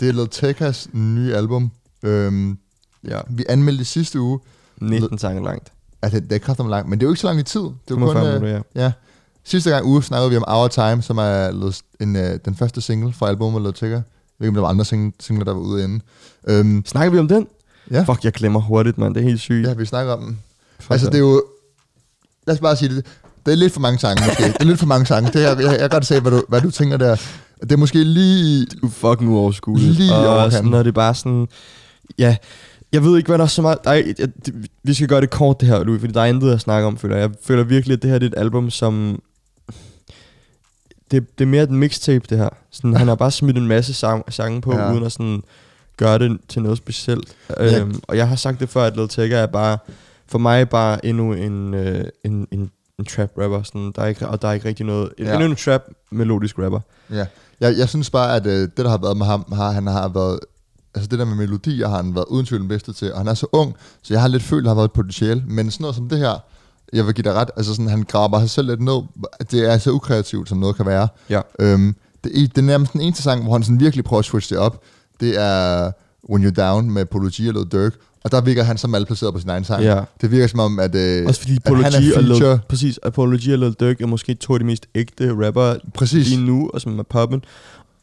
Det 0.00 0.08
er 0.08 0.12
Lil 0.12 0.76
nye 0.92 1.34
album. 1.34 1.70
Øhm, 2.02 2.58
Ja. 3.08 3.20
vi 3.30 3.44
anmeldte 3.48 3.84
sidste 3.84 4.20
uge. 4.20 4.38
19 4.80 5.18
sange 5.18 5.44
langt. 5.44 5.72
Altså, 6.02 6.20
det 6.20 6.32
er 6.32 6.38
kraftigt 6.38 6.68
langt, 6.68 6.88
men 6.88 6.98
det 6.98 7.04
er 7.04 7.08
jo 7.08 7.12
ikke 7.12 7.20
så 7.20 7.26
lang 7.26 7.40
i 7.40 7.42
tid. 7.42 7.60
Det 7.60 7.68
er 7.68 7.74
jo 7.90 7.96
45 7.96 8.22
kun, 8.22 8.26
øh, 8.34 8.40
minutter, 8.42 8.62
ja. 8.74 8.82
ja. 8.84 8.92
Sidste 9.44 9.70
gang 9.70 9.86
uge 9.86 10.02
snakkede 10.02 10.30
vi 10.30 10.36
om 10.36 10.44
Our 10.48 10.68
Time, 10.68 11.02
som 11.02 11.18
er 11.18 11.72
en, 12.00 12.16
øh, 12.16 12.38
den 12.44 12.54
første 12.54 12.80
single 12.80 13.12
fra 13.12 13.28
albumet 13.28 13.62
Lil 13.62 13.72
Tecca. 13.72 13.86
Jeg 13.94 14.02
ved 14.38 14.46
ikke, 14.46 14.48
om 14.48 14.54
der 14.54 14.60
var 14.60 14.68
andre 14.68 14.84
sing- 14.84 15.14
singler, 15.20 15.44
der 15.44 15.52
var 15.52 15.60
ude 15.60 15.84
inden. 15.84 16.02
Øhm, 16.48 16.82
Snakker 16.86 17.10
vi 17.12 17.18
om 17.18 17.28
den? 17.28 17.46
Ja. 17.90 18.02
Fuck, 18.02 18.24
jeg 18.24 18.32
glemmer 18.32 18.60
hurtigt, 18.60 18.98
mand. 18.98 19.14
Det 19.14 19.20
er 19.20 19.24
helt 19.28 19.40
sygt. 19.40 19.66
ja, 19.68 19.74
vi 19.74 19.84
snakker 19.86 20.12
om 20.12 20.22
den. 20.22 20.38
Fuck 20.80 20.90
Altså, 20.90 21.06
det 21.06 21.14
er 21.14 21.18
jo... 21.18 21.42
Lad 22.46 22.54
os 22.54 22.60
bare 22.60 22.76
sige 22.76 22.96
det. 22.96 23.06
Det 23.46 23.52
er 23.52 23.56
lidt 23.56 23.72
for 23.72 23.80
mange 23.80 23.98
sange, 23.98 24.26
måske. 24.26 24.44
det 24.44 24.56
er 24.60 24.64
lidt 24.64 24.78
for 24.78 24.86
mange 24.86 25.06
sange. 25.06 25.30
Det 25.32 25.44
er, 25.44 25.48
jeg, 25.48 25.58
jeg, 25.60 25.70
jeg 25.70 25.78
kan 25.78 25.88
godt 25.88 26.06
se, 26.06 26.20
hvad 26.20 26.30
du, 26.32 26.42
hvad 26.48 26.60
du 26.60 26.70
tænker 26.70 26.96
der. 26.96 27.16
Det 27.60 27.72
er 27.72 27.76
måske 27.76 28.04
lige... 28.04 28.66
Du 28.66 28.86
er 28.86 28.90
fucking 28.90 29.30
uoverskueligt. 29.30 29.90
Lige 29.94 30.14
og 30.14 30.18
overkanten. 30.26 30.50
sådan, 30.52 30.70
når 30.70 30.78
det 30.82 30.88
er 30.88 30.92
bare 30.92 31.14
sådan... 31.14 31.48
Ja, 32.18 32.36
jeg 32.96 33.04
ved 33.04 33.16
ikke, 33.16 33.26
hvad 33.28 33.38
der 33.38 33.44
er 33.44 33.48
så 33.48 33.62
meget... 33.62 33.78
Er, 33.84 33.92
jeg, 33.92 34.28
vi 34.82 34.94
skal 34.94 35.08
gøre 35.08 35.20
det 35.20 35.30
kort, 35.30 35.60
det 35.60 35.68
her, 35.68 35.84
Louis, 35.84 36.00
fordi 36.00 36.12
der 36.12 36.20
er 36.20 36.24
intet 36.26 36.52
at 36.52 36.60
snakke 36.60 36.86
om, 36.86 36.98
føler 36.98 37.16
jeg. 37.16 37.28
Jeg 37.30 37.36
føler 37.42 37.64
virkelig, 37.64 37.94
at 37.96 38.02
det 38.02 38.10
her 38.10 38.18
det 38.18 38.26
er 38.26 38.30
et 38.36 38.40
album, 38.40 38.70
som... 38.70 39.22
Det, 41.10 41.38
det 41.38 41.44
er 41.44 41.48
mere 41.48 41.62
et 41.62 41.70
mixtape, 41.70 42.24
det 42.30 42.38
her. 42.38 42.48
Sådan, 42.70 42.94
han 42.96 43.08
har 43.08 43.14
bare 43.14 43.30
smidt 43.30 43.56
en 43.58 43.66
masse 43.66 43.94
sang, 43.94 44.32
sange 44.32 44.60
på, 44.60 44.72
Ja. 44.72 44.92
uden 44.92 45.04
at 45.04 45.12
sådan 45.12 45.42
gøre 45.96 46.18
det 46.18 46.38
til 46.48 46.62
noget 46.62 46.78
specielt. 46.78 47.36
Ja. 47.60 47.80
Øhm, 47.80 48.00
og 48.08 48.16
jeg 48.16 48.28
har 48.28 48.36
sagt 48.36 48.60
det 48.60 48.68
før, 48.68 48.82
at 48.84 48.96
Lil 48.96 49.08
Tecca 49.08 49.36
er 49.36 49.46
bare... 49.46 49.78
For 50.28 50.38
mig 50.38 50.68
bare 50.68 51.06
endnu 51.06 51.32
en, 51.32 51.74
øh, 51.74 52.04
en, 52.24 52.48
en, 52.50 52.70
en 52.98 53.04
trap 53.04 53.30
rapper, 53.38 53.62
sådan, 53.62 53.92
der 53.96 54.02
er 54.02 54.06
ikke, 54.06 54.28
og 54.28 54.42
der 54.42 54.48
er 54.48 54.52
ikke 54.52 54.68
rigtig 54.68 54.86
noget... 54.86 55.12
Ja. 55.18 55.32
Endnu 55.34 55.46
en 55.50 55.56
trap 55.56 55.82
melodisk 56.10 56.58
rapper. 56.58 56.80
Ja. 57.10 57.26
Jeg, 57.60 57.78
jeg 57.78 57.88
synes 57.88 58.10
bare, 58.10 58.36
at 58.36 58.46
øh, 58.46 58.52
det, 58.60 58.76
der 58.76 58.88
har 58.88 58.98
været 58.98 59.16
med 59.16 59.26
ham, 59.26 59.44
har, 59.52 59.70
han 59.70 59.86
har 59.86 60.08
været... 60.08 60.40
Altså 60.96 61.08
det 61.08 61.18
der 61.18 61.24
med 61.24 61.34
melodier 61.36 61.88
har 61.88 61.96
han 61.96 62.14
været 62.14 62.24
uden 62.28 62.46
tvivl 62.46 62.60
den 62.60 62.68
bedste 62.68 62.92
til, 62.92 63.12
og 63.12 63.18
han 63.18 63.28
er 63.28 63.34
så 63.34 63.46
ung, 63.52 63.74
så 64.02 64.14
jeg 64.14 64.20
har 64.20 64.28
lidt 64.28 64.42
følt, 64.42 64.60
at 64.60 64.62
han 64.62 64.68
har 64.68 64.74
været 64.74 64.88
et 64.88 64.92
potentiale. 64.92 65.42
Men 65.46 65.70
sådan 65.70 65.82
noget 65.84 65.96
som 65.96 66.08
det 66.08 66.18
her, 66.18 66.34
jeg 66.92 67.06
vil 67.06 67.14
give 67.14 67.22
dig 67.22 67.34
ret, 67.34 67.50
altså 67.56 67.74
sådan, 67.74 67.88
han 67.88 68.02
graber 68.02 68.40
sig 68.40 68.50
selv 68.50 68.66
lidt 68.66 68.80
ned. 68.80 69.02
Det 69.50 69.72
er 69.72 69.78
så 69.78 69.90
ukreativt, 69.90 70.48
som 70.48 70.58
noget 70.58 70.76
kan 70.76 70.86
være. 70.86 71.08
Ja. 71.30 71.40
Øhm, 71.58 71.96
det, 72.24 72.42
er, 72.42 72.46
det 72.46 72.58
er 72.58 72.62
nærmest 72.62 72.92
den 72.92 73.00
eneste 73.00 73.22
sang, 73.22 73.42
hvor 73.42 73.52
han 73.52 73.62
sådan 73.62 73.80
virkelig 73.80 74.04
prøver 74.04 74.18
at 74.18 74.24
switche 74.24 74.56
det 74.56 74.62
op. 74.62 74.82
Det 75.20 75.40
er 75.40 75.92
When 76.30 76.46
You're 76.46 76.50
Down 76.50 76.90
med 76.90 77.04
Polo 77.04 77.28
G 77.28 77.48
og 77.48 77.54
Lil 77.54 77.64
Durk. 77.72 77.94
Og 78.24 78.32
der 78.32 78.40
virker 78.40 78.62
han 78.62 78.78
så 78.78 78.88
malplaceret 78.88 79.34
på 79.34 79.40
sin 79.40 79.50
egen 79.50 79.64
sang. 79.64 79.82
Ja. 79.82 80.00
Det 80.20 80.30
virker 80.30 80.46
som 80.46 80.60
om, 80.60 80.78
at, 80.78 80.94
øh, 80.94 81.26
Også 81.26 81.40
fordi 81.40 81.58
at 81.64 81.74
han 81.76 81.84
er 81.84 81.88
Apology 81.88 82.12
og, 82.12 82.24
feature. 82.24 82.54
Lil, 82.54 82.60
præcis, 82.68 82.98
Apology 83.02 83.52
og 83.52 83.58
Lil 83.58 83.72
Durk 83.72 84.00
er 84.00 84.06
måske 84.06 84.34
to 84.34 84.52
af 84.52 84.58
de 84.58 84.64
mest 84.64 84.86
ægte 84.94 85.46
rapper 85.46 85.74
Præcis. 85.94 86.28
lige 86.28 86.46
nu, 86.46 86.70
og 86.74 86.80
som 86.80 86.98
er 86.98 87.02
poppen. 87.02 87.44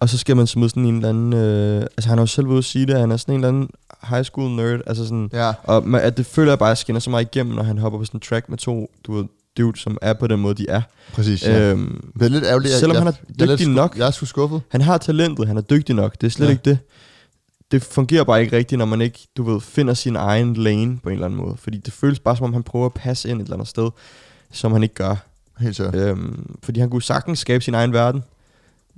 Og 0.03 0.09
så 0.09 0.17
skal 0.17 0.35
man 0.35 0.47
smide 0.47 0.69
sådan 0.69 0.85
en 0.85 0.95
eller 0.95 1.09
anden... 1.09 1.33
Øh, 1.33 1.81
altså 1.81 2.09
han 2.09 2.17
har 2.17 2.21
jo 2.23 2.27
selv 2.27 2.49
ved 2.49 2.57
at 2.57 2.63
sige 2.65 2.85
det, 2.85 2.99
han 2.99 3.11
er 3.11 3.17
sådan 3.17 3.33
en 3.35 3.39
eller 3.39 3.47
anden 3.47 3.69
high 4.09 4.23
school 4.23 4.49
nerd. 4.51 4.81
Altså 4.87 5.03
sådan, 5.03 5.29
Ja. 5.33 5.51
Og 5.63 5.87
man, 5.87 6.01
at 6.01 6.17
det 6.17 6.25
føler 6.25 6.51
jeg 6.51 6.59
bare 6.59 6.75
skinner 6.75 6.99
så 6.99 7.09
meget 7.09 7.27
igennem, 7.35 7.55
når 7.55 7.63
han 7.63 7.77
hopper 7.77 7.99
på 7.99 8.05
sådan 8.05 8.17
en 8.17 8.21
track 8.21 8.49
med 8.49 8.57
to 8.57 8.91
du 9.07 9.13
ved, 9.13 9.25
dudes, 9.57 9.79
som 9.79 9.97
er 10.01 10.13
på 10.13 10.27
den 10.27 10.39
måde, 10.39 10.53
de 10.55 10.65
er. 10.69 10.81
Præcis, 11.13 11.43
ja. 11.45 11.71
Øhm, 11.71 12.11
Det 12.13 12.21
er 12.25 12.29
lidt 12.29 12.43
ærgerligt. 12.45 12.73
Selvom 12.73 12.95
jeg- 12.95 13.01
han 13.03 13.07
er 13.07 13.11
jeg 13.39 13.45
er 13.45 13.55
dygtig 13.55 13.67
nok. 13.69 13.97
Jeg 13.97 14.07
er 14.07 14.11
sgu 14.11 14.25
skuffet. 14.25 14.61
Han 14.69 14.81
har 14.81 14.97
talentet, 14.97 15.47
han 15.47 15.57
er 15.57 15.61
dygtig 15.61 15.95
nok. 15.95 16.21
Det 16.21 16.27
er 16.27 16.31
slet 16.31 16.45
ja. 16.47 16.51
ikke 16.51 16.61
det. 16.65 16.77
Det 17.71 17.83
fungerer 17.83 18.23
bare 18.23 18.41
ikke 18.43 18.57
rigtigt, 18.57 18.79
når 18.79 18.85
man 18.85 19.01
ikke, 19.01 19.19
du 19.37 19.43
ved, 19.43 19.61
finder 19.61 19.93
sin 19.93 20.15
egen 20.15 20.53
lane 20.53 20.99
på 21.03 21.09
en 21.09 21.13
eller 21.13 21.25
anden 21.25 21.39
måde. 21.39 21.55
Fordi 21.57 21.77
det 21.77 21.93
føles 21.93 22.19
bare, 22.19 22.37
som 22.37 22.43
om 22.45 22.53
han 22.53 22.63
prøver 22.63 22.85
at 22.85 22.93
passe 22.93 23.29
ind 23.29 23.39
et 23.41 23.43
eller 23.45 23.55
andet 23.55 23.67
sted, 23.67 23.89
som 24.51 24.71
han 24.71 24.83
ikke 24.83 24.95
gør. 24.95 25.15
Helt 25.59 25.75
sikkert. 25.75 25.95
Øhm, 25.95 26.55
fordi 26.63 26.79
han 26.79 26.89
kunne 26.89 27.01
sagtens 27.01 27.39
skabe 27.39 27.63
sin 27.63 27.73
egen 27.73 27.93
verden. 27.93 28.23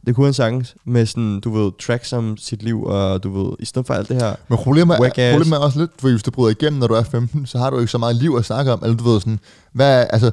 Det 0.06 0.15
kunne 0.15 0.26
han 0.26 0.34
sagtens. 0.34 0.76
Med 0.86 1.06
sådan, 1.06 1.39
du 1.39 1.52
ved, 1.63 1.72
tracks 1.86 2.13
om 2.13 2.38
sit 2.38 2.63
liv, 2.63 2.84
og 2.84 3.24
du 3.24 3.44
ved, 3.44 3.56
i 3.60 3.65
stedet 3.65 3.88
for 3.88 3.94
alt 3.94 4.10
det 4.10 4.22
her. 4.22 4.36
Men 4.48 4.58
problemet 4.58 4.96
er, 5.18 5.32
problemet 5.32 5.58
er 5.58 5.62
også 5.62 5.80
lidt, 5.80 5.91
for 6.00 6.10
hvis 6.10 6.24
du 6.24 6.32
bryder 6.32 6.52
igennem, 6.52 6.80
når 6.80 6.88
du 6.88 6.94
er 6.94 7.04
15, 7.04 7.46
så 7.46 7.58
har 7.58 7.70
du 7.70 7.80
ikke 7.80 7.91
så 7.91 7.98
meget 7.98 8.15
liv 8.15 8.36
at 8.39 8.46
snakke 8.46 8.74
om. 8.74 8.80
Eller 8.84 8.98
du 8.98 9.04
ved 9.04 9.20
sådan, 9.20 9.39
hvad, 9.74 10.06
altså, 10.10 10.32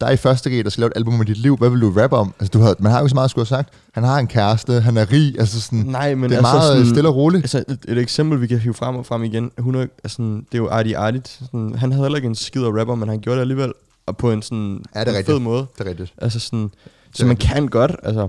der 0.00 0.06
er 0.06 0.10
i 0.10 0.16
første 0.16 0.50
G, 0.50 0.64
der 0.64 0.70
skal 0.70 0.80
lave 0.80 0.90
et 0.90 0.96
album 0.96 1.14
med 1.14 1.26
dit 1.26 1.36
liv. 1.36 1.56
Hvad 1.56 1.70
vil 1.70 1.80
du 1.80 1.92
rappe 1.96 2.16
om? 2.16 2.34
Altså, 2.40 2.58
du 2.58 2.64
har, 2.64 2.74
man 2.78 2.92
har 2.92 2.98
jo 2.98 3.04
ikke 3.04 3.10
så 3.10 3.14
meget 3.14 3.24
at 3.24 3.30
skulle 3.30 3.48
have 3.48 3.56
sagt. 3.58 3.68
Han 3.92 4.04
har 4.04 4.18
en 4.18 4.26
kæreste, 4.26 4.80
han 4.80 4.96
er 4.96 5.12
rig. 5.12 5.38
Altså 5.38 5.60
sådan, 5.60 5.78
Nej, 5.78 6.14
men 6.14 6.30
det 6.30 6.36
er 6.36 6.38
altså 6.38 6.52
meget 6.52 6.72
sådan, 6.76 6.86
stille 6.94 7.08
og 7.08 7.16
roligt. 7.16 7.42
Altså 7.44 7.64
et, 7.68 7.78
et 7.88 7.98
eksempel, 7.98 8.40
vi 8.40 8.46
kan 8.46 8.58
hive 8.58 8.74
frem 8.74 8.96
og 8.96 9.06
frem 9.06 9.24
igen. 9.24 9.50
100, 9.58 9.88
altså, 10.04 10.16
sådan, 10.16 10.36
det 10.36 10.54
er 10.54 10.58
jo 10.58 10.68
Artie 10.68 10.96
Artit. 10.98 11.28
Sådan, 11.28 11.74
han 11.74 11.92
havde 11.92 12.04
heller 12.04 12.16
ikke 12.16 12.28
en 12.28 12.34
skid 12.34 12.62
af 12.62 12.80
rapper, 12.80 12.94
men 12.94 13.08
han 13.08 13.20
gjorde 13.20 13.36
det 13.36 13.40
alligevel. 13.40 13.72
Og 14.06 14.16
på 14.16 14.32
en 14.32 14.42
sådan 14.42 14.84
Ja, 14.94 15.00
det 15.00 15.06
er 15.06 15.10
en 15.12 15.16
rigtigt. 15.18 15.34
fed 15.34 15.38
måde. 15.40 15.66
Det 15.78 15.86
er 15.86 15.90
rigtigt. 15.90 16.12
Altså 16.18 16.40
sådan, 16.40 16.70
så 17.14 17.24
man 17.24 17.30
rigtigt. 17.30 17.52
kan 17.52 17.68
godt, 17.68 17.92
altså. 18.02 18.28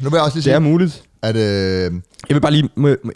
Nu 0.00 0.10
vil 0.10 0.16
jeg 0.16 0.24
også 0.24 0.36
lige 0.36 0.44
Det 0.44 0.52
er 0.52 0.60
sige, 0.60 0.70
muligt. 0.70 1.02
at 1.22 1.36
øh, 1.36 1.92
Jeg 2.28 2.34
vil 2.34 2.40
bare 2.40 2.52
lige 2.52 2.68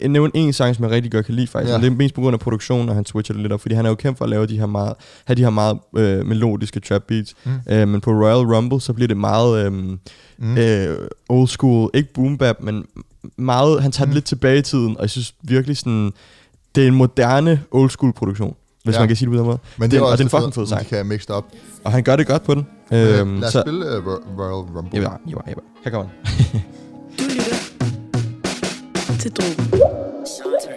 nævne 0.09 0.31
en 0.33 0.53
sang, 0.53 0.75
som 0.75 0.83
jeg 0.85 0.91
rigtig 0.91 1.11
godt 1.11 1.25
kan 1.25 1.35
lide 1.35 1.47
faktisk. 1.47 1.73
Ja. 1.73 1.77
Det 1.77 1.85
er 1.87 1.91
mest 1.91 2.15
på 2.15 2.21
grund 2.21 2.33
af 2.33 2.39
produktionen, 2.39 2.89
og 2.89 2.95
han 2.95 3.05
switcher 3.05 3.33
det 3.33 3.41
lidt 3.41 3.53
op, 3.53 3.61
fordi 3.61 3.75
han 3.75 3.85
er 3.85 3.89
jo 3.89 3.95
kendt 3.95 4.17
for 4.17 4.25
at 4.25 4.29
lave 4.29 4.45
de 4.45 4.57
her 4.59 4.65
meget, 4.65 4.93
have 5.25 5.35
de 5.35 5.41
her 5.43 5.49
meget 5.49 5.77
øh, 5.97 6.25
melodiske 6.25 6.79
trap 6.79 7.03
beats. 7.07 7.33
Mm. 7.45 7.51
Øh, 7.69 7.87
men 7.87 8.01
på 8.01 8.11
Royal 8.11 8.55
Rumble, 8.55 8.81
så 8.81 8.93
bliver 8.93 9.07
det 9.07 9.17
meget 9.17 9.65
øh, 9.65 9.73
Mm. 10.39 10.57
øh, 10.57 10.97
old 11.29 11.47
school, 11.47 11.89
ikke 11.93 12.13
boom 12.13 12.37
bap, 12.37 12.55
men 12.61 12.85
meget, 13.37 13.81
han 13.81 13.91
tager 13.91 14.05
det 14.05 14.11
Mm. 14.11 14.13
lidt 14.13 14.25
tilbage 14.25 14.59
i 14.59 14.61
tiden, 14.61 14.95
og 14.97 15.01
jeg 15.01 15.09
synes 15.09 15.33
virkelig 15.43 15.77
sådan, 15.77 16.11
det 16.75 16.83
er 16.83 16.87
en 16.87 16.95
moderne 16.95 17.61
old 17.71 17.89
school 17.89 18.13
produktion, 18.13 18.55
hvis 18.87 18.95
Ja. 18.95 18.99
man 19.01 19.07
kan 19.07 19.17
sige 19.17 19.25
det 19.29 19.33
på 19.33 19.37
den 19.37 19.45
måde. 19.45 19.57
men 19.77 19.83
det 19.83 19.91
Den- 19.91 19.99
er 19.99 20.03
og 20.05 20.11
også 20.11 20.23
det 20.23 20.33
er 20.33 20.37
en 20.37 20.41
fucking 20.43 20.53
fed 20.55 20.67
sang. 20.67 20.81
De 20.81 20.85
kan 20.95 21.05
mixe 21.05 21.33
op. 21.33 21.45
Og 21.83 21.91
han 21.91 22.03
gør 22.03 22.15
det 22.15 22.27
godt 22.27 22.43
på 22.43 22.53
den. 22.55 22.67
Øhm, 22.91 23.01
Øhm, 23.19 23.39
lad 23.39 23.47
os 23.47 23.51
så, 23.53 23.61
spille 23.61 23.97
uh, 23.97 24.05
Royal 24.39 24.53
Rumble. 24.77 24.89
Ja, 25.01 25.01
ja, 25.29 25.35
ja. 25.47 25.53
Her 25.83 25.91
kommer 25.91 26.07
den. 26.09 26.61
Du 27.19 27.23
lytter 27.23 27.55
til 29.19 29.31
Drogen. 29.31 30.76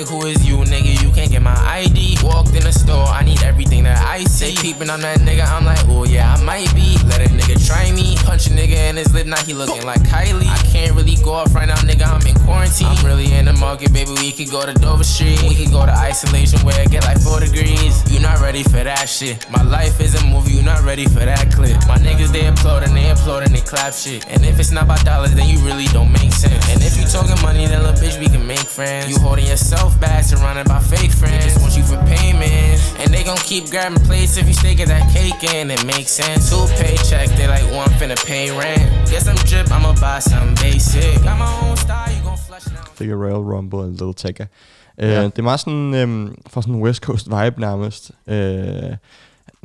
Like, 0.00 0.08
who 0.08 0.26
is 0.26 0.46
you, 0.46 0.56
nigga? 0.56 1.02
You 1.02 1.10
can't 1.12 1.30
get 1.30 1.42
my 1.42 1.56
ID. 1.68 2.18
Walked 2.22 2.54
in 2.54 2.62
the 2.62 2.72
store, 2.72 3.04
I 3.06 3.24
need 3.24 3.42
everything 3.42 3.84
that 3.84 4.04
I 4.06 4.24
see. 4.24 4.54
They 4.54 4.72
peeping 4.72 4.90
on 4.90 5.00
that 5.00 5.18
nigga, 5.20 5.46
I'm 5.46 5.64
like, 5.64 5.80
oh 5.88 6.04
yeah, 6.04 6.34
I 6.34 6.42
might 6.42 6.72
be. 6.74 6.96
Let 7.06 7.20
a 7.20 7.28
nigga 7.28 7.56
try 7.66 7.92
me. 7.92 8.16
Punch 8.24 8.46
a 8.46 8.50
nigga 8.50 8.69
in 8.90 8.96
his 8.96 9.14
lip, 9.14 9.26
now 9.26 9.40
he 9.44 9.54
looking 9.54 9.86
like 9.86 10.02
Kylie. 10.02 10.50
I 10.50 10.58
can't 10.66 10.94
really 10.96 11.14
go 11.22 11.32
off 11.32 11.54
right 11.54 11.66
now, 11.66 11.78
nigga, 11.86 12.10
I'm 12.10 12.26
in 12.26 12.34
quarantine. 12.42 12.88
I'm 12.88 13.06
really 13.06 13.32
in 13.32 13.46
the 13.46 13.52
market, 13.54 13.92
baby, 13.92 14.10
we 14.18 14.32
could 14.32 14.50
go 14.50 14.66
to 14.66 14.74
Dover 14.74 15.04
Street. 15.04 15.40
We 15.42 15.54
could 15.54 15.70
go 15.70 15.86
to 15.86 15.92
isolation 15.92 16.58
where 16.66 16.78
it 16.82 16.90
get 16.90 17.04
like 17.04 17.22
4 17.22 17.40
degrees. 17.40 17.94
You 18.12 18.18
not 18.18 18.40
ready 18.40 18.64
for 18.64 18.82
that 18.82 19.08
shit. 19.08 19.38
My 19.48 19.62
life 19.62 20.00
is 20.00 20.20
a 20.20 20.26
movie, 20.26 20.58
you 20.58 20.62
not 20.62 20.82
ready 20.82 21.06
for 21.06 21.22
that 21.22 21.54
clip. 21.54 21.78
My 21.86 21.96
niggas, 21.96 22.32
they 22.32 22.46
applaud 22.46 22.82
and 22.82 22.96
they 22.96 23.08
applaud 23.10 23.44
and 23.44 23.54
they 23.54 23.62
clap 23.62 23.94
shit. 23.94 24.26
And 24.28 24.44
if 24.44 24.58
it's 24.58 24.72
not 24.72 24.84
about 24.84 25.04
dollars, 25.04 25.32
then 25.34 25.48
you 25.48 25.58
really 25.64 25.86
don't 25.94 26.10
make 26.10 26.32
sense. 26.32 26.68
And 26.68 26.82
if 26.82 26.98
you 26.98 27.06
talking 27.06 27.40
money, 27.42 27.66
then 27.66 27.82
little 27.82 27.94
bitch, 27.94 28.18
we 28.18 28.26
can 28.26 28.44
make 28.44 28.66
friends. 28.66 29.08
You 29.08 29.18
holding 29.22 29.46
yourself 29.46 29.98
back, 30.00 30.24
surrounded 30.24 30.66
by 30.66 30.80
fake 30.80 31.12
friends. 31.12 31.44
They 31.44 31.50
just 31.54 31.62
want 31.62 31.76
you 31.76 31.84
for 31.86 32.02
payment. 32.10 32.82
And 32.98 33.14
they 33.14 33.22
gon' 33.22 33.38
keep 33.38 33.70
grabbing 33.70 34.02
plates 34.02 34.36
if 34.36 34.48
you 34.48 34.74
get 34.74 34.88
that 34.88 35.06
cake 35.14 35.42
in. 35.54 35.70
It 35.70 35.84
makes 35.86 36.10
sense. 36.10 36.50
Two 36.50 36.66
paychecks, 36.74 37.36
they 37.36 37.46
like 37.46 37.62
oh, 37.70 37.76
one 37.76 37.88
finna 38.00 38.18
pay 38.26 38.50
rent. 38.50 38.79
Get 39.12 39.22
some 39.28 39.38
drip, 39.50 39.66
I'ma 39.76 39.90
buy 40.06 40.18
some 40.30 40.48
basic. 40.64 41.14
Got 41.26 41.36
my 41.44 41.50
own 41.64 41.76
style, 41.76 42.10
you 42.16 42.22
gon' 42.28 42.38
flush 42.48 42.66
now. 43.00 43.06
jeg 43.08 43.16
Royal 43.24 43.42
Rumble 43.52 43.78
og 43.78 43.88
Little 43.88 44.14
Tecca. 44.14 44.42
Uh, 44.42 45.04
Ja. 45.08 45.24
Det 45.24 45.38
er 45.38 45.42
meget 45.42 45.60
sådan, 45.60 46.02
um, 46.04 46.34
fra 46.50 46.62
sådan 46.62 46.74
en 46.74 46.82
West 46.82 47.02
Coast 47.02 47.26
vibe 47.26 47.60
nærmest. 47.60 48.10
Uh, 48.26 48.34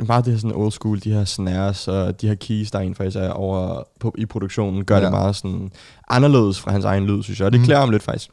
bare 0.07 0.21
det 0.21 0.31
her 0.33 0.37
sådan 0.37 0.51
old 0.55 0.71
school, 0.71 0.99
de 1.03 1.11
her 1.11 1.25
snares 1.25 1.87
og 1.87 2.21
de 2.21 2.27
her 2.27 2.35
keys, 2.35 2.71
der 2.71 2.79
en 2.79 2.95
faktisk 2.95 3.17
er 3.17 3.29
over 3.29 3.83
på, 3.99 4.15
i 4.17 4.25
produktionen, 4.25 4.85
gør 4.85 4.97
Ja. 4.97 5.03
det 5.03 5.11
meget 5.11 5.35
sådan 5.35 5.71
anderledes 6.09 6.59
fra 6.59 6.71
hans 6.71 6.85
egen 6.85 7.05
lyd, 7.05 7.23
synes 7.23 7.39
jeg. 7.39 7.45
Og 7.45 7.51
det 7.51 7.59
Mhm. 7.59 7.63
mm. 7.63 7.65
klæder 7.65 7.79
ham 7.79 7.89
lidt 7.89 8.03
faktisk. 8.03 8.29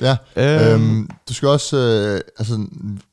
Ja, 0.00 0.16
Øhm, 0.36 0.72
øhm, 0.72 1.10
du 1.28 1.34
skal 1.34 1.48
også, 1.48 1.76
øh, 1.76 2.20
altså, 2.38 2.66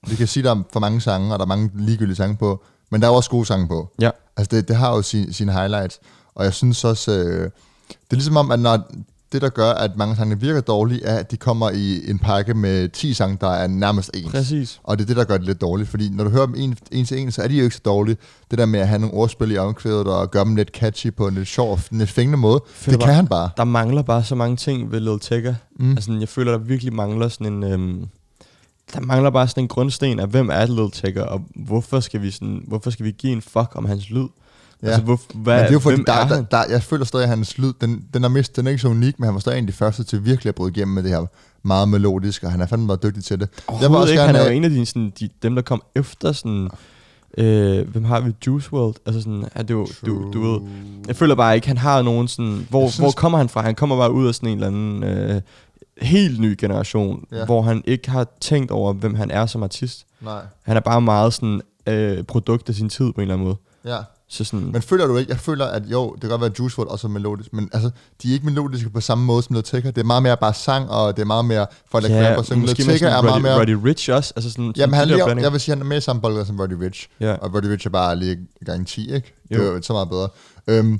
vi 0.07 0.15
kan 0.15 0.27
sige, 0.27 0.43
der 0.43 0.51
er 0.55 0.63
for 0.73 0.79
mange 0.79 1.01
sange, 1.01 1.33
og 1.33 1.39
der 1.39 1.45
er 1.45 1.47
mange 1.47 1.71
ligegyldige 1.75 2.15
sange 2.15 2.35
på, 2.37 2.63
men 2.89 3.01
der 3.01 3.07
er 3.07 3.11
også 3.11 3.29
gode 3.29 3.45
sange 3.45 3.67
på. 3.67 3.89
Ja. 4.01 4.09
Altså, 4.37 4.55
det, 4.55 4.67
det 4.67 4.75
har 4.75 4.89
jo 4.95 5.01
sin, 5.01 5.33
sine 5.33 5.51
highlights, 5.51 5.99
og 6.35 6.45
jeg 6.45 6.53
synes 6.53 6.83
også, 6.83 7.11
øh, 7.11 7.43
det 7.89 8.11
er 8.11 8.15
ligesom 8.15 8.37
om, 8.37 8.51
at 8.51 8.59
når 8.59 8.91
det, 9.33 9.41
der 9.41 9.49
gør, 9.49 9.71
at 9.71 9.97
mange 9.97 10.15
sange 10.15 10.39
virker 10.39 10.61
dårlige, 10.61 11.03
er, 11.05 11.17
at 11.17 11.31
de 11.31 11.37
kommer 11.37 11.69
i 11.69 12.09
en 12.09 12.19
pakke 12.19 12.53
med 12.53 12.89
10 12.89 13.13
sange, 13.13 13.37
der 13.41 13.49
er 13.49 13.67
nærmest 13.67 14.11
ens. 14.13 14.31
Præcis. 14.31 14.79
Og 14.83 14.97
det 14.97 15.03
er 15.03 15.07
det, 15.07 15.15
der 15.15 15.23
gør 15.23 15.37
det 15.37 15.45
lidt 15.45 15.61
dårligt, 15.61 15.89
fordi 15.89 16.09
når 16.09 16.23
du 16.23 16.29
hører 16.29 16.45
dem 16.45 16.55
en, 16.57 16.77
en 16.91 17.05
til 17.05 17.19
en, 17.19 17.31
så 17.31 17.41
er 17.41 17.47
de 17.47 17.57
jo 17.57 17.63
ikke 17.63 17.75
så 17.75 17.81
dårlige. 17.85 18.17
Det 18.51 18.59
der 18.59 18.65
med 18.65 18.79
at 18.79 18.87
have 18.87 18.99
nogle 18.99 19.15
ordspil 19.15 19.51
i 19.51 19.57
omkvædet 19.57 20.07
og 20.07 20.31
gøre 20.31 20.45
dem 20.45 20.55
lidt 20.55 20.69
catchy 20.69 21.13
på 21.13 21.27
en 21.27 21.33
lidt 21.33 21.47
sjov, 21.47 21.79
en 21.91 21.97
lidt 21.97 22.09
fængende 22.09 22.37
måde, 22.37 22.63
det 22.85 22.99
kan 22.99 23.13
han 23.13 23.27
bare. 23.27 23.49
Der 23.57 23.63
mangler 23.63 24.01
bare 24.01 24.23
så 24.23 24.35
mange 24.35 24.57
ting 24.57 24.91
ved 24.91 24.99
Lil 24.99 25.19
Tecca. 25.19 25.55
Mm. 25.79 25.91
Altså, 25.91 26.13
jeg 26.19 26.29
føler, 26.29 26.51
der 26.51 26.59
virkelig 26.59 26.93
mangler 26.93 27.27
sådan 27.27 27.47
en... 27.47 27.63
Øhm, 27.63 28.07
der 28.93 28.99
mangler 28.99 29.29
bare 29.29 29.47
sådan 29.47 29.63
en 29.63 29.67
grundsten 29.67 30.19
af, 30.19 30.27
hvem 30.27 30.49
er 30.51 30.65
Lil 30.65 30.91
Tecca, 30.91 31.21
og 31.21 31.41
hvorfor 31.55 31.99
skal 31.99 32.21
vi, 32.21 32.31
sådan, 32.31 32.63
hvorfor 32.67 32.89
skal 32.89 33.05
vi 33.05 33.11
give 33.11 33.33
en 33.33 33.41
fuck 33.41 33.71
om 33.75 33.85
hans 33.85 34.09
lyd? 34.09 34.27
Ja. 34.83 34.87
Altså, 34.87 35.01
hvor, 35.01 35.19
hvad, 35.33 35.55
men 35.55 35.63
det 35.63 35.69
er 35.69 35.73
jo 35.73 35.79
fordi, 35.79 36.03
der, 36.07 36.13
er 36.13 36.27
der, 36.27 36.41
der, 36.41 36.63
jeg 36.69 36.83
føler 36.83 37.05
stadig, 37.05 37.23
at 37.23 37.29
hans 37.29 37.57
lyd, 37.57 37.73
den, 37.81 38.05
den 38.13 38.23
er, 38.23 38.27
mist, 38.27 38.55
den 38.55 38.67
er 38.67 38.71
ikke 38.71 38.81
så 38.81 38.87
unik, 38.87 39.19
men 39.19 39.25
han 39.25 39.33
var 39.33 39.39
stadig 39.39 39.57
en 39.57 39.63
af 39.63 39.67
de 39.67 39.73
første 39.73 40.03
til 40.03 40.25
virkelig 40.25 40.49
at 40.49 40.55
bryde 40.55 40.71
igennem 40.75 40.93
med 40.93 41.03
det 41.03 41.11
her 41.11 41.25
meget 41.63 41.89
melodisk, 41.89 42.43
og 42.43 42.51
han 42.51 42.61
er 42.61 42.65
fandme 42.65 42.85
meget 42.85 43.03
dygtig 43.03 43.23
til 43.23 43.39
det. 43.39 43.49
Overhovedet 43.67 44.09
ikke, 44.09 44.21
han 44.21 44.35
er 44.35 44.43
jo 44.43 44.49
en 44.49 44.63
af 44.63 44.69
de, 44.69 44.85
sådan, 44.85 45.13
de, 45.19 45.29
dem, 45.43 45.55
der 45.55 45.61
kom 45.61 45.83
efter 45.95 46.31
sådan... 46.31 46.69
Øh, 47.37 47.89
hvem 47.89 48.03
har 48.03 48.19
vi? 48.19 48.31
Juice 48.47 48.73
World? 48.73 48.95
Altså 49.05 49.21
sådan, 49.21 49.45
er 49.55 49.63
det 49.63 49.73
jo, 49.73 49.87
du, 50.05 50.31
du 50.33 50.51
ved... 50.51 50.69
Jeg 51.07 51.15
føler 51.15 51.35
bare 51.35 51.55
ikke, 51.55 51.67
han 51.67 51.77
har 51.77 52.01
nogen 52.01 52.27
sådan... 52.27 52.67
Hvor, 52.69 52.81
Jeg 52.81 52.91
synes, 52.91 53.03
hvor 53.03 53.11
kommer 53.11 53.37
han 53.37 53.49
fra? 53.49 53.61
Han 53.61 53.75
kommer 53.75 53.97
bare 53.97 54.11
ud 54.11 54.27
af 54.27 54.35
sådan 54.35 54.49
en 54.49 54.55
eller 54.55 54.67
anden... 54.67 55.03
Øh, 55.03 55.41
helt 56.01 56.39
ny 56.39 56.55
generation, 56.59 57.25
ja. 57.31 57.45
hvor 57.45 57.61
han 57.61 57.83
ikke 57.85 58.09
har 58.09 58.27
tænkt 58.41 58.71
over, 58.71 58.93
hvem 58.93 59.15
han 59.15 59.31
er 59.31 59.45
som 59.45 59.63
artist. 59.63 60.05
Nej. 60.21 60.41
Han 60.63 60.77
er 60.77 60.81
bare 60.81 61.01
meget 61.01 61.33
sådan 61.33 61.61
øh, 61.87 62.23
produkt 62.23 62.69
af 62.69 62.75
sin 62.75 62.89
tid 62.89 63.05
på 63.05 63.21
en 63.21 63.21
eller 63.21 63.33
anden 63.33 63.47
måde. 63.47 63.57
Ja. 63.85 63.97
Så 64.33 64.43
sådan, 64.43 64.71
Men 64.71 64.81
føler 64.81 65.07
du 65.07 65.17
ikke, 65.17 65.31
jeg 65.31 65.39
føler, 65.39 65.65
at 65.65 65.83
jo, 65.85 66.11
det 66.13 66.21
kan 66.21 66.29
godt 66.29 66.41
være, 66.41 66.49
at 66.49 66.59
Juice 66.59 66.79
WRLD 66.79 66.87
også 66.89 67.07
er 67.07 67.11
melodisk, 67.11 67.53
men 67.53 67.69
altså, 67.73 67.89
de 68.23 68.29
er 68.29 68.33
ikke 68.33 68.45
melodiske 68.45 68.89
på 68.89 69.01
samme 69.01 69.25
måde 69.25 69.43
som 69.43 69.53
Lil 69.53 69.63
Tecca. 69.63 69.87
Det 69.87 69.97
er 69.97 70.03
meget 70.03 70.23
mere 70.23 70.37
bare 70.37 70.53
sang, 70.53 70.89
og 70.89 71.15
det 71.15 71.21
er 71.21 71.25
meget 71.25 71.45
mere 71.45 71.65
folk, 71.91 72.03
der 72.05 72.21
ja, 72.21 72.29
rapper, 72.29 72.43
synge. 72.43 72.65
Lil 72.65 72.75
Tecca 72.75 73.05
er 73.07 73.21
meget 73.21 73.41
mere... 73.41 73.59
Roddy 73.59 73.69
Rich 73.85 74.11
også. 74.11 74.33
Altså 74.35 74.51
sådan, 74.51 74.73
Jamen, 74.77 74.93
han 74.93 75.07
lige, 75.07 75.25
jeg 75.41 75.51
vil 75.51 75.59
sige, 75.59 75.75
han 75.75 75.81
er 75.81 75.85
med 75.85 75.97
i 75.97 76.01
samme 76.01 76.21
boldgade 76.21 76.45
som 76.45 76.59
Roddy 76.59 76.73
Rich. 76.73 77.09
Ja. 77.19 77.33
Og 77.33 77.53
Roddy 77.55 77.65
Rich 77.65 77.87
er 77.87 77.91
bare 77.91 78.15
lige 78.15 78.37
gang 78.65 78.87
10, 78.87 79.13
ikke? 79.13 79.33
Det 79.49 79.55
Jo. 79.57 79.61
er 79.61 79.65
jo 79.75 79.81
så 79.81 79.93
meget 79.93 80.09
bedre. 80.09 80.27
Øhm, 80.67 80.99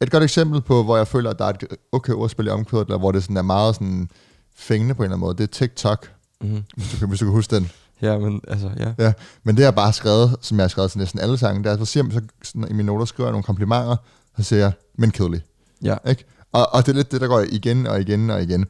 et 0.00 0.10
godt 0.10 0.22
eksempel 0.22 0.60
på, 0.60 0.82
hvor 0.82 0.96
jeg 0.96 1.08
føler, 1.08 1.30
at 1.30 1.38
der 1.38 1.44
er 1.44 1.48
et 1.50 1.64
okay 1.92 2.12
ordspil 2.12 2.46
i 2.46 2.48
omkvædet, 2.48 2.86
eller 2.86 2.98
hvor 2.98 3.12
det 3.12 3.22
sådan 3.22 3.36
er 3.36 3.42
meget 3.42 3.74
sådan 3.74 4.08
fængende 4.56 4.94
på 4.94 5.02
en 5.02 5.04
eller 5.04 5.16
anden 5.16 5.20
måde, 5.26 5.36
det 5.36 5.42
er 5.42 5.46
TikTok, 5.52 6.08
Mhm. 6.40 6.62
hvis, 6.76 6.90
du 6.92 6.96
kan, 6.98 7.08
hvis 7.08 7.18
du 7.20 7.24
kan 7.24 7.32
huske 7.32 7.56
den. 7.56 7.70
Ja, 8.04 8.18
men 8.18 8.40
altså, 8.48 8.70
ja. 8.78 8.92
Ja, 9.04 9.12
men 9.44 9.56
det 9.56 9.62
har 9.64 9.66
jeg 9.66 9.74
bare 9.74 9.92
skrevet, 9.92 10.36
som 10.40 10.56
jeg 10.58 10.62
har 10.64 10.68
skrevet 10.68 10.90
til 10.90 10.98
næsten 10.98 11.20
alle 11.20 11.38
sange, 11.38 11.64
det 11.64 11.72
er, 11.72 11.76
så 11.78 11.84
siger 11.84 12.04
så 12.10 12.20
sådan, 12.42 12.66
i 12.70 12.72
mine 12.72 12.86
noter 12.86 13.04
skriver 13.04 13.26
jeg 13.28 13.32
nogle 13.32 13.42
komplimenter, 13.44 13.96
så 14.36 14.42
siger 14.42 14.60
jeg, 14.60 14.72
men 14.98 15.10
kedelig. 15.10 15.42
Ja. 15.82 15.96
Ikke? 16.08 16.24
Og, 16.52 16.74
og 16.74 16.86
det 16.86 16.92
er 16.92 16.96
lidt 16.96 17.12
det, 17.12 17.20
der 17.20 17.26
går 17.26 17.44
igen 17.50 17.86
og 17.86 18.00
igen 18.00 18.30
og 18.30 18.42
igen. 18.42 18.66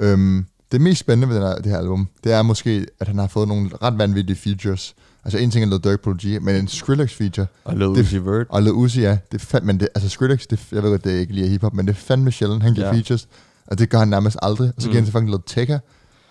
Øhm, 0.00 0.46
det 0.72 0.80
mest 0.80 1.00
spændende 1.00 1.28
ved 1.28 1.36
den 1.36 1.44
her, 1.46 1.54
det 1.54 1.66
her 1.66 1.78
album, 1.78 2.08
det 2.24 2.32
er 2.32 2.42
måske, 2.42 2.86
at 3.00 3.08
han 3.08 3.18
har 3.18 3.26
fået 3.26 3.48
nogle 3.48 3.70
ret 3.82 3.98
vanvittige 3.98 4.36
features. 4.36 4.94
Altså 5.24 5.38
en 5.38 5.50
ting 5.50 5.64
er 5.64 5.68
Lil 5.68 5.78
Durk 5.78 6.00
Prodigy, 6.00 6.38
men 6.38 6.56
en 6.56 6.68
Skrillex 6.68 7.12
feature. 7.12 7.46
Og 7.64 7.76
Lil 7.76 7.86
Uzi 7.86 8.18
Vert. 8.18 8.46
Og 8.50 8.62
Lil 8.62 8.72
Uzi, 8.72 9.00
ja. 9.00 9.18
Det 9.32 9.40
fand, 9.40 9.64
men 9.64 9.80
det, 9.80 9.88
altså 9.94 10.08
Skrillex, 10.10 10.46
det, 10.50 10.60
jeg 10.72 10.82
ved 10.82 10.90
godt, 10.90 11.04
det 11.04 11.14
er 11.16 11.20
ikke 11.20 11.32
lige 11.34 11.48
hiphop, 11.48 11.74
men 11.74 11.86
det 11.86 11.92
er 11.92 11.96
fandme 11.96 12.32
sjældent, 12.32 12.62
han 12.62 12.74
giver 12.74 12.86
Ja. 12.86 12.92
features. 12.92 13.28
Og 13.66 13.78
det 13.78 13.90
gør 13.90 13.98
han 13.98 14.08
nærmest 14.08 14.36
aldrig. 14.42 14.72
Og 14.76 14.82
så 14.82 14.88
Mm. 14.88 14.90
giver 14.90 15.00
han 15.00 15.04
til 15.04 15.12
fucking 15.12 15.30
Lil 15.30 15.40
Tecca. 15.46 15.78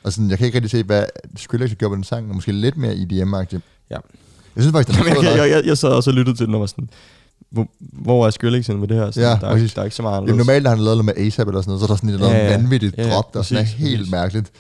Og 0.08 0.13
sådan, 0.13 0.30
jeg 0.30 0.38
kan 0.38 0.46
ikke 0.46 0.56
rigtig 0.56 0.72
se, 0.72 0.84
hvad 0.84 1.04
Skrillex 1.36 1.70
har 1.70 1.76
gjort 1.76 1.89
på 1.91 1.96
den 1.96 2.04
sang, 2.04 2.30
og 2.30 2.36
måske 2.36 2.52
lidt 2.52 2.78
mere 2.78 2.93
EDM-agtig. 2.93 3.60
Ja. 3.91 3.98
Jeg 4.56 4.63
synes 4.63 4.72
faktisk, 4.72 5.00
den 5.00 5.08
er 5.08 5.10
Jamen, 5.13 5.26
jeg, 5.26 5.38
jeg, 5.38 5.50
jeg, 5.50 5.65
jeg 5.65 5.78
sad 5.78 5.89
også 5.89 6.10
og 6.10 6.13
lyttede 6.13 6.38
til 6.38 6.46
den 6.46 6.54
og 6.56 6.60
var 6.60 6.67
sådan, 6.67 6.89
hvor, 7.52 7.67
hvor 7.80 8.26
er 8.28 8.30
Skrillexen 8.30 8.80
med 8.80 8.88
det 8.88 8.98
her? 8.98 9.12
Sådan, 9.12 9.30
Ja, 9.30 9.36
der, 9.41 9.48
er, 9.48 9.54
præcis. 9.54 9.74
der 9.74 9.82
er 9.82 9.86
ikke 9.86 9.96
så 9.96 10.02
meget 10.02 10.22
Jamen, 10.22 10.36
normalt 10.38 10.67
har 10.67 10.76
han 10.76 10.84
lavet 10.84 10.98
noget 10.98 11.15
med 11.17 11.26
ASAP 11.28 11.48
eller 11.48 11.62
sådan 11.62 11.70
noget, 11.70 11.80
så 11.82 11.86
er 11.86 11.88
der 11.88 11.96
sådan 11.96 12.10
et 12.10 12.20
Ja, 12.20 12.46
ja. 12.46 12.58
vanvittigt 12.58 12.98
Ja, 12.98 13.04
ja, 13.08 13.13
drop, 13.13 13.34
der 13.34 13.41
sådan 13.41 13.58
er 13.58 13.65
præcis, 13.65 13.78
helt 13.80 13.98
præcis. 14.00 14.12
mærkeligt. 14.12 14.52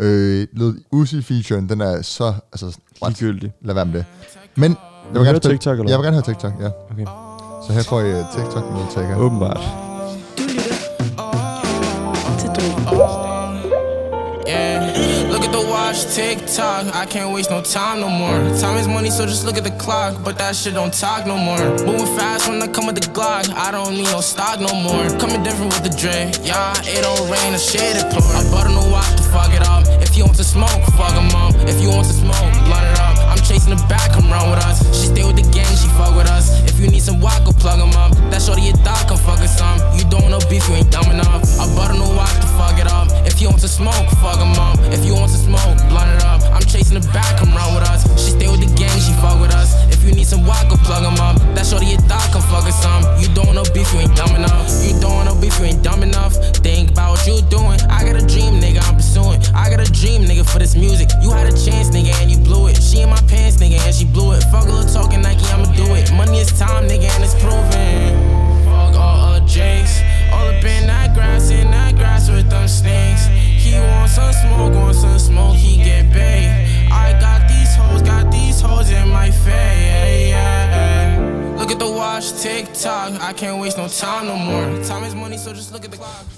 Øh, 0.00 0.46
Lil 0.52 0.74
Uzi-featuren, 0.92 1.68
den 1.68 1.80
er 1.80 2.02
så... 2.02 2.34
Altså, 2.52 2.78
what? 3.02 3.20
Ligegyldig. 3.20 3.52
Lad 3.64 3.74
være 3.74 3.86
med 3.86 3.94
det. 3.94 4.04
Men 4.56 4.70
jeg 4.70 4.78
vil 5.12 5.14
gerne 5.14 5.26
høre 5.26 5.36
spille, 5.36 5.54
TikTok, 5.54 5.78
eller 5.78 5.90
Jeg 5.90 5.98
vil 5.98 6.04
gerne 6.04 6.16
høre 6.16 6.24
TikTok, 6.24 6.52
ja. 6.60 6.68
Okay. 6.90 7.06
Så 7.66 7.72
her 7.72 7.82
får 7.82 8.00
I 8.00 8.12
uh, 8.20 8.24
TikTok 8.36 8.72
med 8.72 8.80
Tagger. 8.94 9.16
Åbenbart. 9.16 9.60
Du 10.38 10.42
lytter 10.42 10.74
til 12.38 12.48
Drogen. 12.48 13.15
Tick 16.16 16.40
tock. 16.48 16.88
I 16.96 17.04
can't 17.04 17.30
waste 17.34 17.50
no 17.50 17.60
time 17.60 18.00
no 18.00 18.08
more. 18.08 18.40
Time 18.56 18.78
is 18.80 18.88
money, 18.88 19.10
so 19.10 19.26
just 19.26 19.44
look 19.44 19.58
at 19.58 19.64
the 19.64 19.76
clock. 19.76 20.16
But 20.24 20.38
that 20.38 20.56
shit 20.56 20.72
don't 20.72 20.92
talk 20.92 21.26
no 21.26 21.36
more. 21.36 21.60
Moving 21.84 22.08
fast 22.16 22.48
when 22.48 22.62
I 22.62 22.68
come 22.68 22.86
with 22.86 22.96
the 22.96 23.06
Glock. 23.12 23.52
I 23.52 23.70
don't 23.70 23.92
need 23.92 24.08
no 24.08 24.22
stock 24.22 24.58
no 24.58 24.72
more. 24.72 25.04
Coming 25.20 25.42
different 25.42 25.76
with 25.76 25.84
the 25.84 25.92
Dre. 25.92 26.32
Yeah, 26.40 26.72
it 26.88 27.04
don't 27.04 27.28
rain, 27.28 27.52
a 27.52 27.58
shit 27.58 28.00
it 28.00 28.08
pour. 28.08 28.24
I 28.32 28.40
bought 28.48 28.64
a 28.64 28.72
new 28.72 28.88
watch 28.88 29.12
to 29.20 29.24
fuck 29.28 29.52
it 29.52 29.60
up. 29.68 29.84
If 30.00 30.16
you 30.16 30.24
want 30.24 30.38
to 30.40 30.44
smoke, 30.44 30.80
fuck 30.96 31.12
him 31.12 31.28
up. 31.36 31.52
If 31.68 31.82
you 31.82 31.92
want 31.92 32.08
to 32.08 32.16
smoke, 32.16 32.48
blunt 32.64 32.86
it 32.88 32.98
up. 32.98 33.20
I'm 33.28 33.42
chasing 33.44 33.76
the 33.76 33.82
back, 33.84 34.12
come 34.12 34.32
run 34.32 34.48
with 34.48 34.64
us. 34.64 34.80
She 34.96 35.12
stay 35.12 35.24
with 35.24 35.36
the 35.36 35.46
gang, 35.52 35.68
she 35.76 35.88
fuck 36.00 36.16
with 36.16 36.32
us. 36.32 36.64
If 36.64 36.80
you 36.80 36.88
need 36.88 37.04
some 37.04 37.20
walk, 37.20 37.44
go 37.44 37.52
plug 37.52 37.76
him 37.76 37.92
shorty 51.66 51.86
your 51.86 52.00
thought, 52.02 52.30
come 52.32 52.42
fuck 52.42 52.64
with 52.64 52.74
some. 52.74 53.02
You 53.20 53.28
don't 53.34 53.54
know 53.54 53.64
beef, 53.74 53.92
you 53.92 54.00
ain't 54.00 54.14
dumb 54.16 54.34
enough. 54.36 54.70
You 54.86 54.98
don't 55.00 55.24
know 55.26 55.34
beef, 55.34 55.58
you 55.58 55.66
ain't 55.66 55.82
dumb 55.82 56.02
enough. 56.02 56.34
Think 56.62 56.90
about 56.90 57.18
what 57.18 57.26
you 57.26 57.42
doing. 57.50 57.55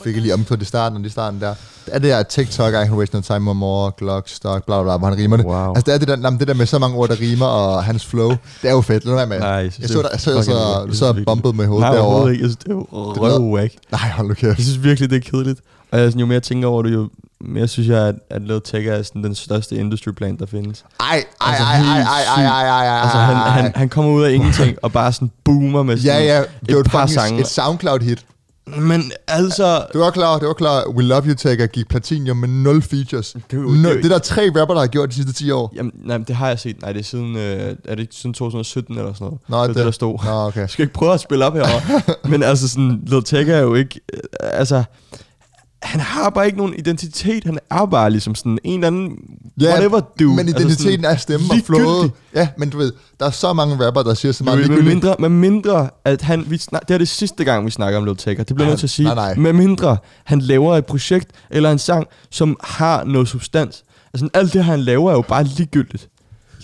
Fik 0.04 0.14
jeg 0.14 0.22
lige 0.22 0.34
omkvædet 0.34 0.62
i 0.62 0.64
starten, 0.66 0.98
og 0.98 1.06
i 1.06 1.08
starten 1.08 1.40
der. 1.40 1.54
Det 1.86 1.94
er 1.94 1.98
det 1.98 2.10
her 2.14 2.22
TikTok, 2.22 2.72
I 2.74 2.76
can 2.76 2.92
waste 2.92 3.16
no 3.16 3.20
time 3.20 3.54
more, 3.54 3.92
Glock, 3.98 4.28
stock, 4.28 4.66
bla 4.66 4.76
bla 4.76 4.82
bla, 4.82 4.96
hvor 4.96 5.08
han 5.08 5.16
rimer 5.18 5.36
det. 5.36 5.46
Wow. 5.46 5.68
Altså 5.68 5.82
det 5.86 5.94
er 5.94 5.98
det 5.98 6.08
der, 6.08 6.16
jamen, 6.22 6.38
det 6.40 6.48
der 6.48 6.54
med 6.54 6.66
så 6.66 6.78
mange 6.78 6.96
ord, 6.96 7.08
der 7.08 7.20
rimer, 7.20 7.46
og 7.46 7.84
hans 7.84 8.06
flow, 8.06 8.30
det 8.62 8.68
er 8.68 8.72
jo 8.72 8.80
fedt. 8.80 9.04
Lad 9.04 9.14
være 9.14 9.26
med. 9.26 9.38
Nej, 9.38 9.48
jeg 9.48 9.64
jeg, 9.64 9.72
synes, 9.72 9.90
så, 9.90 9.98
det 9.98 10.04
der, 10.04 10.08
er 10.08 10.12
jeg 10.12 10.20
så, 10.20 10.30
fucking 10.30 10.44
så, 10.44 10.96
så, 10.98 11.06
Jeg 11.06 11.16
så 11.16 11.22
bumpet 11.26 11.56
med 11.56 11.66
hovedet 11.66 11.80
Nej, 11.82 11.90
derovre. 11.92 12.06
overhovedet 12.08 12.32
ikke. 12.32 12.42
Jeg 12.44 12.50
synes, 12.50 12.56
det 12.56 12.68
er 12.68 12.74
jo 12.74 13.12
Det 13.14 13.22
røvwhack. 13.22 13.74
Nej, 13.92 14.08
hold 14.10 14.28
nu 14.28 14.34
kæft. 14.34 14.58
Jeg 14.58 14.64
synes 14.64 14.82
virkelig, 14.82 15.10
det 15.10 15.16
er 15.26 15.30
kedeligt. 15.30 15.60
Og 15.92 15.98
jeg, 16.00 16.06
sådan, 16.08 16.20
jo 16.20 16.26
mere 16.26 16.34
jeg 16.34 16.42
tænker 16.42 16.68
over 16.68 16.82
det, 16.82 16.92
jo 16.94 17.08
mere 17.40 17.68
synes 17.68 17.88
jeg, 17.88 17.98
at, 18.08 18.14
at 18.30 18.42
Lil 18.42 18.60
Tecca 18.64 18.90
er 18.90 19.02
sådan 19.02 19.24
den 19.24 19.34
største 19.34 19.76
industry 19.76 20.10
plan, 20.10 20.36
der 20.38 20.46
findes. 20.46 20.84
Ej, 21.00 21.06
ej, 21.10 21.24
Altså, 21.40 21.62
ej, 21.64 21.76
ej, 21.78 22.00
ej, 22.00 22.44
ej, 22.44 22.66
ej, 22.66 22.86
ej, 22.88 23.00
Altså, 23.02 23.18
han, 23.18 23.36
han, 23.36 23.72
han 23.76 23.88
kommer 23.88 24.12
ud 24.12 24.22
af 24.22 24.32
ingenting 24.32 24.76
og 24.82 24.92
bare 24.92 25.12
sådan 25.12 25.30
boomer 25.44 25.82
med 25.82 25.96
sådan 25.98 26.22
Ja, 26.22 26.34
ja, 26.36 26.40
det 26.40 26.74
var 26.74 26.80
et 26.80 26.86
et, 26.86 26.90
par 26.92 27.06
fucking, 27.06 27.20
sange. 27.20 27.40
et 27.40 27.46
SoundCloud-hit. 27.46 28.24
Men 28.76 29.12
altså... 29.28 29.84
Du 29.92 29.98
var 29.98 30.10
klar, 30.10 30.38
det 30.38 30.46
var 30.48 30.54
klar. 30.54 30.88
We 30.88 31.02
Love 31.02 31.22
You 31.26 31.34
Tagger 31.34 31.66
gik 31.66 31.88
platinum 31.88 32.36
med 32.36 32.48
nul 32.48 32.82
features. 32.82 33.32
Det 33.32 33.42
er 33.50 33.56
jo- 33.56 33.62
Nul, 33.62 33.84
det 33.84 33.96
det 33.96 34.04
er 34.04 34.08
der 34.08 34.18
tre 34.18 34.50
rapper, 34.60 34.74
der 34.74 34.80
har 34.80 34.86
gjort 34.86 35.08
de 35.08 35.14
sidste 35.14 35.32
10 35.32 35.50
år. 35.50 35.72
Jamen, 35.76 35.92
nej, 36.04 36.18
det 36.18 36.36
har 36.36 36.48
jeg 36.48 36.58
set. 36.58 36.82
Nej, 36.82 36.92
det 36.92 37.00
er 37.00 37.04
siden, 37.04 37.36
øh, 37.36 37.42
er 37.84 37.94
det 37.94 37.98
ikke 37.98 38.14
siden 38.14 38.34
2017 38.34 38.98
eller 38.98 39.12
sådan 39.14 39.24
noget. 39.24 39.40
Nå, 39.48 39.60
det, 39.62 39.68
det- 39.68 39.76
det, 39.76 39.84
der 39.84 39.90
stod. 39.90 40.18
Nå, 40.24 40.30
okay. 40.46 40.60
Jeg 40.60 40.70
skal 40.74 40.82
ikke 40.82 40.94
prøve 40.94 41.14
at 41.14 41.20
spille 41.20 41.44
op 41.46 41.54
herovre. 41.54 42.02
men 42.30 42.42
altså 42.42 42.68
sådan, 42.68 43.00
Lil 43.06 43.24
Tecca 43.24 43.52
er 43.52 43.60
jo 43.62 43.74
ikke... 43.74 44.00
Øh, 44.14 44.20
altså, 44.42 44.82
han 45.82 46.00
har 46.00 46.30
bare 46.30 46.46
ikke 46.46 46.58
nogen 46.58 46.74
identitet. 46.78 47.44
Han 47.44 47.58
er 47.70 47.86
bare 47.86 48.10
ligesom 48.10 48.34
sådan 48.34 48.58
en 48.64 48.74
eller 48.74 48.86
anden... 48.86 49.16
whatever 49.62 50.00
dude. 50.20 50.36
men 50.36 50.48
identiteten 50.48 51.04
altså 51.04 51.32
er 51.32 51.38
stemme 51.38 51.46
og 51.50 51.56
flowet. 51.66 52.10
Ja, 52.34 52.48
men 52.58 52.70
du 52.70 52.78
ved, 52.78 52.92
der 53.20 53.26
er 53.26 53.30
så 53.30 53.52
mange 53.52 53.86
rapper, 53.86 54.02
der 54.02 54.14
siger 54.14 54.32
så 54.32 54.44
meget 54.44 54.68
med 54.70 54.82
mindre, 54.82 55.16
med 55.18 55.28
mindre, 55.28 55.90
at 56.04 56.22
han, 56.22 56.44
vi 56.50 56.58
snak, 56.58 56.88
det 56.88 56.94
er 56.94 56.98
det 56.98 57.08
sidste 57.08 57.44
gang, 57.44 57.66
vi 57.66 57.70
snakker 57.70 57.98
om 57.98 58.04
Lil 58.04 58.16
Tecca. 58.16 58.42
Det 58.42 58.56
bliver 58.56 58.68
nødt 58.68 58.78
til 58.78 58.86
at 58.86 58.90
sige. 58.90 59.06
nej, 59.06 59.14
nej. 59.14 59.34
Med 59.34 59.52
mindre, 59.52 59.96
han 60.24 60.40
laver 60.40 60.76
et 60.76 60.86
projekt 60.86 61.30
eller 61.50 61.70
en 61.72 61.78
sang, 61.78 62.06
som 62.30 62.56
har 62.64 63.04
noget 63.04 63.28
substans. 63.28 63.84
Altså, 64.14 64.28
alt 64.34 64.52
det, 64.52 64.64
han 64.64 64.80
laver, 64.80 65.10
er 65.10 65.14
jo 65.14 65.22
bare 65.28 65.44
ligegyldigt. 65.44 66.08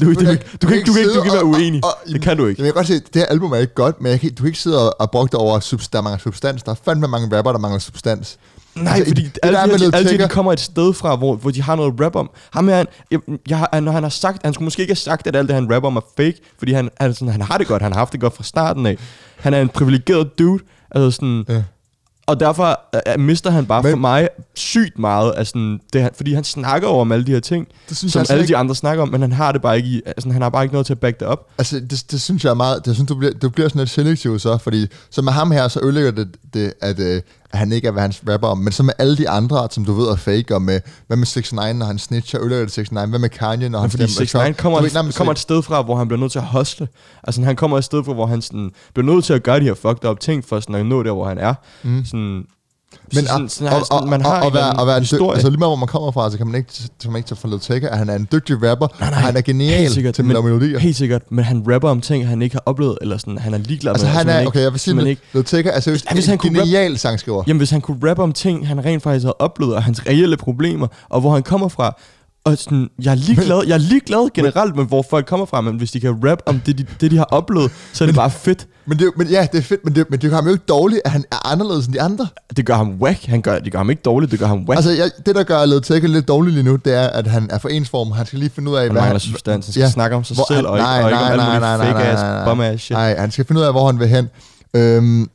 Du, 0.00 0.04
du, 0.04 0.10
du, 0.14 0.20
du, 0.20 0.20
kan 0.24 0.30
ikke, 0.30 0.44
du 0.62 0.66
kan 0.66 0.76
ikke, 0.76 0.86
du 0.88 0.92
kan 0.92 1.02
ikke 1.24 1.32
være 1.34 1.44
uenig. 1.44 1.82
Det 2.06 2.22
kan 2.22 2.36
du 2.36 2.46
ikke. 2.46 2.62
Jeg 2.62 2.66
kan 2.66 2.74
godt 2.74 2.86
se, 2.86 2.94
det 2.94 3.04
her 3.14 3.26
album 3.26 3.52
er 3.52 3.56
ikke 3.56 3.74
godt, 3.74 4.00
men 4.00 4.10
jeg 4.12 4.20
kan, 4.20 4.26
ikke- 4.26 4.34
du 4.36 4.42
kan 4.42 4.46
ikke 4.48 4.58
sidde 4.58 4.88
og, 4.88 5.00
og 5.00 5.10
brokke 5.10 5.32
dig 5.32 5.40
over, 5.40 5.56
at 5.56 5.62
subs- 5.72 5.88
der 5.92 6.00
mangler 6.02 6.18
substans. 6.18 6.62
Der 6.62 6.70
er 6.70 6.76
fandme 6.84 7.08
mange 7.08 7.36
rapper, 7.36 7.52
der 7.52 7.58
mangler 7.58 7.78
substans. 7.78 8.38
Nej, 8.76 8.92
Altså, 8.92 9.10
fordi 9.10 9.22
det 9.22 9.38
alle, 9.42 9.58
der 9.58 9.64
de, 9.66 9.70
her, 9.70 9.90
de, 9.90 9.96
alle 9.96 10.18
de, 10.18 10.28
kommer 10.28 10.52
et 10.52 10.60
sted 10.60 10.92
fra, 10.94 11.16
hvor, 11.16 11.36
hvor 11.36 11.50
de 11.50 11.62
har 11.62 11.74
noget 11.76 12.00
rap 12.00 12.16
om. 12.16 12.30
Ham 12.50 12.68
her, 12.68 12.76
han, 12.76 12.86
jeg, 13.10 13.20
jeg, 13.48 13.80
når 13.80 13.92
han 13.92 14.02
har 14.02 14.10
sagt, 14.10 14.40
han 14.44 14.54
skulle 14.54 14.64
måske 14.66 14.80
ikke 14.82 14.90
have 14.90 14.96
sagt, 14.96 15.26
at 15.26 15.36
alt 15.36 15.48
det, 15.48 15.54
han 15.54 15.74
rapper 15.74 15.86
om 15.86 15.96
er 15.96 16.00
fake, 16.16 16.34
fordi 16.58 16.72
han, 16.72 16.90
han, 17.00 17.14
sådan, 17.14 17.28
han 17.28 17.40
har 17.42 17.58
det 17.58 17.66
godt, 17.66 17.82
han 17.82 17.92
har 17.92 17.98
haft 17.98 18.12
det 18.12 18.20
godt 18.20 18.36
fra 18.36 18.44
starten 18.44 18.86
af. 18.86 18.96
Han 19.36 19.54
er 19.54 19.60
en 19.60 19.68
privilegeret 19.68 20.38
dude, 20.38 20.62
altså 20.90 21.10
sådan, 21.10 21.44
Ja. 21.48 21.62
Og 22.26 22.40
derfor 22.40 22.80
uh, 23.16 23.20
mister 23.20 23.50
han 23.50 23.66
bare 23.66 23.82
Men, 23.82 23.90
for 23.92 23.96
mig 23.98 24.28
sygt 24.54 24.98
meget 24.98 25.30
af 25.32 25.46
sådan, 25.46 25.80
det, 25.92 26.02
han- 26.02 26.10
fordi 26.16 26.34
han 26.34 26.44
snakker 26.44 26.88
over 26.88 27.00
om 27.00 27.12
alle 27.12 27.26
de 27.26 27.32
her 27.32 27.40
ting, 27.40 27.66
Det 27.88 27.96
synes 27.96 28.12
som 28.12 28.18
jeg 28.18 28.20
altså 28.20 28.32
alle 28.32 28.42
ikke- 28.42 28.52
de 28.52 28.56
andre 28.56 28.74
snakker 28.74 29.02
om, 29.02 29.08
men 29.08 29.20
han 29.20 29.32
har 29.32 29.52
det 29.52 29.62
bare 29.62 29.76
ikke 29.76 29.88
i, 29.88 30.02
altså, 30.06 30.30
han 30.32 30.42
har 30.42 30.48
bare 30.48 30.62
ikke 30.64 30.72
noget 30.74 30.86
til 30.86 30.92
at 30.94 30.98
back 31.00 31.20
det 31.20 31.28
op. 31.28 31.48
Altså, 31.58 31.80
det, 31.80 32.04
det 32.10 32.20
synes 32.20 32.44
jeg 32.44 32.50
er 32.50 32.54
meget... 32.54 32.84
Det 32.84 32.94
synes, 32.94 33.08
du 33.08 33.14
bliver, 33.14 33.32
du 33.34 33.48
bliver 33.48 33.68
sådan 33.68 33.78
lidt 33.78 33.90
selektiv 33.90 34.38
så, 34.38 34.58
fordi 34.58 34.86
så 35.10 35.22
med 35.22 35.32
ham 35.32 35.50
her, 35.50 35.68
så 35.68 35.80
ødelægger 35.82 36.10
det, 36.10 36.28
det 36.54 36.72
at, 36.80 36.98
øh, 36.98 37.22
at 37.54 37.58
han 37.58 37.72
ikke 37.72 37.88
er, 37.88 37.92
hvad 37.92 38.02
han 38.02 38.12
rapper 38.28 38.48
om. 38.48 38.58
Men 38.58 38.72
så 38.72 38.82
med 38.82 38.92
alle 38.98 39.16
de 39.16 39.28
andre, 39.28 39.68
som 39.70 39.84
du 39.84 39.92
ved 39.92 40.08
er 40.08 40.16
fake, 40.16 40.54
og 40.54 40.62
med, 40.62 40.80
hvad 41.06 41.16
med 41.16 41.26
6 41.26 41.52
9 41.52 41.58
når 41.58 41.86
han 41.86 41.98
snitcher, 41.98 42.40
ødelægger 42.40 42.64
det 42.64 42.72
6 42.74 42.92
9 42.92 42.98
Hvad 43.08 43.18
med 43.18 43.28
Kanye, 43.28 43.68
når 43.68 43.80
han 43.80 43.90
fordi 43.90 44.02
stemmer 44.02 44.26
6 44.26 44.32
Trump? 44.32 44.56
kommer, 44.56 44.80
Du 44.80 44.88
nej, 44.92 45.12
kommer 45.12 45.32
et 45.32 45.38
sted 45.38 45.62
fra, 45.62 45.82
hvor 45.82 45.96
han 45.96 46.08
bliver 46.08 46.20
nødt 46.20 46.32
til 46.32 46.38
at 46.38 46.46
hustle. 46.46 46.88
Altså 47.24 47.42
han 47.42 47.56
kommer 47.56 47.78
et 47.78 47.84
sted 47.84 48.04
fra, 48.04 48.12
hvor 48.12 48.26
han 48.26 48.42
sådan, 48.42 48.70
bliver 48.94 49.14
nødt 49.14 49.24
til 49.24 49.32
at 49.32 49.42
gøre 49.42 49.60
de 49.60 49.64
her 49.64 49.74
fucked 49.74 50.04
up 50.10 50.20
ting, 50.20 50.44
for 50.44 50.60
sådan 50.60 50.74
at 50.74 50.86
nå 50.86 51.02
der, 51.02 51.12
hvor 51.12 51.28
han 51.28 51.38
er. 51.38 51.54
Mm. 51.82 52.04
Sådan, 52.04 52.44
Men 53.12 53.24
og, 53.24 53.50
sådan, 53.50 53.72
og, 53.72 53.86
sådan, 53.86 54.02
og, 54.02 54.08
man 54.08 54.26
og, 54.26 54.32
har 54.32 54.40
og, 54.40 54.48
en 54.48 54.54
være, 54.54 54.72
og 54.72 54.86
være 54.86 54.96
en 54.98 55.02
dyg, 55.12 55.20
altså 55.34 55.48
lige 55.48 55.58
meget 55.58 55.70
hvor 55.70 55.76
man 55.76 55.88
kommer 55.88 56.10
fra, 56.12 56.30
så 56.30 56.36
kan 56.36 56.46
man 56.46 56.54
ikke, 56.56 56.68
så 56.72 56.88
kan 57.02 57.12
man 57.12 57.18
ikke 57.18 57.28
tage 57.28 57.36
for 57.36 57.48
lidt 57.48 57.62
tække, 57.62 57.88
at 57.88 57.98
han 57.98 58.08
er 58.08 58.14
en 58.14 58.28
dygtig 58.32 58.70
rapper, 58.70 58.86
nej, 59.00 59.10
nej, 59.10 59.18
han 59.18 59.36
er 59.36 59.40
genial 59.40 59.90
sikkert, 59.90 60.14
til 60.14 60.24
men, 60.24 60.44
melodier. 60.44 60.78
Helt 60.78 60.96
sikkert, 60.96 61.22
men 61.30 61.44
han 61.44 61.64
rapper 61.72 61.88
om 61.88 62.00
ting, 62.00 62.28
han 62.28 62.42
ikke 62.42 62.54
har 62.54 62.62
oplevet, 62.66 62.98
eller 63.00 63.18
sådan, 63.18 63.38
han 63.38 63.54
er 63.54 63.58
ligeglad 63.58 63.92
Altså 63.92 64.06
med. 64.06 64.12
han 64.12 64.26
som 64.26 64.30
er, 64.30 64.46
okay, 64.46 64.60
jeg 64.60 64.72
vil 64.72 64.80
sige, 64.80 65.08
ikke, 65.08 65.22
Lil 65.32 65.44
Tecca 65.44 65.70
er 65.70 65.80
seriøst 65.80 66.04
Ja, 66.10 66.14
hvis 66.14 66.26
han 66.26 66.38
kunne 66.38 66.58
rap- 66.60 66.64
genial 66.64 66.98
sangskriver. 66.98 67.42
Jamen, 67.46 67.58
hvis 67.58 67.70
han 67.70 67.80
kunne 67.80 68.10
rappe 68.10 68.22
om 68.22 68.32
ting, 68.32 68.68
han 68.68 68.84
rent 68.84 69.02
faktisk 69.02 69.24
havde 69.24 69.36
oplevet, 69.38 69.74
og 69.74 69.82
hans 69.82 70.06
reelle 70.06 70.36
problemer, 70.36 70.86
og 71.08 71.20
hvor 71.20 71.32
han 71.32 71.42
kommer 71.42 71.68
fra, 71.68 71.96
og 72.44 72.58
sådan, 72.58 72.88
jeg 73.02 73.10
er 73.10 73.14
ligeglad, 73.14 73.62
jeg 73.66 73.74
er 73.74 73.78
ligeglad 73.78 74.30
generelt 74.34 74.76
med, 74.76 74.84
hvor 74.84 75.04
folk 75.10 75.26
kommer 75.26 75.46
fra, 75.46 75.60
men 75.60 75.76
hvis 75.76 75.90
de 75.90 76.00
kan 76.00 76.28
rap 76.30 76.38
om 76.46 76.60
det, 76.66 76.78
de, 76.78 76.86
det, 77.00 77.10
de 77.10 77.16
har 77.16 77.24
oplevet, 77.24 77.70
så 77.92 78.04
er 78.04 78.06
det 78.06 78.14
bare 78.16 78.30
fedt. 78.30 78.66
Men, 78.86 78.98
det, 78.98 79.10
men 79.16 79.26
ja, 79.26 79.46
det 79.52 79.58
er 79.58 79.62
fedt, 79.62 79.80
men 79.84 79.94
det, 79.94 80.06
men 80.10 80.20
det 80.20 80.30
gør 80.30 80.36
ham 80.36 80.46
jo 80.46 80.52
ikke 80.52 80.64
dårligt, 80.68 81.00
at 81.04 81.10
han 81.10 81.24
er 81.32 81.52
anderledes 81.52 81.86
end 81.86 81.94
de 81.94 82.00
andre. 82.02 82.26
Det 82.56 82.66
gør 82.66 82.74
ham 82.74 82.90
whack. 83.02 83.24
Han 83.24 83.42
gør, 83.42 83.58
det 83.58 83.72
gør 83.72 83.78
ham 83.78 83.90
ikke 83.90 84.02
dårligt, 84.02 84.32
det 84.32 84.38
gør 84.38 84.46
ham 84.46 84.58
whack. 84.68 84.76
Altså, 84.76 84.90
jeg, 84.90 85.10
det 85.26 85.34
der 85.34 85.42
gør 85.42 85.64
Lil 85.64 85.82
Tecca 85.82 86.06
lidt 86.06 86.28
dårligt 86.28 86.54
lige 86.54 86.64
nu, 86.64 86.76
det 86.76 86.94
er, 86.94 87.06
at 87.06 87.26
han 87.26 87.48
er 87.50 87.58
for 87.58 87.68
ensform. 87.68 88.10
Han 88.12 88.26
skal 88.26 88.38
lige 88.38 88.50
finde 88.50 88.70
ud 88.70 88.76
af, 88.76 88.82
Han 88.82 88.92
hvad 88.92 89.02
mangler 89.02 89.18
substans. 89.18 89.66
Han 89.66 89.72
skal 89.72 89.90
snakke 89.90 90.16
om 90.16 90.24
sig 90.24 90.36
selv, 90.48 90.66
og 90.66 90.78
ikke- 90.78 90.88
og 90.88 91.10
ikke 91.10 91.18
om 91.22 91.30
alt 91.40 91.42
muligt 91.42 91.94
fake 91.94 92.04
ass, 92.04 92.48
bum 92.48 92.60
ass 92.60 92.82
shit. 92.82 92.94
Nej, 92.96 93.16
han 93.18 93.30
skal 93.30 93.44
finde 93.46 93.60
ud 93.60 93.66
af, 93.66 93.72
hvor 93.72 93.86
han 93.86 93.98
vil 94.00 94.08
hen. 94.08 94.28
Øhm, 94.76 95.28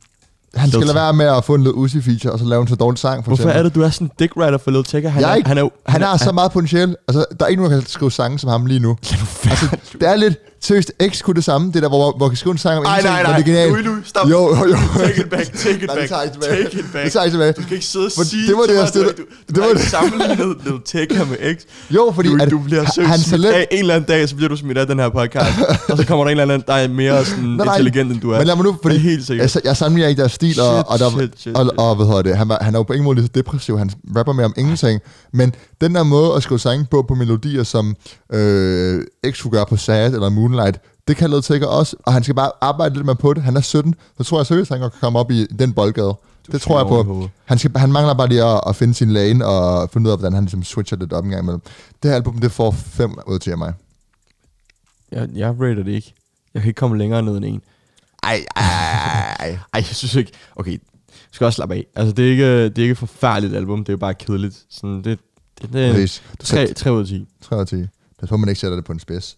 han 0.54 0.68
skal 0.70 0.80
lade 0.86 0.94
være 0.94 1.12
med 1.12 1.26
at 1.26 1.44
få 1.44 1.54
en 1.54 1.68
Uzi 1.68 2.00
feature, 2.02 2.32
og 2.32 2.38
så 2.38 2.44
lave 2.44 2.62
en 2.62 2.68
så 2.68 2.74
dårlig 2.74 2.98
sang, 2.98 3.24
for 3.24 3.28
Hvorfor 3.28 3.42
eksempel. 3.42 3.58
er 3.58 3.62
det, 3.62 3.74
du 3.74 3.82
er 3.82 3.90
sådan 3.90 4.06
en 4.06 4.10
dick 4.18 4.36
writer 4.36 4.58
for 4.58 4.70
Lil 4.70 4.84
Tecca? 4.84 5.08
Han, 5.08 5.20
Jeg 5.22 5.28
er 5.28 5.32
er, 5.32 5.36
ikke, 5.36 5.48
han 5.48 5.58
er, 5.58 5.68
han, 5.86 6.02
er- 6.02 6.06
har 6.06 6.16
så 6.16 6.32
meget 6.32 6.52
potentiale. 6.52 6.96
Altså, 7.08 7.24
der 7.40 7.44
er 7.44 7.48
ikke 7.48 7.62
nogen, 7.62 7.72
der 7.74 7.80
kan 7.80 7.88
skrive 7.88 8.10
sange 8.12 8.38
som 8.38 8.50
ham 8.50 8.66
lige 8.66 8.80
nu. 8.80 8.96
altså, 9.44 9.76
det 9.92 10.08
er 10.08 10.16
lidt... 10.16 10.34
Seriøst, 10.62 10.92
X 11.12 11.22
kunne 11.22 11.34
det 11.34 11.44
samme. 11.44 11.72
Det 11.72 11.82
der, 11.82 11.88
hvor, 11.88 12.16
hvor 12.16 12.50
en 12.50 12.58
sang 12.58 12.78
om 12.78 12.84
ingenting, 12.84 13.12
nej, 13.12 13.22
hvor 13.22 13.30
nej. 13.32 13.42
det. 13.42 13.68
Louis, 13.68 13.84
Louis, 13.84 14.06
stop. 14.06 14.30
Jo, 14.30 14.40
jo. 14.72 14.76
Take 14.98 15.20
it 15.20 15.30
back, 15.30 15.52
take 15.52 15.70
it 15.76 15.86
Nej, 15.90 15.94
det 16.00 16.10
back. 16.10 16.10
jeg 16.10 16.32
tilbage. 16.32 16.64
Take 16.64 16.78
it 16.78 16.84
back. 16.92 17.04
Det 17.04 17.12
tager 17.12 17.24
jeg 17.24 17.32
tilbage. 17.32 17.52
Du 17.52 17.62
skal 17.62 17.72
ikke 17.74 17.86
sidde 17.86 18.06
og 18.06 18.26
sige 18.26 18.46
det 18.48 18.56
var 18.56 18.62
det, 18.62 18.74
jeg 18.74 18.88
stillede- 18.88 19.12
Du, 19.12 19.22
det 19.48 19.56
du 19.56 19.60
var 19.60 19.66
har 19.66 19.74
det. 19.74 19.82
sammenlignet 19.82 20.56
Lil 20.64 20.78
Tecca 20.86 21.24
med 21.24 21.54
X. 21.56 21.58
Jo, 21.90 22.12
fordi 22.14 22.28
du, 22.28 22.38
at- 22.42 22.50
du 22.50 22.58
bliver 22.58 22.84
smidt 22.94 23.08
talent- 23.30 23.54
af 23.54 23.66
en 23.70 23.78
eller 23.78 23.94
anden 23.94 24.08
dag, 24.08 24.28
så 24.28 24.34
bliver 24.36 24.48
du 24.48 24.56
smidt 24.56 24.78
af 24.78 24.86
den 24.86 24.98
her 24.98 25.08
podcast. 25.08 25.58
og 25.88 25.96
så 25.98 26.06
kommer 26.06 26.24
der 26.24 26.32
en 26.32 26.40
eller 26.40 26.54
anden, 26.54 26.66
der 26.68 26.74
er 26.74 26.88
mere 26.88 27.24
sådan 27.24 27.44
Nej, 27.44 27.64
nej. 27.66 27.76
intelligent, 27.76 28.12
end 28.12 28.20
du 28.20 28.30
er. 28.30 28.38
Men 28.38 28.46
lad 28.46 28.56
mig 28.56 28.64
nu, 28.64 28.76
fordi 28.82 28.94
Det 28.94 29.04
er 29.04 29.10
helt 29.10 29.26
sikkert. 29.26 29.54
Jeg, 29.54 29.64
jeg 29.64 29.76
sammenligner 29.76 30.08
ikke 30.08 30.20
deres 30.20 30.32
stil, 30.32 30.60
og, 30.60 30.88
og, 30.88 30.98
der, 30.98 31.10
shit, 31.10 31.30
shit, 31.36 31.56
og, 31.56 31.70
og, 31.78 31.96
hvad 31.96 32.06
hedder 32.06 32.22
det, 32.22 32.36
han, 32.36 32.48
var, 32.48 32.58
han 32.60 32.74
er 32.74 32.78
jo 32.78 32.82
på 32.82 32.92
ingen 32.92 33.04
måde 33.04 33.14
lige 33.14 33.24
så 33.26 33.30
depressiv, 33.34 33.78
han 33.78 33.90
rapper 34.16 34.32
mere 34.32 34.46
om 34.46 34.54
ingenting, 34.56 35.00
men 35.32 35.54
den 35.80 35.94
der 35.94 36.02
måde 36.02 36.34
at 36.36 36.42
skrive 36.42 36.58
sange 36.60 36.86
på, 36.90 37.04
på 37.08 37.14
melodier, 37.14 37.62
som 37.62 37.96
øh, 38.32 39.02
X 39.30 39.36
skulle 39.38 39.56
gøre 39.56 39.66
på 39.66 39.76
Sad 39.76 40.12
eller 40.14 40.28
Moonlight, 40.50 40.80
det 41.08 41.16
kan 41.16 41.30
Led 41.30 41.42
Tecca 41.42 41.66
også, 41.66 41.96
og 42.02 42.12
han 42.12 42.22
skal 42.22 42.34
bare 42.34 42.50
arbejde 42.60 42.94
lidt 42.94 43.06
mere 43.06 43.16
på 43.16 43.34
det. 43.34 43.42
Han 43.42 43.56
er 43.56 43.60
17, 43.60 43.94
så 44.18 44.24
tror 44.24 44.38
jeg 44.38 44.46
seriøst, 44.46 44.70
han 44.70 44.80
kan 44.80 44.90
komme 45.00 45.18
op 45.18 45.30
i 45.30 45.46
den 45.46 45.72
boldgade. 45.72 46.14
Det 46.52 46.60
tror 46.60 46.78
jeg 46.78 46.86
på. 47.04 47.28
Han, 47.44 47.58
skal, 47.58 47.70
han 47.76 47.92
mangler 47.92 48.14
bare 48.14 48.28
lige 48.28 48.44
at, 48.44 48.60
at 48.66 48.76
finde 48.76 48.94
sin 48.94 49.10
lane 49.10 49.46
og 49.46 49.90
finde 49.90 50.08
ud 50.08 50.12
af, 50.12 50.18
hvordan 50.18 50.32
han 50.32 50.44
ligesom 50.44 50.62
switcher 50.62 50.98
lidt 50.98 51.12
op 51.12 51.24
en 51.24 51.30
gang 51.30 51.42
imellem. 51.42 51.60
Det 52.02 52.10
her 52.10 52.16
album, 52.16 52.38
det 52.38 52.52
får 52.52 52.70
5 52.70 53.14
ud 53.28 53.34
af 53.34 53.40
10 53.40 53.50
af 53.50 53.58
mig. 53.58 53.72
Jeg, 55.12 55.28
jeg 55.34 55.48
rater 55.60 55.82
det 55.82 55.92
ikke. 55.92 56.14
Jeg 56.54 56.62
kan 56.62 56.68
ikke 56.68 56.78
komme 56.78 56.98
længere 56.98 57.22
ned 57.22 57.36
end 57.36 57.44
en. 57.44 57.62
Ej, 58.22 58.44
ej, 58.56 58.64
ej. 59.40 59.48
Ej, 59.50 59.58
jeg 59.74 59.84
synes 59.84 60.14
ikke... 60.14 60.32
Okay, 60.56 60.72
du 61.08 61.14
skal 61.32 61.44
også 61.44 61.56
slappe 61.56 61.74
af. 61.74 61.86
Altså, 61.96 62.12
det 62.12 62.26
er 62.26 62.30
ikke, 62.30 62.64
det 62.64 62.78
er 62.78 62.82
ikke 62.82 62.92
et 62.92 62.98
forfærdeligt 62.98 63.56
album. 63.56 63.78
Det 63.78 63.88
er 63.88 63.92
jo 63.92 63.98
bare 63.98 64.14
kedeligt. 64.14 64.64
Sådan, 64.70 64.96
det, 65.04 65.18
det, 65.62 65.72
det 65.72 65.86
er. 65.86 65.92
Du 66.40 66.46
skal- 66.46 66.66
3, 66.68 66.74
3 66.74 66.92
ud 66.92 67.00
af 67.00 67.06
10. 67.06 67.26
3 67.42 67.56
ud 67.56 67.60
af 67.60 67.66
10. 67.66 67.84
Pas 68.20 68.28
på, 68.28 68.36
man 68.36 68.48
ikke 68.48 68.60
sætter 68.60 68.76
det 68.76 68.84
på 68.84 68.92
en 68.92 69.00
spids. 69.00 69.36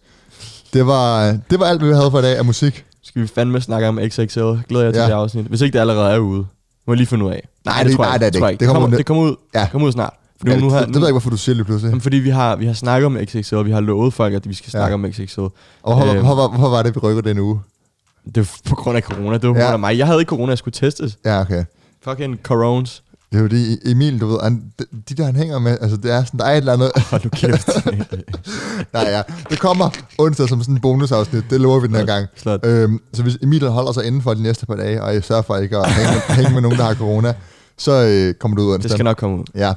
Det 0.73 0.87
var, 0.87 1.37
det 1.49 1.59
var 1.59 1.65
alt, 1.65 1.79
hvad 1.81 1.89
vi 1.89 1.95
havde 1.95 2.11
for 2.11 2.19
i 2.19 2.21
dag 2.21 2.37
af 2.37 2.45
musik. 2.45 2.85
Skal 3.03 3.21
vi 3.21 3.27
fandme 3.27 3.61
snakke 3.61 3.87
om 3.87 3.99
XXL? 4.07 4.39
Glæder 4.69 4.83
jeg 4.83 4.93
til 4.93 4.99
Ja. 4.99 5.05
det 5.07 5.11
afsnit. 5.13 5.45
Hvis 5.45 5.61
ikke 5.61 5.73
det 5.73 5.79
allerede 5.79 6.13
er 6.13 6.17
ude. 6.19 6.45
Må 6.87 6.93
jeg 6.93 6.97
lige 6.97 7.07
finde 7.07 7.25
ud 7.25 7.31
af. 7.31 7.47
Nej, 7.65 7.77
det, 7.77 7.85
det- 7.87 7.95
tror 7.95 8.03
jeg, 8.03 8.09
nej, 8.11 8.17
det 8.17 8.25
er 8.25 8.29
det 8.29 8.39
tror 8.39 8.47
jeg 8.47 8.51
ikke. 8.53 8.65
Det 8.65 8.73
kommer 8.73 8.97
det 8.97 9.05
kommer 9.05 9.23
ud. 9.23 9.35
Ja. 9.55 9.61
Det 9.61 9.71
kommer 9.71 9.87
ud 9.87 9.91
snart. 9.91 10.13
Fordi 10.39 10.51
Ja, 10.51 10.59
nu 10.59 10.65
det, 10.65 10.73
har, 10.73 10.79
det, 10.79 10.87
ved 10.89 11.01
jeg 11.01 11.07
ikke, 11.07 11.13
hvorfor 11.13 11.29
du 11.29 11.37
siger 11.37 11.55
lige 11.55 11.65
pludselig. 11.65 11.89
Jamen, 11.89 12.01
fordi 12.01 12.17
vi 12.17 12.29
har, 12.29 12.55
vi 12.55 12.65
har 12.65 12.73
snakket 12.73 13.05
om 13.05 13.17
XXL, 13.25 13.55
og 13.55 13.65
vi 13.65 13.71
har 13.71 13.81
lovet 13.81 14.13
folk, 14.13 14.33
at 14.33 14.49
vi 14.49 14.53
skal 14.53 14.71
snakke 14.71 14.87
Ja. 14.89 14.93
om 14.93 15.11
XXL. 15.11 15.39
Og 15.41 15.51
hvorfor, 15.83 16.13
Øhm, 16.13 16.25
hvorfor, 16.25 16.47
hvorfor 16.47 16.69
var 16.69 16.83
det, 16.83 16.95
vi 16.95 16.99
rykker 16.99 17.21
den 17.21 17.39
uge? 17.39 17.59
Det 18.35 18.37
var 18.37 18.69
på 18.69 18.75
grund 18.75 18.97
af 18.97 19.03
corona. 19.03 19.37
Det 19.37 19.47
var 19.47 19.53
på 19.53 19.59
Ja. 19.59 19.63
grund 19.65 19.73
af 19.73 19.79
mig. 19.79 19.97
Jeg 19.97 20.07
havde 20.07 20.19
ikke 20.19 20.29
corona, 20.29 20.49
jeg 20.49 20.57
skulle 20.57 20.73
testes. 20.73 21.17
Ja, 21.25 21.41
okay. 21.41 21.63
Fucking 22.03 22.39
corones. 22.43 23.02
Det 23.33 23.39
er 23.39 23.43
jo 23.43 23.47
det, 23.47 23.79
Emil, 23.91 24.21
du 24.21 24.27
ved, 24.27 24.37
han, 24.43 24.63
de, 24.79 24.85
de 25.09 25.15
der, 25.15 25.25
han 25.25 25.35
hænger 25.35 25.59
med, 25.59 25.77
altså 25.81 25.97
det 25.97 26.11
er 26.11 26.23
sådan, 26.23 26.39
der 26.39 26.45
er 26.45 26.51
et 26.51 26.57
eller 26.57 26.73
andet... 26.73 26.91
Hold 27.11 27.23
nu 27.23 27.29
kæft. 27.29 27.69
Nej, 28.93 29.03
ja. 29.07 29.21
Det 29.49 29.59
kommer 29.59 29.89
onsdag 30.17 30.49
som 30.49 30.61
sådan 30.61 30.75
en 30.75 30.81
bonusafsnit, 30.81 31.43
det 31.49 31.61
lover 31.61 31.79
vi 31.79 31.87
den 31.87 31.95
her 31.95 32.05
gang. 32.05 32.27
Slot. 32.35 32.65
Øhm, 32.65 32.99
så 33.13 33.23
hvis 33.23 33.37
Emil 33.41 33.67
holder 33.67 33.91
sig 33.91 34.05
inden 34.05 34.21
for 34.21 34.33
de 34.33 34.43
næste 34.43 34.65
par 34.65 34.75
dage, 34.75 35.03
og 35.03 35.13
jeg 35.13 35.23
sørger 35.23 35.41
for 35.41 35.57
ikke 35.57 35.77
at 35.77 35.91
hænge, 35.91 36.11
med- 36.11 36.35
hænge 36.35 36.53
med 36.53 36.61
nogen, 36.61 36.77
der 36.77 36.83
har 36.83 36.93
corona, 36.93 37.33
så 37.77 37.91
øh, 37.91 38.33
kommer 38.33 38.57
du 38.57 38.63
ud 38.63 38.73
af 38.73 38.79
Det 38.79 38.91
skal 38.91 39.03
nok 39.03 39.17
komme 39.17 39.37
ud. 39.39 39.43
Ja. 39.55 39.73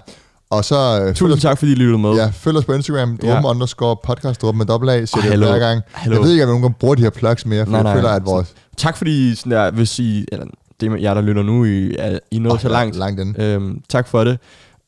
Og 0.50 0.64
så... 0.64 1.00
Øh, 1.02 1.14
Tusind 1.14 1.40
tak, 1.40 1.59
fordi 1.59 1.72
I 1.72 1.74
lyttede 1.74 1.98
med. 1.98 2.11
ja, 2.14 2.26
følg 2.34 2.57
os 2.57 2.64
på 2.64 2.72
Instagram, 2.72 3.18
Ja. 3.22 3.34
drum 3.34 3.44
underscore 3.44 3.96
podcast, 4.04 4.42
drum 4.42 4.54
med 4.54 4.66
dobbelt 4.66 4.90
A, 4.92 5.04
siger 5.04 5.30
det 5.30 5.38
hver 5.38 5.59
gang. 5.59 5.80
Hallo. 5.92 6.16
Jeg 6.16 6.24
ved 6.24 6.32
ikke, 6.32 6.44
om 6.44 6.61
nogen 6.61 6.74
bruger 6.80 6.94
de 6.94 7.02
her 7.02 7.11
plugs 7.11 7.46
mere, 7.46 7.64
for 7.64 7.70
Nej, 7.72 7.78
jeg 7.78 7.84
nej. 7.84 7.94
føler, 7.94 8.09
at 8.11 8.26
vores... 8.26 8.48
Tak 8.76 8.96
fordi 8.96 9.34
sådan 9.34 9.52
der, 9.52 9.70
hvis 9.70 9.98
I, 9.98 10.24
eller 10.32 10.46
det 10.81 10.93
er 10.93 10.97
jer, 10.97 11.14
der 11.14 11.20
lytter 11.20 11.43
nu, 11.43 11.64
I 11.64 11.95
er, 11.99 12.18
I 12.31 12.37
er 12.37 12.41
nået 12.41 12.53
Åh, 12.55 12.61
så 12.61 12.68
langt. 12.68 12.97
Langt 12.97 13.20
inde. 13.20 13.43
Øhm, 13.43 13.83
tak 13.89 14.09
for 14.09 14.24
det. 14.24 14.39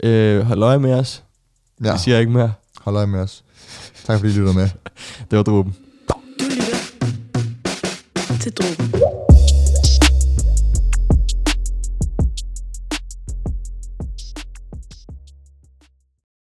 Øh, 0.02 0.40
hold 0.40 0.62
øje 0.62 0.78
med 0.78 0.94
os. 0.94 1.22
Ja, 1.84 1.92
Det 1.92 2.00
siger 2.00 2.14
jeg 2.14 2.20
ikke 2.20 2.32
mere. 2.32 2.52
hold 2.80 2.96
øje 2.96 3.06
med 3.06 3.20
os. 3.20 3.44
Tak 4.04 4.18
fordi 4.18 4.32
I 4.32 4.36
lytter 4.38 4.52
med. 4.52 4.68
Det 5.30 5.36
var 5.36 5.42
dråben. 5.42 5.74
Du 6.08 6.14
lytter 6.44 6.74
til 8.40 8.52
Drogen. 8.52 9.17